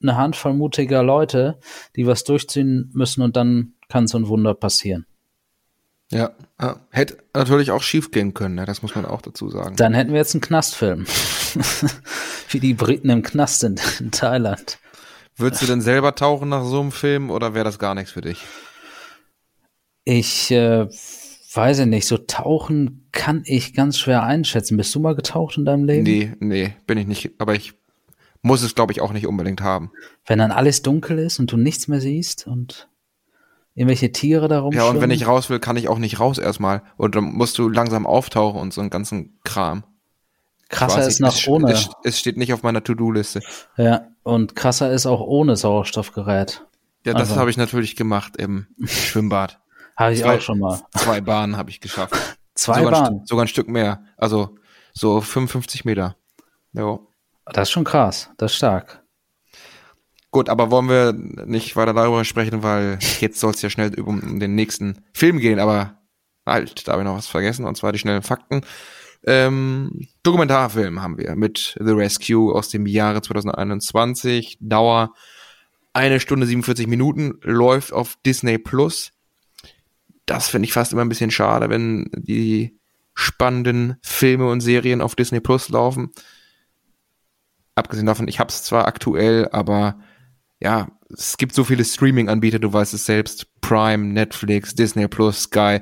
eine 0.01 0.15
Handvoll 0.15 0.53
mutiger 0.53 1.03
Leute, 1.03 1.59
die 1.95 2.05
was 2.05 2.23
durchziehen 2.23 2.91
müssen 2.93 3.21
und 3.21 3.35
dann 3.35 3.73
kann 3.89 4.07
so 4.07 4.17
ein 4.17 4.27
Wunder 4.27 4.53
passieren. 4.53 5.05
Ja, 6.09 6.31
hätte 6.91 7.17
natürlich 7.33 7.71
auch 7.71 7.83
schief 7.83 8.11
gehen 8.11 8.33
können, 8.33 8.55
ne? 8.55 8.65
das 8.65 8.81
muss 8.81 8.95
man 8.95 9.05
auch 9.05 9.21
dazu 9.21 9.49
sagen. 9.49 9.75
Dann 9.75 9.93
hätten 9.93 10.11
wir 10.11 10.19
jetzt 10.19 10.33
einen 10.35 10.41
Knastfilm. 10.41 11.05
Wie 12.49 12.61
die 12.61 12.73
Briten 12.73 13.09
im 13.09 13.23
Knast 13.23 13.59
sind 13.59 13.81
in 13.99 14.11
Thailand. 14.11 14.79
Würdest 15.35 15.61
du 15.61 15.65
denn 15.65 15.81
selber 15.81 16.15
tauchen 16.15 16.49
nach 16.49 16.63
so 16.63 16.79
einem 16.79 16.91
Film 16.91 17.29
oder 17.29 17.53
wäre 17.53 17.65
das 17.65 17.77
gar 17.77 17.93
nichts 17.93 18.11
für 18.11 18.21
dich? 18.21 18.45
Ich 20.05 20.49
äh, 20.51 20.87
weiß 21.53 21.85
nicht, 21.85 22.05
so 22.05 22.17
tauchen 22.17 23.07
kann 23.11 23.43
ich 23.45 23.73
ganz 23.73 23.97
schwer 23.97 24.23
einschätzen. 24.23 24.77
Bist 24.77 24.93
du 24.93 24.99
mal 24.99 25.15
getaucht 25.15 25.57
in 25.57 25.65
deinem 25.65 25.85
Leben? 25.85 26.03
Nee, 26.03 26.33
nee, 26.39 26.75
bin 26.85 26.97
ich 26.97 27.07
nicht, 27.07 27.31
aber 27.39 27.55
ich 27.55 27.73
muss 28.41 28.63
es, 28.63 28.75
glaube 28.75 28.91
ich, 28.91 29.01
auch 29.01 29.13
nicht 29.13 29.27
unbedingt 29.27 29.61
haben. 29.61 29.91
Wenn 30.25 30.39
dann 30.39 30.51
alles 30.51 30.81
dunkel 30.81 31.19
ist 31.19 31.39
und 31.39 31.51
du 31.51 31.57
nichts 31.57 31.87
mehr 31.87 32.01
siehst 32.01 32.47
und 32.47 32.89
irgendwelche 33.75 34.11
Tiere 34.11 34.47
darum. 34.47 34.73
Ja, 34.73 34.85
und 34.85 35.01
wenn 35.01 35.11
ich 35.11 35.27
raus 35.27 35.49
will, 35.49 35.59
kann 35.59 35.77
ich 35.77 35.87
auch 35.87 35.99
nicht 35.99 36.19
raus 36.19 36.37
erstmal. 36.37 36.81
Und 36.97 37.15
dann 37.15 37.25
musst 37.25 37.57
du 37.57 37.69
langsam 37.69 38.05
auftauchen 38.05 38.59
und 38.59 38.73
so 38.73 38.81
einen 38.81 38.89
ganzen 38.89 39.39
Kram. 39.43 39.83
Krasser 40.69 41.07
ist 41.07 41.19
noch 41.19 41.35
es, 41.35 41.47
ohne. 41.47 41.71
Es, 41.71 41.89
es, 42.03 42.19
steht 42.19 42.37
nicht 42.37 42.51
auf 42.53 42.63
meiner 42.63 42.83
To-Do-Liste. 42.83 43.41
Ja, 43.77 44.07
und 44.23 44.55
krasser 44.55 44.91
ist 44.91 45.05
auch 45.05 45.21
ohne 45.21 45.55
Sauerstoffgerät. 45.55 46.65
Ja, 47.05 47.13
das 47.13 47.29
also. 47.29 47.39
habe 47.39 47.49
ich 47.49 47.57
natürlich 47.57 47.95
gemacht 47.95 48.35
im 48.37 48.67
Schwimmbad. 48.85 49.59
Habe 49.97 50.13
ich 50.13 50.21
zwei, 50.21 50.37
auch 50.37 50.41
schon 50.41 50.59
mal. 50.59 50.81
Zwei 50.95 51.21
Bahnen 51.21 51.57
habe 51.57 51.69
ich 51.69 51.81
geschafft. 51.81 52.15
Zwei 52.53 52.79
sogar 52.79 52.91
Bahnen? 53.03 53.19
Ein, 53.19 53.25
sogar 53.25 53.45
ein 53.45 53.49
Stück 53.49 53.67
mehr. 53.67 54.03
Also 54.17 54.57
so 54.91 55.21
55 55.21 55.85
Meter. 55.85 56.15
Jo. 56.73 57.07
Das 57.45 57.67
ist 57.67 57.71
schon 57.71 57.83
krass. 57.83 58.31
Das 58.37 58.51
ist 58.51 58.57
stark. 58.57 59.03
Gut, 60.31 60.49
aber 60.49 60.71
wollen 60.71 60.89
wir 60.89 61.13
nicht 61.13 61.75
weiter 61.75 61.93
darüber 61.93 62.25
sprechen, 62.25 62.63
weil 62.63 62.99
jetzt 63.19 63.39
soll 63.39 63.51
es 63.51 63.61
ja 63.61 63.69
schnell 63.69 63.99
um 63.99 64.39
den 64.39 64.55
nächsten 64.55 65.03
Film 65.13 65.39
gehen, 65.39 65.59
aber 65.59 65.97
halt, 66.45 66.87
da 66.87 66.93
habe 66.93 67.03
ich 67.03 67.07
noch 67.07 67.17
was 67.17 67.27
vergessen, 67.27 67.65
und 67.65 67.77
zwar 67.77 67.91
die 67.91 67.99
schnellen 67.99 68.23
Fakten. 68.23 68.61
Ähm, 69.25 70.07
Dokumentarfilm 70.23 71.01
haben 71.01 71.17
wir 71.17 71.35
mit 71.35 71.75
The 71.79 71.91
Rescue 71.91 72.53
aus 72.53 72.69
dem 72.69 72.85
Jahre 72.85 73.21
2021. 73.21 74.57
Dauer 74.61 75.13
eine 75.93 76.19
Stunde 76.19 76.45
47 76.45 76.87
Minuten, 76.87 77.39
läuft 77.41 77.91
auf 77.91 78.17
Disney 78.25 78.57
Plus. 78.57 79.13
Das 80.27 80.49
finde 80.49 80.67
ich 80.67 80.73
fast 80.73 80.93
immer 80.93 81.03
ein 81.03 81.09
bisschen 81.09 81.31
schade, 81.31 81.71
wenn 81.71 82.11
die 82.13 82.77
spannenden 83.15 83.95
Filme 84.03 84.47
und 84.47 84.61
Serien 84.61 85.01
auf 85.01 85.15
Disney 85.15 85.39
Plus 85.39 85.69
laufen. 85.69 86.11
Abgesehen 87.73 88.05
davon, 88.05 88.27
ich 88.27 88.39
habe 88.39 88.49
es 88.49 88.61
zwar 88.61 88.85
aktuell, 88.85 89.49
aber 89.51 89.99
ja, 90.59 90.89
es 91.09 91.37
gibt 91.37 91.53
so 91.53 91.63
viele 91.63 91.85
Streaming-Anbieter, 91.85 92.59
du 92.59 92.71
weißt 92.71 92.93
es 92.93 93.05
selbst, 93.05 93.47
Prime, 93.61 94.05
Netflix, 94.13 94.75
Disney 94.75 95.07
Plus, 95.07 95.43
Sky. 95.43 95.79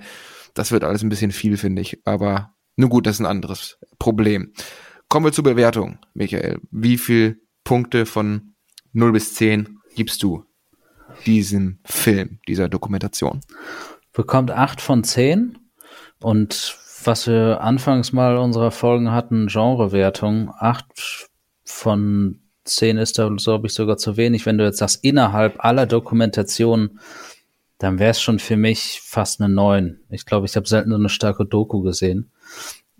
Das 0.54 0.72
wird 0.72 0.84
alles 0.84 1.04
ein 1.04 1.10
bisschen 1.10 1.32
viel, 1.32 1.58
finde 1.58 1.82
ich. 1.82 2.00
Aber 2.06 2.54
nun 2.76 2.90
gut, 2.90 3.08
das 3.08 3.16
ist 3.16 3.22
ein 3.22 3.26
anderes 3.26 3.78
Problem. 4.00 4.54
Kommen 5.10 5.26
wir 5.26 5.34
zur 5.34 5.44
Bewertung, 5.44 6.00
Michael. 6.14 6.60
Wie 6.72 6.98
viel 6.98 7.42
Punkte 7.64 8.06
von 8.06 8.54
0 8.94 9.12
bis 9.12 9.34
10 9.34 9.80
gibst 9.96 10.24
du 10.24 10.46
diesem 11.26 11.80
Film, 11.84 12.40
dieser 12.48 12.70
Dokumentation? 12.70 13.42
Bekommt 14.16 14.50
8 14.50 14.80
von 14.80 15.04
10 15.04 15.58
und 16.22 16.78
was 17.04 17.28
wir 17.28 17.62
anfangs 17.62 18.14
mal 18.14 18.38
unserer 18.38 18.72
Folgen 18.72 19.12
hatten, 19.12 19.48
Genrewertung, 19.48 20.52
8 20.58 21.30
von 21.66 22.40
10 22.64 22.98
ist 22.98 23.20
da, 23.20 23.30
glaube 23.30 23.68
ich, 23.68 23.74
sogar 23.74 23.98
zu 23.98 24.18
wenig. 24.18 24.46
Wenn 24.46 24.58
du 24.58 24.64
jetzt 24.64 24.80
sagst, 24.80 25.04
innerhalb 25.04 25.64
aller 25.64 25.86
Dokumentationen, 25.86 27.00
dann 27.78 28.00
wäre 28.00 28.12
es 28.12 28.22
schon 28.22 28.40
für 28.40 28.58
mich 28.58 29.02
fast 29.04 29.42
eine 29.42 29.54
9. 29.54 30.00
Ich 30.10 30.26
glaube, 30.26 30.46
ich 30.46 30.56
habe 30.56 30.68
selten 30.68 30.92
so 30.92 30.96
eine 30.96 31.10
starke 31.10 31.46
Doku 31.46 31.82
gesehen. 31.82 32.32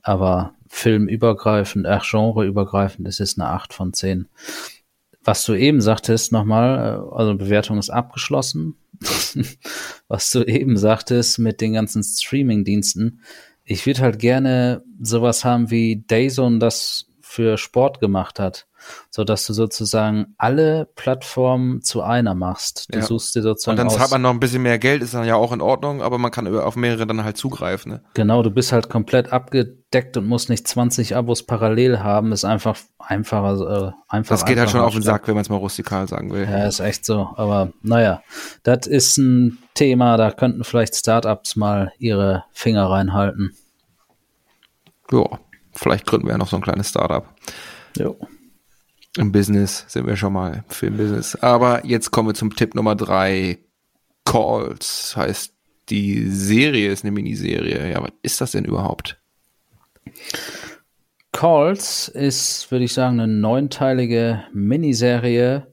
Aber 0.02 0.54
filmübergreifend, 0.68 1.88
ach, 1.88 2.06
genreübergreifend 2.10 3.08
ist 3.08 3.22
es 3.22 3.40
eine 3.40 3.50
8 3.50 3.74
von 3.74 3.94
10. 3.94 4.28
Was 5.26 5.44
du 5.44 5.56
eben 5.56 5.82
sagtest, 5.82 6.32
nochmal, 6.32 6.78
äh, 6.78 7.16
also 7.16 7.36
Bewertung 7.36 7.80
ist 7.80 7.90
abgeschlossen. 7.90 8.76
Was 10.08 10.30
du 10.32 10.44
eben 10.44 10.78
sagtest 10.78 11.40
mit 11.40 11.60
den 11.60 11.74
ganzen 11.74 12.04
Streaming-Diensten, 12.04 13.22
ich 13.66 13.86
würde 13.86 14.02
halt 14.02 14.20
gerne 14.20 14.84
sowas 15.02 15.44
haben 15.44 15.72
wie 15.72 16.06
Dayzone, 16.08 16.60
das 16.60 17.08
für 17.36 17.58
Sport 17.58 18.00
gemacht 18.00 18.40
hat, 18.40 18.66
so 19.10 19.26
dass 19.26 19.46
du 19.46 19.52
sozusagen 19.52 20.36
alle 20.38 20.88
Plattformen 20.96 21.82
zu 21.82 22.02
einer 22.02 22.34
machst. 22.34 22.88
Du 22.94 23.00
Ja. 23.00 23.04
suchst 23.06 23.36
dir 23.36 23.42
sozusagen 23.42 23.78
Und 23.80 23.92
dann 23.92 24.00
hat 24.00 24.12
man 24.12 24.22
noch 24.22 24.30
ein 24.30 24.40
bisschen 24.40 24.62
mehr 24.62 24.80
Geld, 24.80 25.04
ist 25.04 25.14
dann 25.14 25.26
ja 25.26 25.36
auch 25.36 25.52
in 25.52 25.60
Ordnung, 25.60 26.02
aber 26.02 26.18
man 26.18 26.32
kann 26.32 26.48
auf 26.58 26.78
mehrere 26.78 27.06
dann 27.06 27.26
halt 27.26 27.36
zugreifen. 27.36 27.92
Ne? 27.92 28.04
genau, 28.14 28.42
du 28.42 28.52
bist 28.52 28.72
halt 28.72 28.90
komplett 28.90 29.34
abgedeckt 29.34 30.16
und 30.16 30.28
musst 30.28 30.50
nicht 30.50 30.66
20 30.66 31.16
Abos 31.18 31.44
parallel 31.44 32.00
haben, 32.00 32.32
ist 32.32 32.46
einfach 32.46 32.78
einfacher, 33.00 33.90
äh, 33.90 33.92
einfach. 34.08 34.30
Das 34.36 34.46
geht 34.46 34.58
halt 34.58 34.70
schon 34.70 34.80
auf 34.80 34.94
den 34.94 35.04
Sack, 35.04 35.28
wenn 35.28 35.36
man 35.36 35.42
es 35.42 35.50
mal 35.50 35.58
rustikal 35.58 36.08
sagen 36.08 36.32
will. 36.32 36.44
Ja, 36.50 36.66
ist 36.66 36.80
echt 36.80 37.06
so. 37.06 37.30
Aber 37.36 37.74
naja, 37.82 38.22
das 38.64 38.88
ist 38.88 39.18
ein 39.18 39.58
Thema, 39.74 40.16
da 40.16 40.32
könnten 40.32 40.64
vielleicht 40.64 40.96
Startups 40.96 41.58
mal 41.58 41.92
ihre 42.00 42.46
Finger 42.54 42.90
reinhalten. 42.90 43.52
Ja, 45.12 45.40
vielleicht 45.76 46.06
gründen 46.06 46.28
wir 46.28 46.32
ja 46.34 46.38
noch 46.38 46.50
so 46.50 46.56
ein 46.56 46.62
kleines 46.62 46.90
Startup. 46.90 47.26
Jo. 47.98 48.18
Im 49.18 49.32
Business 49.32 49.86
sind 49.88 50.08
wir 50.08 50.18
schon 50.18 50.34
mal, 50.34 50.64
im 50.68 50.74
Filmbusiness. 50.74 51.36
Aber 51.36 51.86
jetzt 51.86 52.12
kommen 52.12 52.30
wir 52.30 52.34
zum 52.34 52.56
Tipp 52.56 52.76
Nummer 52.76 52.96
drei. 52.96 53.60
Calls 54.26 55.16
heißt 55.16 55.54
die 55.90 56.28
Serie, 56.30 56.92
ist 56.92 57.04
eine 57.04 57.12
Miniserie. 57.12 57.92
Ja, 57.92 58.02
was 58.02 58.12
ist 58.24 58.42
das 58.42 58.52
denn 58.52 58.66
überhaupt? 58.66 59.22
Calls 61.32 62.08
ist, 62.08 62.72
würde 62.72 62.86
ich 62.86 62.94
sagen, 62.94 63.20
eine 63.20 63.32
neunteilige 63.32 64.44
Miniserie. 64.54 65.68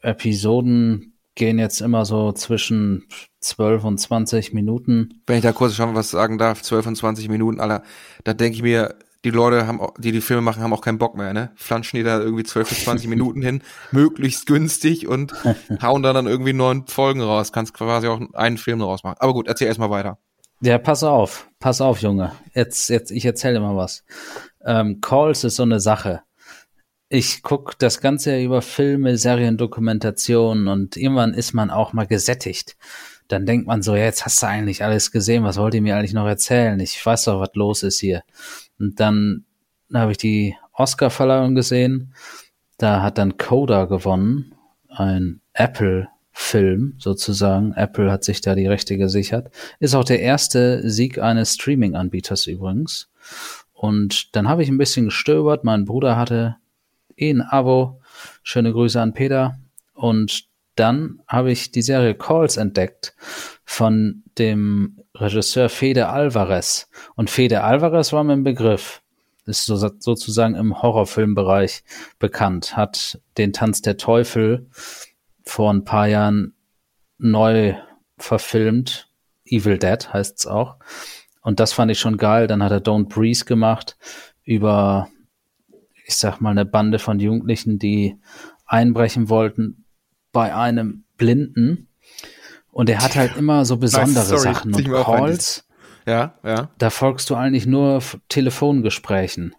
Episoden 0.00 1.18
gehen 1.34 1.58
jetzt 1.58 1.80
immer 1.80 2.04
so 2.04 2.32
zwischen 2.32 3.08
12 3.40 3.84
und 3.84 3.98
20 3.98 4.52
Minuten. 4.52 5.22
Wenn 5.26 5.36
ich 5.36 5.42
da 5.42 5.52
kurz 5.52 5.74
schon 5.74 5.94
was 5.94 6.10
sagen 6.10 6.38
darf, 6.38 6.62
12 6.62 6.86
und 6.88 6.96
20 6.96 7.28
Minuten, 7.28 7.60
aller, 7.60 7.82
da 8.24 8.34
denke 8.34 8.56
ich 8.56 8.62
mir, 8.62 8.96
die 9.24 9.30
Leute 9.30 9.66
haben, 9.66 9.80
die 9.98 10.12
die 10.12 10.20
Filme 10.20 10.42
machen, 10.42 10.62
haben 10.62 10.72
auch 10.72 10.80
keinen 10.80 10.98
Bock 10.98 11.16
mehr, 11.16 11.32
ne? 11.32 11.50
Flanschen 11.56 11.96
die 11.96 12.04
da 12.04 12.20
irgendwie 12.20 12.44
12 12.44 12.68
bis 12.68 12.84
20 12.84 13.08
Minuten 13.08 13.42
hin, 13.42 13.62
möglichst 13.90 14.46
günstig 14.46 15.08
und 15.08 15.32
hauen 15.82 16.02
da 16.02 16.12
dann 16.12 16.26
irgendwie 16.26 16.52
neun 16.52 16.86
Folgen 16.86 17.20
raus. 17.20 17.52
Kannst 17.52 17.74
quasi 17.74 18.06
auch 18.06 18.20
einen 18.34 18.58
Film 18.58 18.78
draus 18.78 19.02
machen. 19.02 19.16
Aber 19.18 19.32
gut, 19.32 19.48
erzähl 19.48 19.66
erstmal 19.66 19.90
weiter. 19.90 20.18
Ja, 20.60 20.78
pass 20.78 21.04
auf, 21.04 21.48
pass 21.60 21.80
auf, 21.80 22.00
Junge. 22.00 22.32
Jetzt, 22.54 22.90
jetzt, 22.90 23.10
ich 23.10 23.24
erzähle 23.24 23.54
dir 23.54 23.60
mal 23.60 23.76
was. 23.76 24.04
Ähm, 24.64 25.00
Calls 25.00 25.44
ist 25.44 25.56
so 25.56 25.62
eine 25.62 25.80
Sache. 25.80 26.22
Ich 27.08 27.42
guck 27.42 27.78
das 27.78 28.00
Ganze 28.00 28.32
ja 28.32 28.42
über 28.42 28.60
Filme, 28.60 29.16
Serien, 29.16 29.56
Dokumentationen 29.56 30.68
und 30.68 30.96
irgendwann 30.96 31.32
ist 31.32 31.54
man 31.54 31.70
auch 31.70 31.92
mal 31.92 32.06
gesättigt. 32.06 32.76
Dann 33.28 33.46
denkt 33.46 33.66
man 33.66 33.82
so, 33.82 33.94
ja, 33.94 34.04
jetzt 34.04 34.24
hast 34.24 34.42
du 34.42 34.46
eigentlich 34.46 34.82
alles 34.82 35.12
gesehen, 35.12 35.44
was 35.44 35.58
wollt 35.58 35.74
ihr 35.74 35.82
mir 35.82 35.96
eigentlich 35.96 36.14
noch 36.14 36.26
erzählen? 36.26 36.80
Ich 36.80 37.04
weiß 37.04 37.24
doch, 37.24 37.40
was 37.40 37.54
los 37.54 37.82
ist 37.82 38.00
hier. 38.00 38.22
Und 38.78 39.00
dann 39.00 39.44
habe 39.92 40.12
ich 40.12 40.18
die 40.18 40.56
Oscar-Verleihung 40.72 41.54
gesehen. 41.54 42.14
Da 42.78 43.02
hat 43.02 43.18
dann 43.18 43.36
Coda 43.36 43.84
gewonnen, 43.84 44.54
ein 44.88 45.40
Apple-Film 45.52 46.94
sozusagen. 46.98 47.72
Apple 47.74 48.10
hat 48.10 48.24
sich 48.24 48.40
da 48.40 48.54
die 48.54 48.66
Rechte 48.66 48.96
gesichert. 48.96 49.52
Ist 49.78 49.94
auch 49.94 50.04
der 50.04 50.20
erste 50.20 50.88
Sieg 50.88 51.18
eines 51.18 51.54
Streaming-Anbieters 51.54 52.46
übrigens. 52.46 53.10
Und 53.72 54.34
dann 54.34 54.48
habe 54.48 54.62
ich 54.62 54.68
ein 54.68 54.78
bisschen 54.78 55.06
gestöbert. 55.06 55.64
Mein 55.64 55.84
Bruder 55.84 56.16
hatte 56.16 56.56
eh 57.16 57.30
ein 57.30 57.42
Abo. 57.42 58.00
Schöne 58.42 58.72
Grüße 58.72 59.00
an 59.00 59.12
Peter. 59.12 59.58
Und 59.94 60.47
dann 60.78 61.20
habe 61.26 61.50
ich 61.50 61.72
die 61.72 61.82
Serie 61.82 62.14
Calls 62.14 62.56
entdeckt 62.56 63.14
von 63.64 64.22
dem 64.38 64.98
Regisseur 65.14 65.68
Fede 65.68 66.08
Alvarez. 66.08 66.88
Und 67.16 67.30
Fede 67.30 67.64
Alvarez 67.64 68.12
war 68.12 68.24
mir 68.24 68.34
ein 68.34 68.44
Begriff. 68.44 69.02
Ist 69.46 69.64
so, 69.64 69.76
sozusagen 69.76 70.54
im 70.54 70.82
Horrorfilmbereich 70.82 71.82
bekannt. 72.18 72.76
Hat 72.76 73.20
den 73.38 73.52
Tanz 73.52 73.82
der 73.82 73.96
Teufel 73.96 74.68
vor 75.44 75.72
ein 75.72 75.84
paar 75.84 76.06
Jahren 76.06 76.54
neu 77.18 77.74
verfilmt. 78.18 79.10
Evil 79.44 79.78
Dead 79.78 80.12
heißt 80.12 80.38
es 80.38 80.46
auch. 80.46 80.76
Und 81.40 81.60
das 81.60 81.72
fand 81.72 81.90
ich 81.90 81.98
schon 81.98 82.18
geil. 82.18 82.46
Dann 82.46 82.62
hat 82.62 82.72
er 82.72 82.80
Don't 82.80 83.08
Breathe 83.08 83.46
gemacht 83.46 83.96
über, 84.44 85.08
ich 86.06 86.16
sag 86.16 86.40
mal, 86.40 86.50
eine 86.50 86.66
Bande 86.66 86.98
von 86.98 87.18
Jugendlichen, 87.18 87.78
die 87.78 88.20
einbrechen 88.66 89.30
wollten 89.30 89.86
bei 90.32 90.54
einem 90.54 91.04
Blinden. 91.16 91.88
Und 92.70 92.88
er 92.90 93.02
hat 93.02 93.16
halt 93.16 93.36
immer 93.36 93.64
so 93.64 93.76
besondere 93.76 94.24
sorry, 94.24 94.40
Sachen. 94.40 94.74
Und 94.74 94.84
Calls, 94.88 95.66
Ja, 96.06 96.34
ja. 96.44 96.70
da 96.78 96.90
folgst 96.90 97.28
du 97.30 97.34
eigentlich 97.34 97.66
nur 97.66 98.02
Telefongesprächen. 98.28 99.54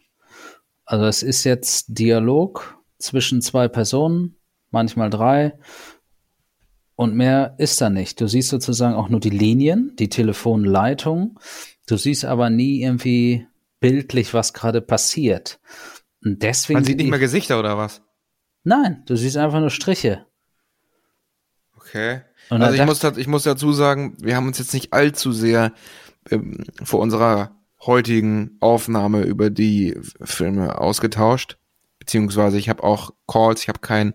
Also 0.85 1.05
es 1.05 1.21
ist 1.21 1.43
jetzt 1.43 1.85
Dialog 1.89 2.79
zwischen 2.97 3.41
zwei 3.41 3.67
Personen, 3.67 4.35
manchmal 4.71 5.09
drei. 5.09 5.53
Und 6.95 7.15
mehr 7.15 7.55
ist 7.57 7.79
da 7.79 7.89
nicht. 7.89 8.19
Du 8.19 8.27
siehst 8.27 8.49
sozusagen 8.49 8.95
auch 8.95 9.09
nur 9.09 9.19
die 9.19 9.29
Linien, 9.29 9.95
die 9.97 10.09
Telefonleitung. 10.09 11.39
Du 11.87 11.95
siehst 11.95 12.25
aber 12.25 12.49
nie 12.49 12.81
irgendwie 12.81 13.47
bildlich, 13.79 14.33
was 14.33 14.53
gerade 14.53 14.81
passiert. 14.81 15.59
Und 16.23 16.43
deswegen. 16.43 16.77
Man 16.77 16.83
sieht 16.83 16.97
nicht 16.97 17.09
mehr 17.09 17.19
Gesichter 17.19 17.59
oder 17.59 17.77
was? 17.77 18.01
Nein, 18.63 19.03
du 19.05 19.15
siehst 19.15 19.37
einfach 19.37 19.59
nur 19.61 19.69
Striche. 19.69 20.25
Okay. 21.89 22.21
Und 22.49 22.61
also 22.61 22.75
ich 22.75 22.85
muss, 22.85 23.03
ich 23.17 23.27
muss 23.27 23.43
dazu 23.43 23.73
sagen, 23.73 24.15
wir 24.19 24.35
haben 24.35 24.47
uns 24.47 24.57
jetzt 24.57 24.73
nicht 24.73 24.93
allzu 24.93 25.31
sehr 25.31 25.71
ähm, 26.31 26.63
vor 26.83 26.99
unserer 26.99 27.55
heutigen 27.81 28.57
Aufnahme 28.59 29.23
über 29.23 29.49
die 29.49 29.97
Filme 30.21 30.79
ausgetauscht. 30.79 31.57
Beziehungsweise 31.99 32.57
ich 32.57 32.69
habe 32.69 32.83
auch 32.83 33.11
Calls, 33.27 33.61
ich 33.61 33.69
habe 33.69 33.79
kein, 33.79 34.13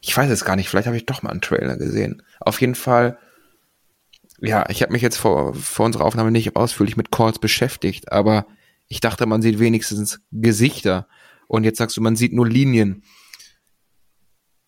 ich 0.00 0.16
weiß 0.16 0.30
es 0.30 0.44
gar 0.44 0.56
nicht, 0.56 0.68
vielleicht 0.68 0.86
habe 0.86 0.96
ich 0.96 1.06
doch 1.06 1.22
mal 1.22 1.30
einen 1.30 1.40
Trailer 1.40 1.76
gesehen. 1.76 2.22
Auf 2.40 2.60
jeden 2.60 2.74
Fall, 2.74 3.18
ja, 4.40 4.68
ich 4.68 4.82
habe 4.82 4.92
mich 4.92 5.02
jetzt 5.02 5.16
vor, 5.16 5.54
vor 5.54 5.86
unserer 5.86 6.04
Aufnahme 6.04 6.30
nicht 6.30 6.56
ausführlich 6.56 6.96
mit 6.96 7.12
Calls 7.12 7.38
beschäftigt, 7.38 8.12
aber 8.12 8.46
ich 8.88 9.00
dachte, 9.00 9.26
man 9.26 9.42
sieht 9.42 9.58
wenigstens 9.58 10.20
Gesichter. 10.32 11.06
Und 11.46 11.64
jetzt 11.64 11.78
sagst 11.78 11.96
du, 11.96 12.00
man 12.00 12.16
sieht 12.16 12.32
nur 12.32 12.46
Linien. 12.46 13.02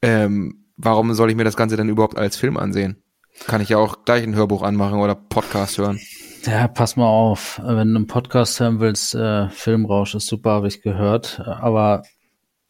Ähm, 0.03 0.60
warum 0.83 1.13
soll 1.15 1.31
ich 1.31 1.37
mir 1.37 1.45
das 1.45 1.57
Ganze 1.57 1.77
denn 1.77 1.89
überhaupt 1.89 2.17
als 2.17 2.37
Film 2.37 2.57
ansehen? 2.57 3.03
Kann 3.47 3.61
ich 3.61 3.71
ja 3.71 3.79
auch 3.79 4.05
gleich 4.05 4.23
ein 4.23 4.35
Hörbuch 4.35 4.63
anmachen 4.63 4.99
oder 4.99 5.15
Podcast 5.15 5.79
hören. 5.79 6.01
Ja, 6.45 6.69
pass 6.69 6.97
mal 6.97 7.07
auf. 7.07 7.61
Wenn 7.63 7.93
du 7.93 7.97
einen 7.97 8.07
Podcast 8.07 8.61
hören 8.61 8.81
willst, 8.81 9.15
äh, 9.15 9.49
Filmrausch 9.51 10.15
ist 10.15 10.27
super, 10.27 10.51
habe 10.51 10.69
ich 10.69 10.83
gehört. 10.83 11.41
Aber 11.41 12.03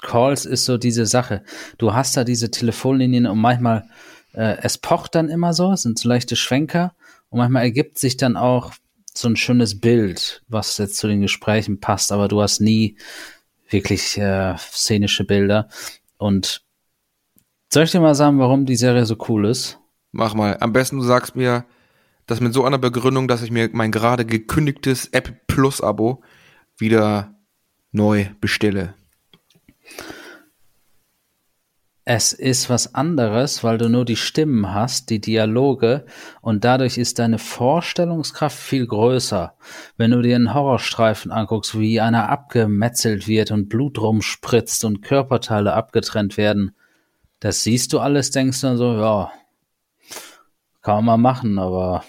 Calls 0.01 0.45
ist 0.45 0.65
so 0.65 0.77
diese 0.77 1.07
Sache. 1.07 1.43
Du 1.79 1.95
hast 1.95 2.17
da 2.17 2.25
diese 2.25 2.51
Telefonlinien 2.51 3.27
und 3.27 3.39
manchmal, 3.39 3.85
äh, 4.33 4.57
es 4.63 4.79
pocht 4.79 5.15
dann 5.15 5.29
immer 5.29 5.53
so, 5.55 5.73
es 5.73 5.83
sind 5.83 5.99
so 5.99 6.09
leichte 6.09 6.37
Schwenker 6.37 6.95
und 7.29 7.39
manchmal 7.39 7.63
ergibt 7.63 7.99
sich 7.99 8.17
dann 8.17 8.37
auch 8.37 8.73
so 9.15 9.29
ein 9.29 9.37
schönes 9.37 9.81
Bild, 9.81 10.43
was 10.49 10.79
jetzt 10.79 10.97
zu 10.97 11.09
den 11.09 11.21
Gesprächen 11.21 11.81
passt, 11.81 12.13
aber 12.13 12.29
du 12.29 12.41
hast 12.41 12.61
nie 12.61 12.97
wirklich 13.69 14.19
äh, 14.19 14.57
szenische 14.57 15.25
Bilder. 15.25 15.69
Und 16.17 16.63
soll 17.73 17.85
ich 17.85 17.91
dir 17.91 18.01
mal 18.01 18.15
sagen, 18.15 18.39
warum 18.39 18.67
die 18.67 18.77
Serie 18.77 19.07
so 19.07 19.17
cool 19.29 19.47
ist? 19.47 19.79
Mach 20.13 20.35
mal. 20.35 20.57
Am 20.61 20.73
besten 20.73 20.97
du 20.97 21.03
sagst 21.03 21.37
mir 21.37 21.65
das 22.27 22.41
mit 22.41 22.53
so 22.53 22.65
einer 22.65 22.79
Begründung, 22.79 23.29
dass 23.29 23.43
ich 23.43 23.51
mir 23.51 23.69
mein 23.73 23.93
gerade 23.93 24.25
gekündigtes 24.25 25.09
Apple 25.09 25.39
Plus 25.47 25.81
Abo 25.81 26.23
wieder 26.77 27.35
neu 27.93 28.27
bestelle. 28.41 28.95
Es 32.05 32.33
ist 32.33 32.69
was 32.69 32.95
anderes, 32.95 33.63
weil 33.63 33.79
du 33.79 33.89
nur 33.89 34.05
die 34.05 34.17
Stimmen 34.17 34.75
hast, 34.75 35.11
die 35.11 35.21
Dialoge 35.21 36.07
und 36.41 36.65
dadurch 36.65 36.99
ist 36.99 37.21
deine 37.21 37.39
Vorstellungskraft 37.39 38.59
viel 38.59 38.87
größer. 38.87 39.55
Wenn 39.97 40.11
du 40.11 40.21
dir 40.21 40.35
einen 40.35 40.53
Horrorstreifen 40.53 41.31
anguckst, 41.31 41.79
wie 41.79 42.01
einer 42.01 42.29
abgemetzelt 42.29 43.29
wird 43.29 43.53
und 43.53 43.69
Blut 43.69 43.99
rumspritzt 44.01 44.85
und 44.85 45.03
Körperteile 45.03 45.75
abgetrennt 45.75 46.37
werden, 46.37 46.75
das 47.41 47.63
siehst 47.63 47.93
du 47.93 48.01
alles, 48.01 48.31
denkst 48.31 48.61
du 48.61 48.67
dann 48.69 48.77
so, 48.77 48.95
ja, 48.95 49.33
kann 50.83 50.97
man 50.97 51.05
mal 51.05 51.33
machen, 51.33 51.59
aber 51.59 52.05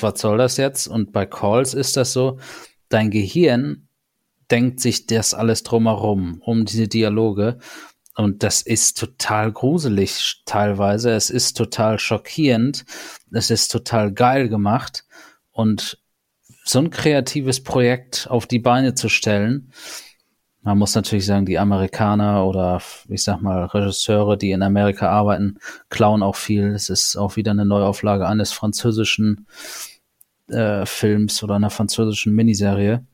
was 0.00 0.20
soll 0.20 0.38
das 0.38 0.56
jetzt? 0.56 0.86
Und 0.86 1.12
bei 1.12 1.26
Calls 1.26 1.74
ist 1.74 1.96
das 1.96 2.12
so, 2.12 2.38
dein 2.88 3.10
Gehirn 3.10 3.88
denkt 4.50 4.80
sich 4.80 5.06
das 5.06 5.34
alles 5.34 5.62
drumherum, 5.62 6.40
um 6.44 6.64
diese 6.64 6.88
Dialoge. 6.88 7.58
Und 8.16 8.42
das 8.42 8.62
ist 8.62 8.98
total 8.98 9.52
gruselig 9.52 10.42
teilweise. 10.44 11.10
Es 11.12 11.30
ist 11.30 11.56
total 11.56 11.98
schockierend. 11.98 12.84
Es 13.30 13.50
ist 13.50 13.70
total 13.70 14.12
geil 14.12 14.48
gemacht. 14.48 15.04
Und 15.52 16.02
so 16.64 16.80
ein 16.80 16.90
kreatives 16.90 17.62
Projekt 17.62 18.26
auf 18.28 18.46
die 18.46 18.58
Beine 18.58 18.94
zu 18.94 19.08
stellen, 19.08 19.72
man 20.62 20.78
muss 20.78 20.94
natürlich 20.94 21.26
sagen, 21.26 21.46
die 21.46 21.58
Amerikaner 21.58 22.44
oder 22.44 22.82
ich 23.08 23.22
sag 23.22 23.40
mal 23.40 23.64
Regisseure, 23.64 24.36
die 24.36 24.50
in 24.50 24.62
Amerika 24.62 25.08
arbeiten, 25.08 25.58
klauen 25.88 26.22
auch 26.22 26.36
viel. 26.36 26.68
Es 26.74 26.90
ist 26.90 27.16
auch 27.16 27.36
wieder 27.36 27.52
eine 27.52 27.64
Neuauflage 27.64 28.26
eines 28.26 28.52
französischen 28.52 29.46
äh, 30.48 30.84
Films 30.84 31.42
oder 31.42 31.54
einer 31.54 31.70
französischen 31.70 32.34
Miniserie. 32.34 33.04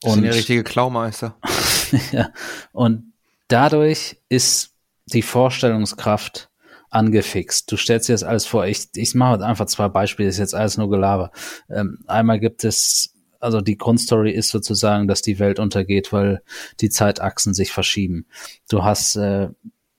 Das 0.00 0.14
sind 0.14 0.24
ja 0.24 0.32
richtige 0.32 0.64
Klaumeister. 0.64 1.36
ja, 2.12 2.30
und 2.72 3.12
dadurch 3.48 4.16
ist 4.28 4.72
die 5.06 5.22
Vorstellungskraft 5.22 6.48
angefixt. 6.90 7.70
Du 7.70 7.76
stellst 7.76 8.08
dir 8.08 8.14
das 8.14 8.24
alles 8.24 8.46
vor. 8.46 8.66
Ich, 8.66 8.88
ich 8.94 9.14
mache 9.14 9.44
einfach 9.44 9.66
zwei 9.66 9.88
Beispiele, 9.88 10.28
das 10.28 10.36
ist 10.36 10.40
jetzt 10.40 10.54
alles 10.54 10.76
nur 10.76 10.90
Gelaber. 10.90 11.30
Ähm, 11.68 11.98
einmal 12.06 12.40
gibt 12.40 12.64
es, 12.64 13.14
also 13.40 13.60
die 13.60 13.76
Grundstory 13.76 14.30
ist 14.30 14.50
sozusagen, 14.50 15.08
dass 15.08 15.22
die 15.22 15.38
Welt 15.38 15.58
untergeht, 15.58 16.12
weil 16.12 16.42
die 16.80 16.90
Zeitachsen 16.90 17.54
sich 17.54 17.72
verschieben. 17.72 18.26
Du 18.68 18.84
hast 18.84 19.16
äh, 19.16 19.48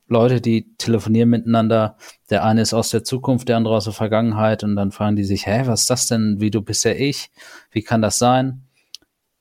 Leute, 0.08 0.42
die 0.42 0.76
telefonieren 0.78 1.30
miteinander. 1.30 1.98
Der 2.30 2.44
eine 2.44 2.62
ist 2.62 2.74
aus 2.74 2.90
der 2.90 3.04
Zukunft, 3.04 3.50
der 3.50 3.58
andere 3.58 3.76
aus 3.76 3.86
der 3.86 3.94
Vergangenheit 3.94 4.64
und 4.64 4.76
dann 4.76 4.92
fragen 4.92 5.16
die 5.16 5.24
sich, 5.24 5.48
hä, 5.48 5.64
was 5.66 5.82
ist 5.82 5.90
das 5.90 6.08
denn? 6.08 6.38
Wie 6.40 6.52
du 6.52 6.62
bist 6.62 6.86
ja 6.86 6.92
ich? 6.92 7.32
Wie 7.72 7.82
kann 7.82 8.02
das 8.02 8.18
sein? 8.18 8.64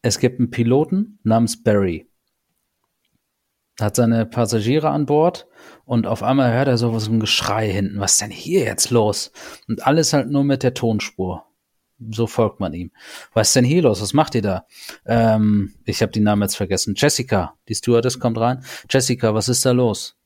Es 0.03 0.19
gibt 0.19 0.39
einen 0.39 0.51
Piloten 0.51 1.19
namens 1.23 1.63
Barry 1.63 2.11
hat 3.81 3.97
seine 3.97 4.27
Passagiere 4.27 4.91
an 4.91 5.07
Bord 5.07 5.47
und 5.85 6.07
auf 6.07 6.23
einmal 6.23 6.53
hört 6.53 6.69
er 6.69 6.79
so 6.79 6.95
was 6.95 7.09
ein 7.09 7.21
Geschrei 7.21 7.71
hinten. 7.71 8.01
Was 8.01 8.13
ist 8.13 8.23
denn 8.23 8.31
hier 8.31 8.61
jetzt 8.61 8.91
los? 8.91 9.33
Und 9.69 9.87
alles 9.87 10.13
halt 10.13 10.31
nur 10.31 10.45
mit 10.45 10.63
der 10.63 10.75
Tonspur. 10.75 11.47
So 12.11 12.27
folgt 12.27 12.61
man 12.61 12.73
ihm. 12.73 12.91
Was 13.35 13.49
ist 13.49 13.57
denn 13.57 13.65
hier 13.65 13.83
los? 13.83 14.01
Was 14.01 14.15
macht 14.15 14.35
ihr 14.35 14.43
da? 14.43 14.67
Ähm, 15.05 15.75
ich 15.85 16.03
habe 16.03 16.13
die 16.13 16.21
Namen 16.21 16.43
jetzt 16.43 16.57
vergessen. 16.57 16.95
Jessica, 16.97 17.55
die 17.69 17.75
Stewardess 17.75 18.19
kommt 18.19 18.39
rein. 18.39 18.65
Jessica, 18.89 19.35
was 19.35 19.49
ist 19.49 19.67
da 19.67 19.73
los? 19.73 20.17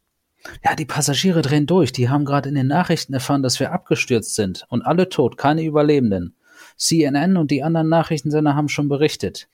Ja, 0.65 0.75
die 0.77 0.85
Passagiere 0.85 1.43
drehen 1.43 1.67
durch. 1.67 1.93
Die 1.93 2.09
haben 2.09 2.25
gerade 2.25 2.49
in 2.49 2.55
den 2.55 2.67
Nachrichten 2.67 3.15
erfahren, 3.15 3.43
dass 3.43 3.59
wir 3.61 3.73
abgestürzt 3.73 4.35
sind 4.35 4.67
und 4.69 4.83
alle 4.83 5.09
tot, 5.09 5.37
keine 5.37 5.65
Überlebenden. 5.65 6.37
CNN 6.77 7.37
und 7.37 7.51
die 7.51 7.63
anderen 7.63 7.89
Nachrichtensender 7.89 8.55
haben 8.55 8.69
schon 8.69 8.89
berichtet. 8.89 9.49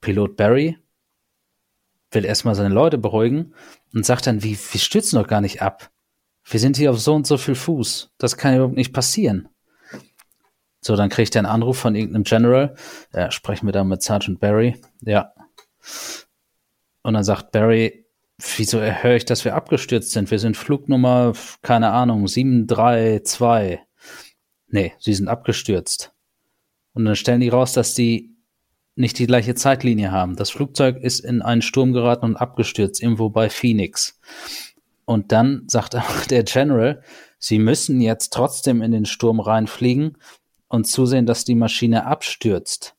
Pilot 0.00 0.36
Barry, 0.36 0.76
will 2.10 2.24
erstmal 2.24 2.54
seine 2.54 2.74
Leute 2.74 2.98
beruhigen 2.98 3.52
und 3.94 4.06
sagt 4.06 4.26
dann, 4.26 4.42
wie, 4.42 4.56
wir 4.56 4.80
stürzen 4.80 5.18
doch 5.18 5.28
gar 5.28 5.40
nicht 5.40 5.62
ab. 5.62 5.90
Wir 6.44 6.60
sind 6.60 6.76
hier 6.76 6.90
auf 6.90 7.00
so 7.00 7.14
und 7.14 7.26
so 7.26 7.36
viel 7.36 7.54
Fuß. 7.54 8.10
Das 8.18 8.36
kann 8.36 8.54
überhaupt 8.54 8.76
nicht 8.76 8.92
passieren. 8.92 9.48
So, 10.80 10.96
dann 10.96 11.08
kriegt 11.08 11.34
er 11.34 11.40
einen 11.40 11.46
Anruf 11.46 11.78
von 11.78 11.94
irgendeinem 11.94 12.24
General. 12.24 12.74
Ja, 13.12 13.30
sprechen 13.30 13.66
wir 13.66 13.72
da 13.72 13.84
mit 13.84 14.02
Sergeant 14.02 14.40
Barry. 14.40 14.80
Ja. 15.02 15.32
Und 17.02 17.14
dann 17.14 17.24
sagt 17.24 17.52
Barry, 17.52 18.06
wieso 18.56 18.80
höre 18.80 19.16
ich, 19.16 19.24
dass 19.24 19.44
wir 19.44 19.54
abgestürzt 19.54 20.12
sind? 20.12 20.30
Wir 20.30 20.38
sind 20.38 20.56
Flugnummer, 20.56 21.32
keine 21.62 21.90
Ahnung, 21.90 22.28
732. 22.28 23.80
Nee, 24.68 24.92
sie 24.98 25.14
sind 25.14 25.28
abgestürzt. 25.28 26.12
Und 26.92 27.04
dann 27.04 27.16
stellen 27.16 27.40
die 27.40 27.48
raus, 27.48 27.72
dass 27.72 27.94
die 27.94 28.36
nicht 28.94 29.18
die 29.18 29.26
gleiche 29.26 29.54
Zeitlinie 29.54 30.10
haben. 30.10 30.36
Das 30.36 30.50
Flugzeug 30.50 30.98
ist 31.00 31.20
in 31.20 31.40
einen 31.40 31.62
Sturm 31.62 31.92
geraten 31.92 32.24
und 32.24 32.36
abgestürzt, 32.36 33.00
irgendwo 33.00 33.30
bei 33.30 33.48
Phoenix. 33.48 34.18
Und 35.04 35.32
dann 35.32 35.64
sagt 35.68 35.96
der 36.30 36.42
General, 36.42 37.02
sie 37.38 37.58
müssen 37.58 38.00
jetzt 38.00 38.32
trotzdem 38.32 38.82
in 38.82 38.90
den 38.90 39.06
Sturm 39.06 39.40
reinfliegen 39.40 40.18
und 40.68 40.86
zusehen, 40.86 41.26
dass 41.26 41.44
die 41.44 41.54
Maschine 41.54 42.06
abstürzt. 42.06 42.94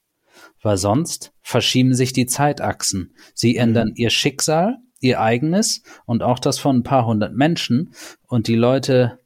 Weil 0.61 0.77
sonst 0.77 1.33
verschieben 1.41 1.93
sich 1.93 2.13
die 2.13 2.25
Zeitachsen. 2.25 3.15
Sie 3.33 3.53
mhm. 3.53 3.59
ändern 3.59 3.91
ihr 3.95 4.09
Schicksal, 4.09 4.77
ihr 4.99 5.21
eigenes 5.21 5.83
und 6.05 6.23
auch 6.23 6.39
das 6.39 6.59
von 6.59 6.77
ein 6.77 6.83
paar 6.83 7.05
hundert 7.05 7.33
Menschen. 7.33 7.93
Und 8.27 8.47
die 8.47 8.55
Leute, 8.55 9.19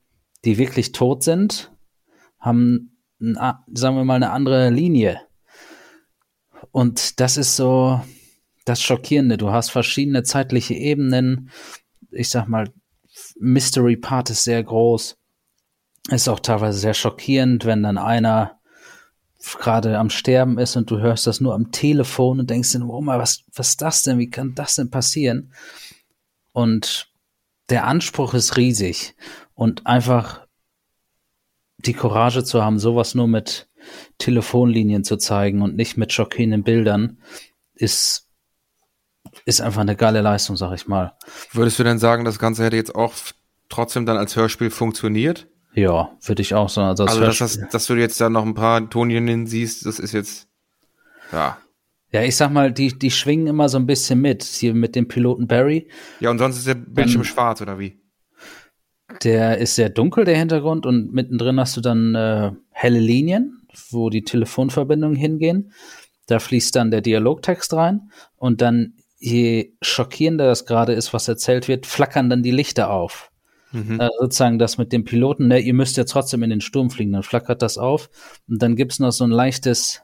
die 0.45 0.57
wirklich 0.57 0.91
tot 0.91 1.23
sind, 1.23 1.71
haben, 2.39 2.97
sagen 3.19 3.95
wir 3.95 4.03
mal, 4.03 4.15
eine 4.15 4.31
andere 4.31 4.69
Linie. 4.69 5.21
Und 6.71 7.19
das 7.19 7.37
ist 7.37 7.55
so 7.55 8.01
das 8.65 8.81
Schockierende. 8.81 9.37
Du 9.37 9.51
hast 9.51 9.69
verschiedene 9.69 10.23
zeitliche 10.23 10.73
Ebenen. 10.73 11.49
Ich 12.11 12.29
sag 12.29 12.47
mal, 12.47 12.71
Mystery 13.39 13.97
Part 13.97 14.29
ist 14.29 14.43
sehr 14.43 14.63
groß. 14.63 15.17
Ist 16.09 16.27
auch 16.27 16.39
teilweise 16.39 16.79
sehr 16.79 16.93
schockierend, 16.93 17.65
wenn 17.65 17.83
dann 17.83 17.97
einer 17.97 18.59
gerade 19.59 19.97
am 19.97 20.09
Sterben 20.09 20.57
ist 20.57 20.75
und 20.75 20.89
du 20.89 20.99
hörst 20.99 21.27
das 21.27 21.41
nur 21.41 21.53
am 21.53 21.71
Telefon 21.71 22.39
und 22.39 22.49
denkst 22.49 22.71
dir, 22.71 22.85
oh 22.85 23.01
mal, 23.01 23.19
was, 23.19 23.43
was 23.53 23.69
ist 23.69 23.81
das 23.81 24.01
denn? 24.03 24.17
Wie 24.17 24.29
kann 24.29 24.55
das 24.55 24.75
denn 24.75 24.89
passieren? 24.89 25.53
Und 26.53 27.11
der 27.69 27.85
Anspruch 27.85 28.33
ist 28.33 28.57
riesig 28.57 29.15
und 29.53 29.85
einfach 29.85 30.45
die 31.77 31.93
Courage 31.93 32.43
zu 32.43 32.63
haben, 32.63 32.79
sowas 32.79 33.15
nur 33.15 33.27
mit 33.27 33.69
Telefonlinien 34.17 35.03
zu 35.03 35.17
zeigen 35.17 35.61
und 35.61 35.75
nicht 35.75 35.97
mit 35.97 36.13
schockierenden 36.13 36.63
Bildern, 36.63 37.17
ist, 37.73 38.29
ist 39.45 39.61
einfach 39.61 39.81
eine 39.81 39.95
geile 39.95 40.21
Leistung, 40.21 40.55
sag 40.55 40.73
ich 40.73 40.87
mal. 40.87 41.17
Würdest 41.51 41.79
du 41.79 41.83
denn 41.83 41.99
sagen, 41.99 42.23
das 42.23 42.39
Ganze 42.39 42.63
hätte 42.63 42.77
jetzt 42.77 42.95
auch 42.95 43.13
trotzdem 43.67 44.05
dann 44.05 44.17
als 44.17 44.35
Hörspiel 44.35 44.69
funktioniert? 44.69 45.47
Ja, 45.73 46.11
würde 46.21 46.41
ich 46.41 46.53
auch 46.53 46.69
sagen. 46.69 46.89
Also, 46.89 47.05
also 47.05 47.21
dass, 47.21 47.37
das, 47.39 47.59
dass 47.71 47.85
du 47.87 47.95
jetzt 47.95 48.19
da 48.21 48.29
noch 48.29 48.45
ein 48.45 48.53
paar 48.53 48.89
Tonlinien 48.89 49.47
siehst, 49.47 49.85
das 49.85 49.99
ist 49.99 50.13
jetzt, 50.13 50.47
ja. 51.31 51.57
Ja, 52.11 52.21
ich 52.21 52.35
sag 52.35 52.51
mal, 52.51 52.71
die, 52.71 52.97
die 52.97 53.09
schwingen 53.09 53.47
immer 53.47 53.69
so 53.69 53.79
ein 53.79 53.87
bisschen 53.87 54.21
mit. 54.21 54.43
Hier 54.43 54.75
mit 54.75 54.95
dem 54.95 55.07
Piloten 55.07 55.47
Barry. 55.47 55.89
Ja, 56.19 56.29
und 56.29 56.37
sonst 56.37 56.57
ist 56.57 56.67
der 56.67 56.75
Bildschirm 56.75 57.21
dann, 57.21 57.25
schwarz, 57.25 57.61
oder 57.61 57.79
wie? 57.79 57.99
Der 59.23 59.57
ist 59.57 59.75
sehr 59.75 59.89
dunkel, 59.89 60.23
der 60.23 60.37
Hintergrund, 60.37 60.85
und 60.85 61.11
mittendrin 61.11 61.59
hast 61.59 61.75
du 61.75 61.81
dann 61.81 62.13
äh, 62.13 62.51
helle 62.69 62.99
Linien 62.99 63.63
wo 63.89 64.09
die 64.09 64.23
Telefonverbindungen 64.23 65.17
hingehen. 65.17 65.71
Da 66.27 66.39
fließt 66.39 66.75
dann 66.75 66.91
der 66.91 67.01
Dialogtext 67.01 67.73
rein 67.73 68.11
und 68.37 68.61
dann, 68.61 68.93
je 69.19 69.73
schockierender 69.81 70.47
das 70.47 70.65
gerade 70.65 70.93
ist, 70.93 71.13
was 71.13 71.27
erzählt 71.27 71.67
wird, 71.67 71.85
flackern 71.85 72.29
dann 72.29 72.43
die 72.43 72.51
Lichter 72.51 72.91
auf. 72.91 73.31
Mhm. 73.73 73.99
Also 73.99 74.13
sozusagen 74.21 74.59
das 74.59 74.77
mit 74.77 74.93
dem 74.93 75.03
Piloten, 75.03 75.47
ne, 75.47 75.59
ihr 75.59 75.73
müsst 75.73 75.97
ja 75.97 76.05
trotzdem 76.05 76.43
in 76.43 76.51
den 76.51 76.61
Sturm 76.61 76.89
fliegen, 76.89 77.11
dann 77.11 77.23
flackert 77.23 77.61
das 77.61 77.77
auf 77.77 78.09
und 78.47 78.61
dann 78.61 78.75
gibt's 78.75 78.99
noch 78.99 79.11
so 79.11 79.23
ein 79.25 79.31
leichtes 79.31 80.01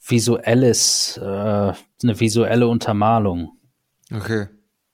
visuelles, 0.00 1.18
äh, 1.18 1.22
eine 1.22 2.20
visuelle 2.20 2.68
Untermalung. 2.68 3.58
Okay. 4.14 4.46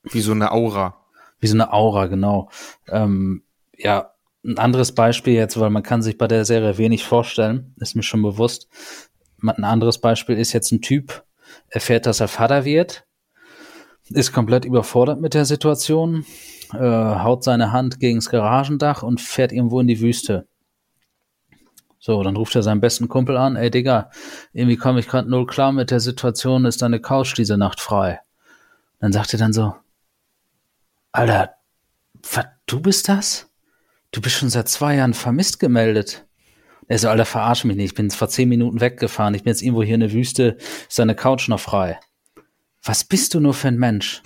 Wie 0.03 0.21
so 0.21 0.33
eine 0.33 0.53
Aura. 0.53 0.97
Wie 1.39 1.47
so 1.47 1.55
eine 1.55 1.73
Aura, 1.73 2.07
genau. 2.07 2.49
Ähm, 2.89 3.43
ja, 3.77 4.13
ein 4.45 4.59
anderes 4.59 4.93
Beispiel 4.93 5.35
jetzt, 5.35 5.61
weil 5.61 5.71
man 5.71 5.83
kann 5.83 6.03
sich 6.03 6.19
bei 6.19 6.27
der 6.27 6.45
Serie 6.45 6.79
wenig 6.79 7.05
vorstellen, 7.05 7.75
ist 7.79 7.95
mir 7.95 8.03
schon 8.03 8.23
bewusst. 8.23 8.69
Ein 9.43 9.65
anderes 9.65 9.99
Beispiel 9.99 10.39
ist 10.39 10.53
jetzt 10.53 10.73
ein 10.73 10.81
Typ, 10.81 11.25
erfährt, 11.69 12.07
dass 12.07 12.21
er 12.21 12.29
Vater 12.29 12.65
wird, 12.65 13.05
ist 14.09 14.33
komplett 14.33 14.65
überfordert 14.65 15.21
mit 15.21 15.35
der 15.35 15.45
Situation, 15.45 16.25
äh, 16.75 16.79
haut 17.23 17.45
seine 17.45 17.73
Hand 17.73 18.01
gegens 18.01 18.31
Garagendach 18.31 19.03
und 19.03 19.21
fährt 19.21 19.53
irgendwo 19.53 19.81
in 19.81 19.87
die 19.87 20.01
Wüste. 20.01 20.47
So, 21.99 22.23
dann 22.23 22.37
ruft 22.37 22.57
er 22.57 22.63
seinen 22.63 22.81
besten 22.81 23.09
Kumpel 23.09 23.37
an, 23.37 23.55
ey 23.55 23.71
Digga, 23.71 24.11
irgendwie 24.53 24.77
komme 24.77 24.99
ich 25.01 25.09
gerade 25.09 25.31
null 25.31 25.47
klar 25.47 25.71
mit 25.71 25.91
der 25.93 26.01
Situation, 26.01 26.65
ist 26.65 26.83
deine 26.83 27.01
Couch 27.01 27.37
diese 27.37 27.57
Nacht 27.57 27.81
frei? 27.81 28.21
Dann 28.99 29.13
sagt 29.13 29.33
er 29.33 29.39
dann 29.39 29.53
so, 29.53 29.75
Alter, 31.13 31.55
was, 32.23 32.47
du 32.67 32.81
bist 32.81 33.09
das? 33.09 33.53
du 34.13 34.21
bist 34.21 34.37
schon 34.37 34.51
seit 34.51 34.69
zwei 34.69 34.97
Jahren 34.97 35.15
vermisst 35.15 35.59
gemeldet. 35.59 36.27
Er 36.87 36.99
so, 36.99 37.09
Alter, 37.09 37.25
verarsch 37.25 37.65
mich 37.65 37.77
nicht. 37.77 37.87
Ich 37.87 37.95
bin 37.95 38.11
vor 38.11 38.29
zehn 38.29 38.49
Minuten 38.49 38.81
weggefahren. 38.81 39.35
Ich 39.35 39.43
bin 39.43 39.51
jetzt 39.51 39.63
irgendwo 39.63 39.83
hier 39.83 39.95
in 39.95 40.01
der 40.01 40.13
Wüste. 40.13 40.59
Ist 40.89 40.99
deine 40.99 41.15
Couch 41.15 41.49
noch 41.49 41.61
frei? 41.61 41.99
Was 42.83 43.05
bist 43.05 43.35
du 43.35 43.41
nur 43.41 43.55
für 43.55 43.69
ein 43.69 43.79
Mensch? 43.79 44.23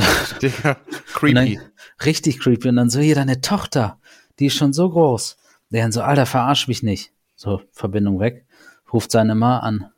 Digga, 0.42 0.76
creepy. 1.12 1.34
Dann, 1.34 1.70
richtig 2.04 2.40
creepy. 2.40 2.68
Und 2.68 2.76
dann 2.76 2.90
so, 2.90 3.00
hier 3.00 3.14
deine 3.14 3.40
Tochter. 3.40 3.98
Die 4.38 4.46
ist 4.46 4.54
schon 4.54 4.72
so 4.72 4.90
groß. 4.90 5.36
Der 5.70 5.82
dann 5.82 5.92
so, 5.92 6.02
Alter, 6.02 6.26
verarsch 6.26 6.68
mich 6.68 6.82
nicht. 6.82 7.12
So, 7.36 7.62
Verbindung 7.72 8.20
weg. 8.20 8.46
Ruft 8.92 9.10
seine 9.10 9.34
Ma 9.34 9.58
an. 9.58 9.90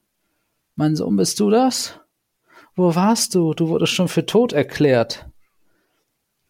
Mein 0.75 0.97
Sohn, 0.97 1.17
bist 1.17 1.41
du 1.41 1.51
das? 1.51 2.01
Wo 2.75 2.95
warst 2.95 3.35
du? 3.35 3.55
Du 3.55 3.69
wurdest 3.69 3.93
schon 3.93 4.09
für 4.09 4.27
tot 4.27 4.53
erklärt. 4.53 5.27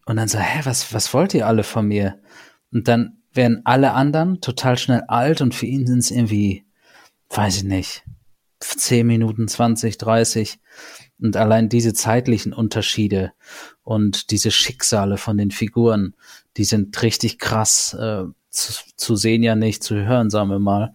Und 0.06 0.16
dann 0.16 0.28
so, 0.28 0.38
hä, 0.38 0.60
was, 0.64 0.92
was 0.92 1.12
wollt 1.14 1.34
ihr 1.34 1.46
alle 1.46 1.64
von 1.64 1.86
mir? 1.86 2.20
Und 2.72 2.88
dann 2.88 3.22
werden 3.32 3.62
alle 3.64 3.92
anderen 3.92 4.40
total 4.40 4.76
schnell 4.78 5.02
alt 5.08 5.40
und 5.40 5.54
für 5.54 5.66
ihn 5.66 5.86
sind 5.86 5.98
es 5.98 6.10
irgendwie, 6.10 6.66
weiß 7.30 7.58
ich 7.58 7.64
nicht, 7.64 8.04
10 8.60 9.06
Minuten, 9.06 9.48
20, 9.48 9.98
30. 9.98 10.60
Und 11.22 11.36
allein 11.36 11.68
diese 11.68 11.94
zeitlichen 11.94 12.52
Unterschiede 12.52 13.32
und 13.82 14.30
diese 14.32 14.50
Schicksale 14.50 15.16
von 15.16 15.38
den 15.38 15.52
Figuren, 15.52 16.14
die 16.56 16.64
sind 16.64 17.00
richtig 17.00 17.38
krass 17.38 17.94
äh, 17.94 18.24
zu, 18.50 18.72
zu 18.96 19.16
sehen 19.16 19.42
ja 19.42 19.54
nicht, 19.54 19.84
zu 19.84 19.94
hören, 19.94 20.30
sagen 20.30 20.50
wir 20.50 20.58
mal. 20.58 20.92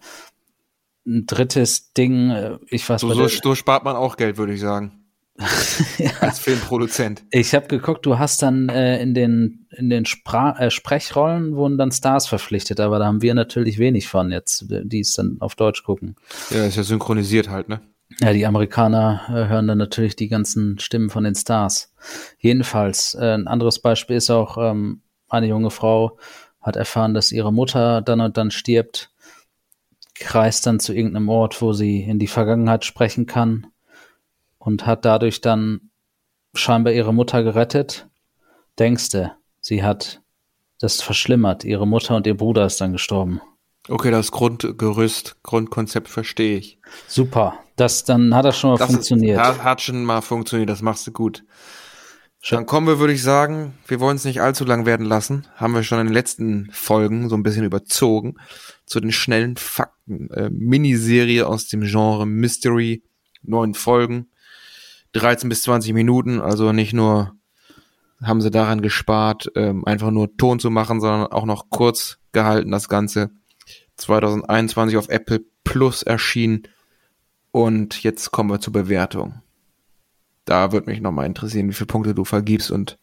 Ein 1.06 1.24
drittes 1.24 1.94
Ding, 1.94 2.30
äh, 2.30 2.58
ich 2.68 2.86
weiß 2.88 3.00
so, 3.00 3.12
so, 3.12 3.26
so 3.26 3.54
spart 3.54 3.84
man 3.84 3.96
auch 3.96 4.16
Geld, 4.16 4.36
würde 4.36 4.52
ich 4.52 4.60
sagen. 4.60 4.98
ja. 5.98 6.10
Als 6.20 6.40
Filmproduzent. 6.40 7.24
Ich 7.30 7.54
habe 7.54 7.68
geguckt, 7.68 8.04
du 8.04 8.18
hast 8.18 8.42
dann 8.42 8.68
äh, 8.68 9.00
in 9.00 9.14
den, 9.14 9.66
in 9.70 9.88
den 9.88 10.04
Spra 10.04 10.58
äh, 10.58 10.70
Sprechrollen 10.70 11.54
wurden 11.54 11.78
dann 11.78 11.92
Stars 11.92 12.26
verpflichtet, 12.26 12.80
aber 12.80 12.98
da 12.98 13.06
haben 13.06 13.22
wir 13.22 13.34
natürlich 13.34 13.78
wenig 13.78 14.08
von 14.08 14.32
jetzt, 14.32 14.66
die 14.68 15.00
es 15.00 15.14
dann 15.14 15.36
auf 15.40 15.54
Deutsch 15.54 15.84
gucken. 15.84 16.16
Ja, 16.50 16.66
ist 16.66 16.76
ja 16.76 16.82
synchronisiert 16.82 17.48
halt, 17.48 17.68
ne? 17.68 17.80
Ja, 18.20 18.32
die 18.32 18.46
Amerikaner 18.46 19.22
äh, 19.28 19.48
hören 19.48 19.68
dann 19.68 19.78
natürlich 19.78 20.16
die 20.16 20.28
ganzen 20.28 20.78
Stimmen 20.78 21.10
von 21.10 21.24
den 21.24 21.34
Stars. 21.34 21.92
Jedenfalls, 22.38 23.14
äh, 23.14 23.34
ein 23.34 23.46
anderes 23.46 23.80
Beispiel 23.80 24.16
ist 24.16 24.30
auch, 24.30 24.56
ähm, 24.58 25.02
eine 25.28 25.46
junge 25.46 25.70
Frau 25.70 26.18
hat 26.60 26.76
erfahren, 26.76 27.14
dass 27.14 27.32
ihre 27.32 27.52
Mutter 27.52 28.00
dann 28.02 28.20
und 28.20 28.36
dann 28.36 28.50
stirbt, 28.50 29.10
kreist 30.14 30.66
dann 30.66 30.80
zu 30.80 30.94
irgendeinem 30.94 31.28
Ort, 31.28 31.60
wo 31.62 31.72
sie 31.72 32.02
in 32.02 32.18
die 32.18 32.26
Vergangenheit 32.26 32.84
sprechen 32.84 33.26
kann 33.26 33.68
und 34.58 34.86
hat 34.86 35.04
dadurch 35.04 35.40
dann 35.40 35.90
scheinbar 36.54 36.92
ihre 36.94 37.14
Mutter 37.14 37.42
gerettet. 37.42 38.08
Denkste, 38.78 39.32
sie 39.60 39.82
hat 39.82 40.22
das 40.80 41.02
verschlimmert. 41.02 41.64
Ihre 41.64 41.86
Mutter 41.86 42.16
und 42.16 42.26
ihr 42.26 42.36
Bruder 42.36 42.66
ist 42.66 42.80
dann 42.80 42.92
gestorben. 42.92 43.40
Okay, 43.88 44.10
das 44.10 44.30
Grundgerüst, 44.30 45.36
Grundkonzept 45.42 46.08
verstehe 46.08 46.58
ich. 46.58 46.78
Super. 47.06 47.58
Das, 47.76 48.04
dann 48.04 48.34
hat 48.34 48.44
das 48.44 48.58
schon 48.58 48.70
mal 48.70 48.76
das 48.76 48.90
funktioniert. 48.90 49.40
Ist, 49.40 49.62
hat 49.62 49.80
schon 49.80 50.04
mal 50.04 50.20
funktioniert, 50.20 50.68
das 50.68 50.82
machst 50.82 51.06
du 51.06 51.12
gut. 51.12 51.44
Dann 52.50 52.66
kommen 52.66 52.86
wir, 52.86 52.98
würde 52.98 53.12
ich 53.12 53.22
sagen, 53.22 53.74
wir 53.86 53.98
wollen 54.00 54.16
es 54.16 54.24
nicht 54.24 54.40
allzu 54.40 54.64
lang 54.64 54.86
werden 54.86 55.06
lassen. 55.06 55.46
Haben 55.56 55.74
wir 55.74 55.82
schon 55.82 55.98
in 56.00 56.06
den 56.06 56.14
letzten 56.14 56.68
Folgen 56.72 57.28
so 57.28 57.36
ein 57.36 57.42
bisschen 57.42 57.64
überzogen 57.64 58.36
zu 58.86 59.00
den 59.00 59.12
schnellen 59.12 59.56
Fakten. 59.56 60.30
Äh, 60.30 60.50
Miniserie 60.50 61.46
aus 61.46 61.68
dem 61.68 61.82
Genre 61.82 62.26
Mystery, 62.26 63.02
neun 63.42 63.74
Folgen, 63.74 64.28
13 65.12 65.48
bis 65.48 65.62
20 65.62 65.94
Minuten, 65.94 66.40
also 66.40 66.72
nicht 66.72 66.92
nur 66.92 67.32
haben 68.22 68.40
sie 68.40 68.50
daran 68.50 68.82
gespart, 68.82 69.50
ähm, 69.54 69.84
einfach 69.84 70.10
nur 70.10 70.36
Ton 70.36 70.58
zu 70.58 70.70
machen, 70.70 71.00
sondern 71.00 71.28
auch 71.28 71.44
noch 71.44 71.70
kurz 71.70 72.18
gehalten 72.32 72.70
das 72.70 72.88
Ganze. 72.88 73.30
2021 73.98 74.96
auf 74.96 75.08
Apple 75.08 75.44
Plus 75.64 76.02
erschienen 76.02 76.62
und 77.50 78.02
jetzt 78.02 78.30
kommen 78.30 78.50
wir 78.50 78.60
zur 78.60 78.72
Bewertung. 78.72 79.42
Da 80.44 80.72
würde 80.72 80.90
mich 80.90 81.00
nochmal 81.00 81.26
interessieren, 81.26 81.68
wie 81.68 81.74
viele 81.74 81.86
Punkte 81.86 82.14
du 82.14 82.24
vergibst 82.24 82.70
und 82.70 82.98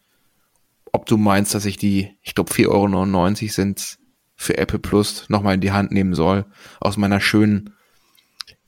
ob 0.92 1.06
du 1.06 1.16
meinst, 1.16 1.54
dass 1.54 1.64
ich 1.64 1.76
die, 1.76 2.16
ich 2.22 2.34
glaube 2.34 2.52
4,99 2.52 3.42
Euro 3.42 3.52
sind 3.52 3.98
für 4.34 4.58
Apple 4.58 4.78
Plus 4.78 5.28
nochmal 5.28 5.54
in 5.54 5.60
die 5.60 5.72
Hand 5.72 5.92
nehmen 5.92 6.14
soll, 6.14 6.46
aus 6.80 6.96
meiner 6.96 7.20
schönen 7.20 7.74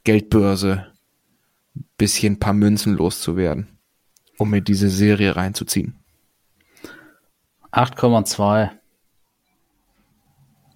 Geldbörse 0.04 0.92
bisschen 1.96 2.38
paar 2.38 2.52
Münzen 2.52 2.94
loszuwerden, 2.94 3.78
um 4.38 4.50
mir 4.50 4.60
diese 4.60 4.88
Serie 4.88 5.36
reinzuziehen. 5.36 5.96
8,2. 7.72 8.70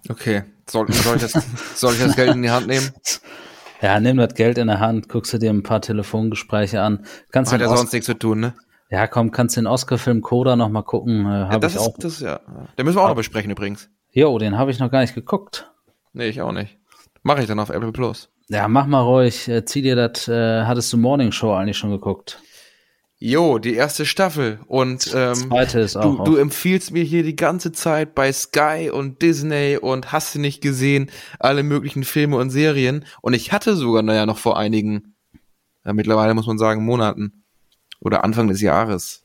Okay, 0.09 0.43
soll, 0.69 0.91
soll, 0.91 1.15
ich 1.17 1.21
das, 1.21 1.33
soll 1.75 1.93
ich 1.93 1.99
das 1.99 2.15
Geld 2.15 2.35
in 2.35 2.41
die 2.41 2.51
Hand 2.51 2.67
nehmen? 2.67 2.91
Ja, 3.81 3.99
nimm 3.99 4.17
das 4.17 4.33
Geld 4.33 4.57
in 4.57 4.67
der 4.67 4.79
Hand, 4.79 5.09
guckst 5.09 5.33
du 5.33 5.37
dir 5.37 5.49
ein 5.49 5.63
paar 5.63 5.81
Telefongespräche 5.81 6.81
an. 6.81 7.05
Kannst 7.31 7.51
Hat 7.51 7.59
ja 7.59 7.67
sonst 7.67 7.91
nichts 7.91 8.05
zu 8.05 8.13
tun, 8.13 8.39
ne? 8.39 8.53
Ja, 8.89 9.07
komm, 9.07 9.31
kannst 9.31 9.57
den 9.57 9.67
Oscar-Film 9.67 10.21
Coda 10.21 10.55
noch 10.55 10.69
mal 10.69 10.83
gucken. 10.83 11.25
Äh, 11.25 11.51
ja, 11.51 11.59
das, 11.59 11.75
ist, 11.75 11.81
auch. 11.81 11.97
das 11.97 12.19
ja. 12.19 12.39
Den 12.77 12.85
müssen 12.85 12.97
wir 12.97 13.03
auch 13.03 13.09
noch 13.09 13.15
besprechen 13.15 13.51
übrigens. 13.51 13.89
Jo, 14.11 14.37
den 14.37 14.57
habe 14.57 14.71
ich 14.71 14.79
noch 14.79 14.91
gar 14.91 15.01
nicht 15.01 15.15
geguckt. 15.15 15.71
Nee, 16.13 16.27
ich 16.27 16.41
auch 16.41 16.51
nicht. 16.51 16.77
Mache 17.23 17.41
ich 17.41 17.47
dann 17.47 17.59
auf 17.59 17.69
Apple 17.69 17.91
Plus. 17.91 18.29
Ja, 18.49 18.67
mach 18.67 18.85
mal 18.85 19.01
ruhig. 19.01 19.47
Äh, 19.47 19.65
zieh 19.65 19.81
dir 19.81 19.95
das. 19.95 20.27
Äh, 20.27 20.65
hattest 20.65 20.93
du 20.93 20.97
Morning 20.97 21.31
Show 21.31 21.53
eigentlich 21.53 21.77
schon 21.77 21.89
geguckt? 21.89 22.41
Jo, 23.25 23.57
die 23.57 23.73
erste 23.73 24.05
Staffel. 24.05 24.59
Und 24.67 25.09
ähm, 25.15 25.35
zweite 25.35 25.79
ist 25.79 25.95
auch. 25.95 26.25
Du, 26.25 26.31
du 26.31 26.35
empfiehlst 26.35 26.91
mir 26.91 27.05
hier 27.05 27.23
die 27.23 27.37
ganze 27.37 27.71
Zeit 27.71 28.15
bei 28.15 28.33
Sky 28.33 28.89
und 28.91 29.21
Disney 29.21 29.77
und 29.77 30.11
hast 30.11 30.35
du 30.35 30.39
nicht 30.39 30.59
gesehen, 30.59 31.09
alle 31.39 31.63
möglichen 31.63 32.03
Filme 32.03 32.35
und 32.35 32.49
Serien. 32.49 33.05
Und 33.21 33.33
ich 33.33 33.53
hatte 33.53 33.77
sogar, 33.77 34.03
naja, 34.03 34.25
noch 34.25 34.39
vor 34.39 34.57
einigen, 34.57 35.15
ja, 35.85 35.93
mittlerweile 35.93 36.33
muss 36.33 36.47
man 36.47 36.57
sagen, 36.57 36.83
Monaten 36.83 37.45
oder 38.01 38.25
Anfang 38.25 38.49
des 38.49 38.59
Jahres, 38.59 39.23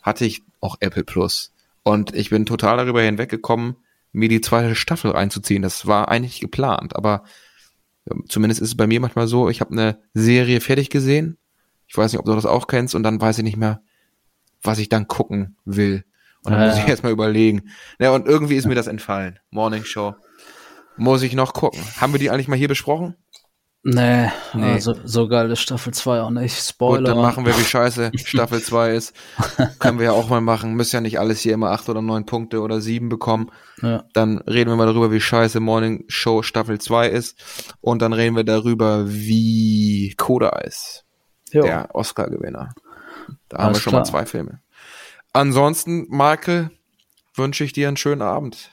hatte 0.00 0.24
ich 0.24 0.42
auch 0.60 0.76
Apple 0.78 1.02
Plus. 1.02 1.52
Und 1.82 2.14
ich 2.14 2.30
bin 2.30 2.46
total 2.46 2.76
darüber 2.76 3.02
hinweggekommen, 3.02 3.78
mir 4.12 4.28
die 4.28 4.42
zweite 4.42 4.76
Staffel 4.76 5.10
reinzuziehen. 5.10 5.62
Das 5.62 5.88
war 5.88 6.08
eigentlich 6.08 6.38
geplant, 6.38 6.94
aber 6.94 7.24
zumindest 8.28 8.60
ist 8.60 8.68
es 8.68 8.76
bei 8.76 8.86
mir 8.86 9.00
manchmal 9.00 9.26
so, 9.26 9.48
ich 9.48 9.60
habe 9.60 9.72
eine 9.72 9.98
Serie 10.14 10.60
fertig 10.60 10.88
gesehen 10.88 11.36
ich 11.90 11.98
weiß 11.98 12.12
nicht, 12.12 12.20
ob 12.20 12.26
du 12.26 12.34
das 12.36 12.46
auch 12.46 12.68
kennst 12.68 12.94
und 12.94 13.02
dann 13.02 13.20
weiß 13.20 13.38
ich 13.38 13.44
nicht 13.44 13.56
mehr, 13.56 13.82
was 14.62 14.78
ich 14.78 14.88
dann 14.88 15.08
gucken 15.08 15.56
will. 15.64 16.04
Und 16.44 16.52
dann 16.52 16.60
ja, 16.60 16.68
muss 16.68 16.78
ich 16.78 16.88
erst 16.88 17.02
mal 17.02 17.10
überlegen. 17.10 17.62
Ja, 17.98 18.12
und 18.12 18.28
irgendwie 18.28 18.54
ist 18.54 18.66
mir 18.68 18.76
das 18.76 18.86
entfallen. 18.86 19.40
Morning 19.50 19.84
Show. 19.84 20.14
Muss 20.96 21.22
ich 21.22 21.34
noch 21.34 21.52
gucken. 21.52 21.80
Haben 22.00 22.12
wir 22.12 22.20
die 22.20 22.30
eigentlich 22.30 22.46
mal 22.46 22.56
hier 22.56 22.68
besprochen? 22.68 23.16
Nee, 23.82 24.28
nee. 24.54 24.72
Also, 24.72 24.94
so 25.04 25.26
geil 25.26 25.50
ist 25.50 25.60
Staffel 25.60 25.92
2 25.92 26.20
auch 26.20 26.30
nicht. 26.30 26.56
Spoiler. 26.56 26.98
Gut, 26.98 27.08
dann 27.08 27.18
machen 27.18 27.44
wir, 27.44 27.58
wie 27.58 27.64
scheiße 27.64 28.12
Staffel 28.24 28.62
2 28.62 28.92
ist. 28.92 29.12
Können 29.80 29.98
wir 29.98 30.06
ja 30.06 30.12
auch 30.12 30.28
mal 30.28 30.40
machen. 30.40 30.74
Müssen 30.74 30.96
ja 30.96 31.00
nicht 31.00 31.18
alles 31.18 31.40
hier 31.40 31.54
immer 31.54 31.72
8 31.72 31.88
oder 31.88 32.02
9 32.02 32.24
Punkte 32.24 32.60
oder 32.60 32.80
7 32.80 33.08
bekommen. 33.08 33.50
Ja. 33.82 34.04
Dann 34.12 34.38
reden 34.38 34.70
wir 34.70 34.76
mal 34.76 34.86
darüber, 34.86 35.10
wie 35.10 35.20
scheiße 35.20 35.58
Morning 35.58 36.04
Show 36.06 36.42
Staffel 36.42 36.78
2 36.78 37.08
ist. 37.08 37.36
Und 37.80 38.00
dann 38.00 38.12
reden 38.12 38.36
wir 38.36 38.44
darüber, 38.44 39.06
wie 39.08 40.14
Coda 40.16 40.50
ist 40.60 41.04
jo. 41.52 41.62
der 41.62 41.94
Oscar-Gewinner. 41.94 42.70
Da 43.48 43.56
Alles 43.56 43.66
haben 43.66 43.74
wir 43.74 43.80
schon 43.80 43.90
klar. 43.90 44.00
mal 44.00 44.06
zwei 44.06 44.26
Filme. 44.26 44.60
Ansonsten, 45.32 46.06
Michael, 46.08 46.70
wünsche 47.34 47.64
ich 47.64 47.72
dir 47.72 47.88
einen 47.88 47.96
schönen 47.96 48.22
Abend. 48.22 48.70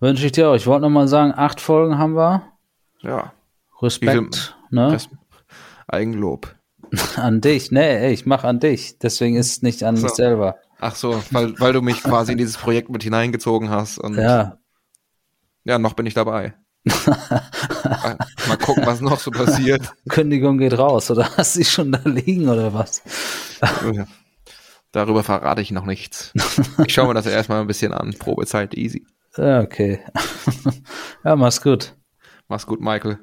Wünsche 0.00 0.26
ich 0.26 0.32
dir 0.32 0.48
auch. 0.48 0.54
Ich 0.54 0.66
wollte 0.66 0.82
noch 0.82 0.90
mal 0.90 1.08
sagen, 1.08 1.32
acht 1.34 1.60
Folgen 1.60 1.98
haben 1.98 2.16
wir. 2.16 2.42
Ja. 3.00 3.32
Respekt. 3.80 4.56
Ne? 4.70 4.98
Eigenlob. 5.86 6.54
An 7.16 7.40
dich, 7.40 7.70
nee, 7.72 8.12
ich 8.12 8.24
mache 8.24 8.46
an 8.46 8.60
dich. 8.60 8.98
Deswegen 8.98 9.36
ist 9.36 9.50
es 9.50 9.62
nicht 9.62 9.82
an 9.82 9.96
so. 9.96 10.04
mich 10.04 10.14
selber. 10.14 10.58
Ach 10.78 10.94
so, 10.94 11.20
weil, 11.30 11.58
weil 11.58 11.72
du 11.72 11.82
mich 11.82 12.02
quasi 12.02 12.32
in 12.32 12.38
dieses 12.38 12.56
Projekt 12.56 12.88
mit 12.88 13.02
hineingezogen 13.02 13.70
hast. 13.70 13.98
Und 13.98 14.16
ja. 14.16 14.58
Ja, 15.64 15.78
noch 15.78 15.94
bin 15.94 16.06
ich 16.06 16.14
dabei. 16.14 16.54
Mal 16.84 18.58
gucken, 18.62 18.84
was 18.86 19.00
noch 19.00 19.18
so 19.18 19.30
passiert. 19.30 19.92
Kündigung 20.08 20.58
geht 20.58 20.76
raus, 20.78 21.10
oder 21.10 21.36
hast 21.36 21.56
du 21.56 21.60
sie 21.60 21.64
schon 21.64 21.92
da 21.92 22.00
liegen 22.04 22.48
oder 22.48 22.74
was? 22.74 23.02
Darüber 24.92 25.22
verrate 25.22 25.60
ich 25.60 25.70
noch 25.70 25.86
nichts. 25.86 26.32
Ich 26.86 26.94
schaue 26.94 27.08
mir 27.08 27.14
das 27.14 27.26
erstmal 27.26 27.60
ein 27.60 27.66
bisschen 27.66 27.92
an. 27.92 28.14
Probezeit 28.18 28.74
easy. 28.74 29.06
Ja, 29.36 29.60
okay. 29.60 30.00
ja, 31.24 31.34
mach's 31.36 31.62
gut. 31.62 31.96
Mach's 32.48 32.66
gut, 32.66 32.80
Michael. 32.80 33.18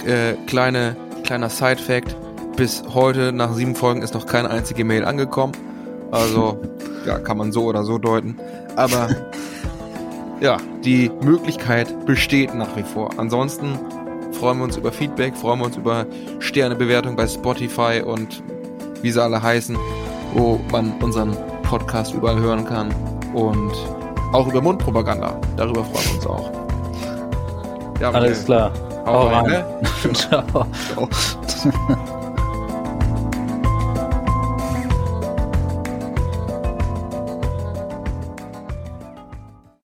Äh, 0.05 0.33
kleine, 0.45 0.95
kleiner 1.23 1.49
Side-Fact. 1.49 2.15
Bis 2.55 2.83
heute, 2.93 3.33
nach 3.33 3.53
sieben 3.53 3.75
Folgen, 3.75 4.01
ist 4.01 4.13
noch 4.13 4.25
keine 4.25 4.49
einzige 4.49 4.85
Mail 4.85 5.03
angekommen. 5.05 5.51
Also, 6.11 6.57
ja, 7.05 7.19
kann 7.19 7.37
man 7.37 7.51
so 7.51 7.65
oder 7.65 7.83
so 7.83 7.97
deuten. 7.97 8.37
Aber 8.75 9.09
ja, 10.39 10.55
die 10.85 11.11
Möglichkeit 11.21 12.05
besteht 12.05 12.55
nach 12.55 12.77
wie 12.77 12.83
vor. 12.83 13.09
Ansonsten 13.17 13.77
freuen 14.37 14.57
wir 14.57 14.65
uns 14.65 14.77
über 14.77 14.91
Feedback, 14.91 15.35
freuen 15.35 15.59
wir 15.59 15.65
uns 15.65 15.77
über 15.77 16.05
Sternebewertung 16.39 17.15
bei 17.15 17.27
Spotify 17.27 18.01
und 18.05 18.41
wie 19.01 19.11
sie 19.11 19.21
alle 19.21 19.41
heißen, 19.41 19.77
wo 20.33 20.59
man 20.71 20.93
unseren 21.01 21.35
Podcast 21.63 22.13
überall 22.13 22.39
hören 22.39 22.65
kann 22.65 22.93
und 23.33 23.73
auch 24.33 24.47
über 24.47 24.61
Mundpropaganda. 24.61 25.39
Darüber 25.55 25.83
freuen 25.83 26.05
wir 26.05 26.15
uns 26.15 26.27
auch. 26.27 26.51
Ja, 27.99 28.11
Alles 28.11 28.45
klar. 28.45 28.71
Hau 29.05 29.27
rein, 29.27 29.45
rein. 29.45 29.51
Ne? 29.51 30.13
Ciao. 30.13 30.43
Ciao. 30.93 31.09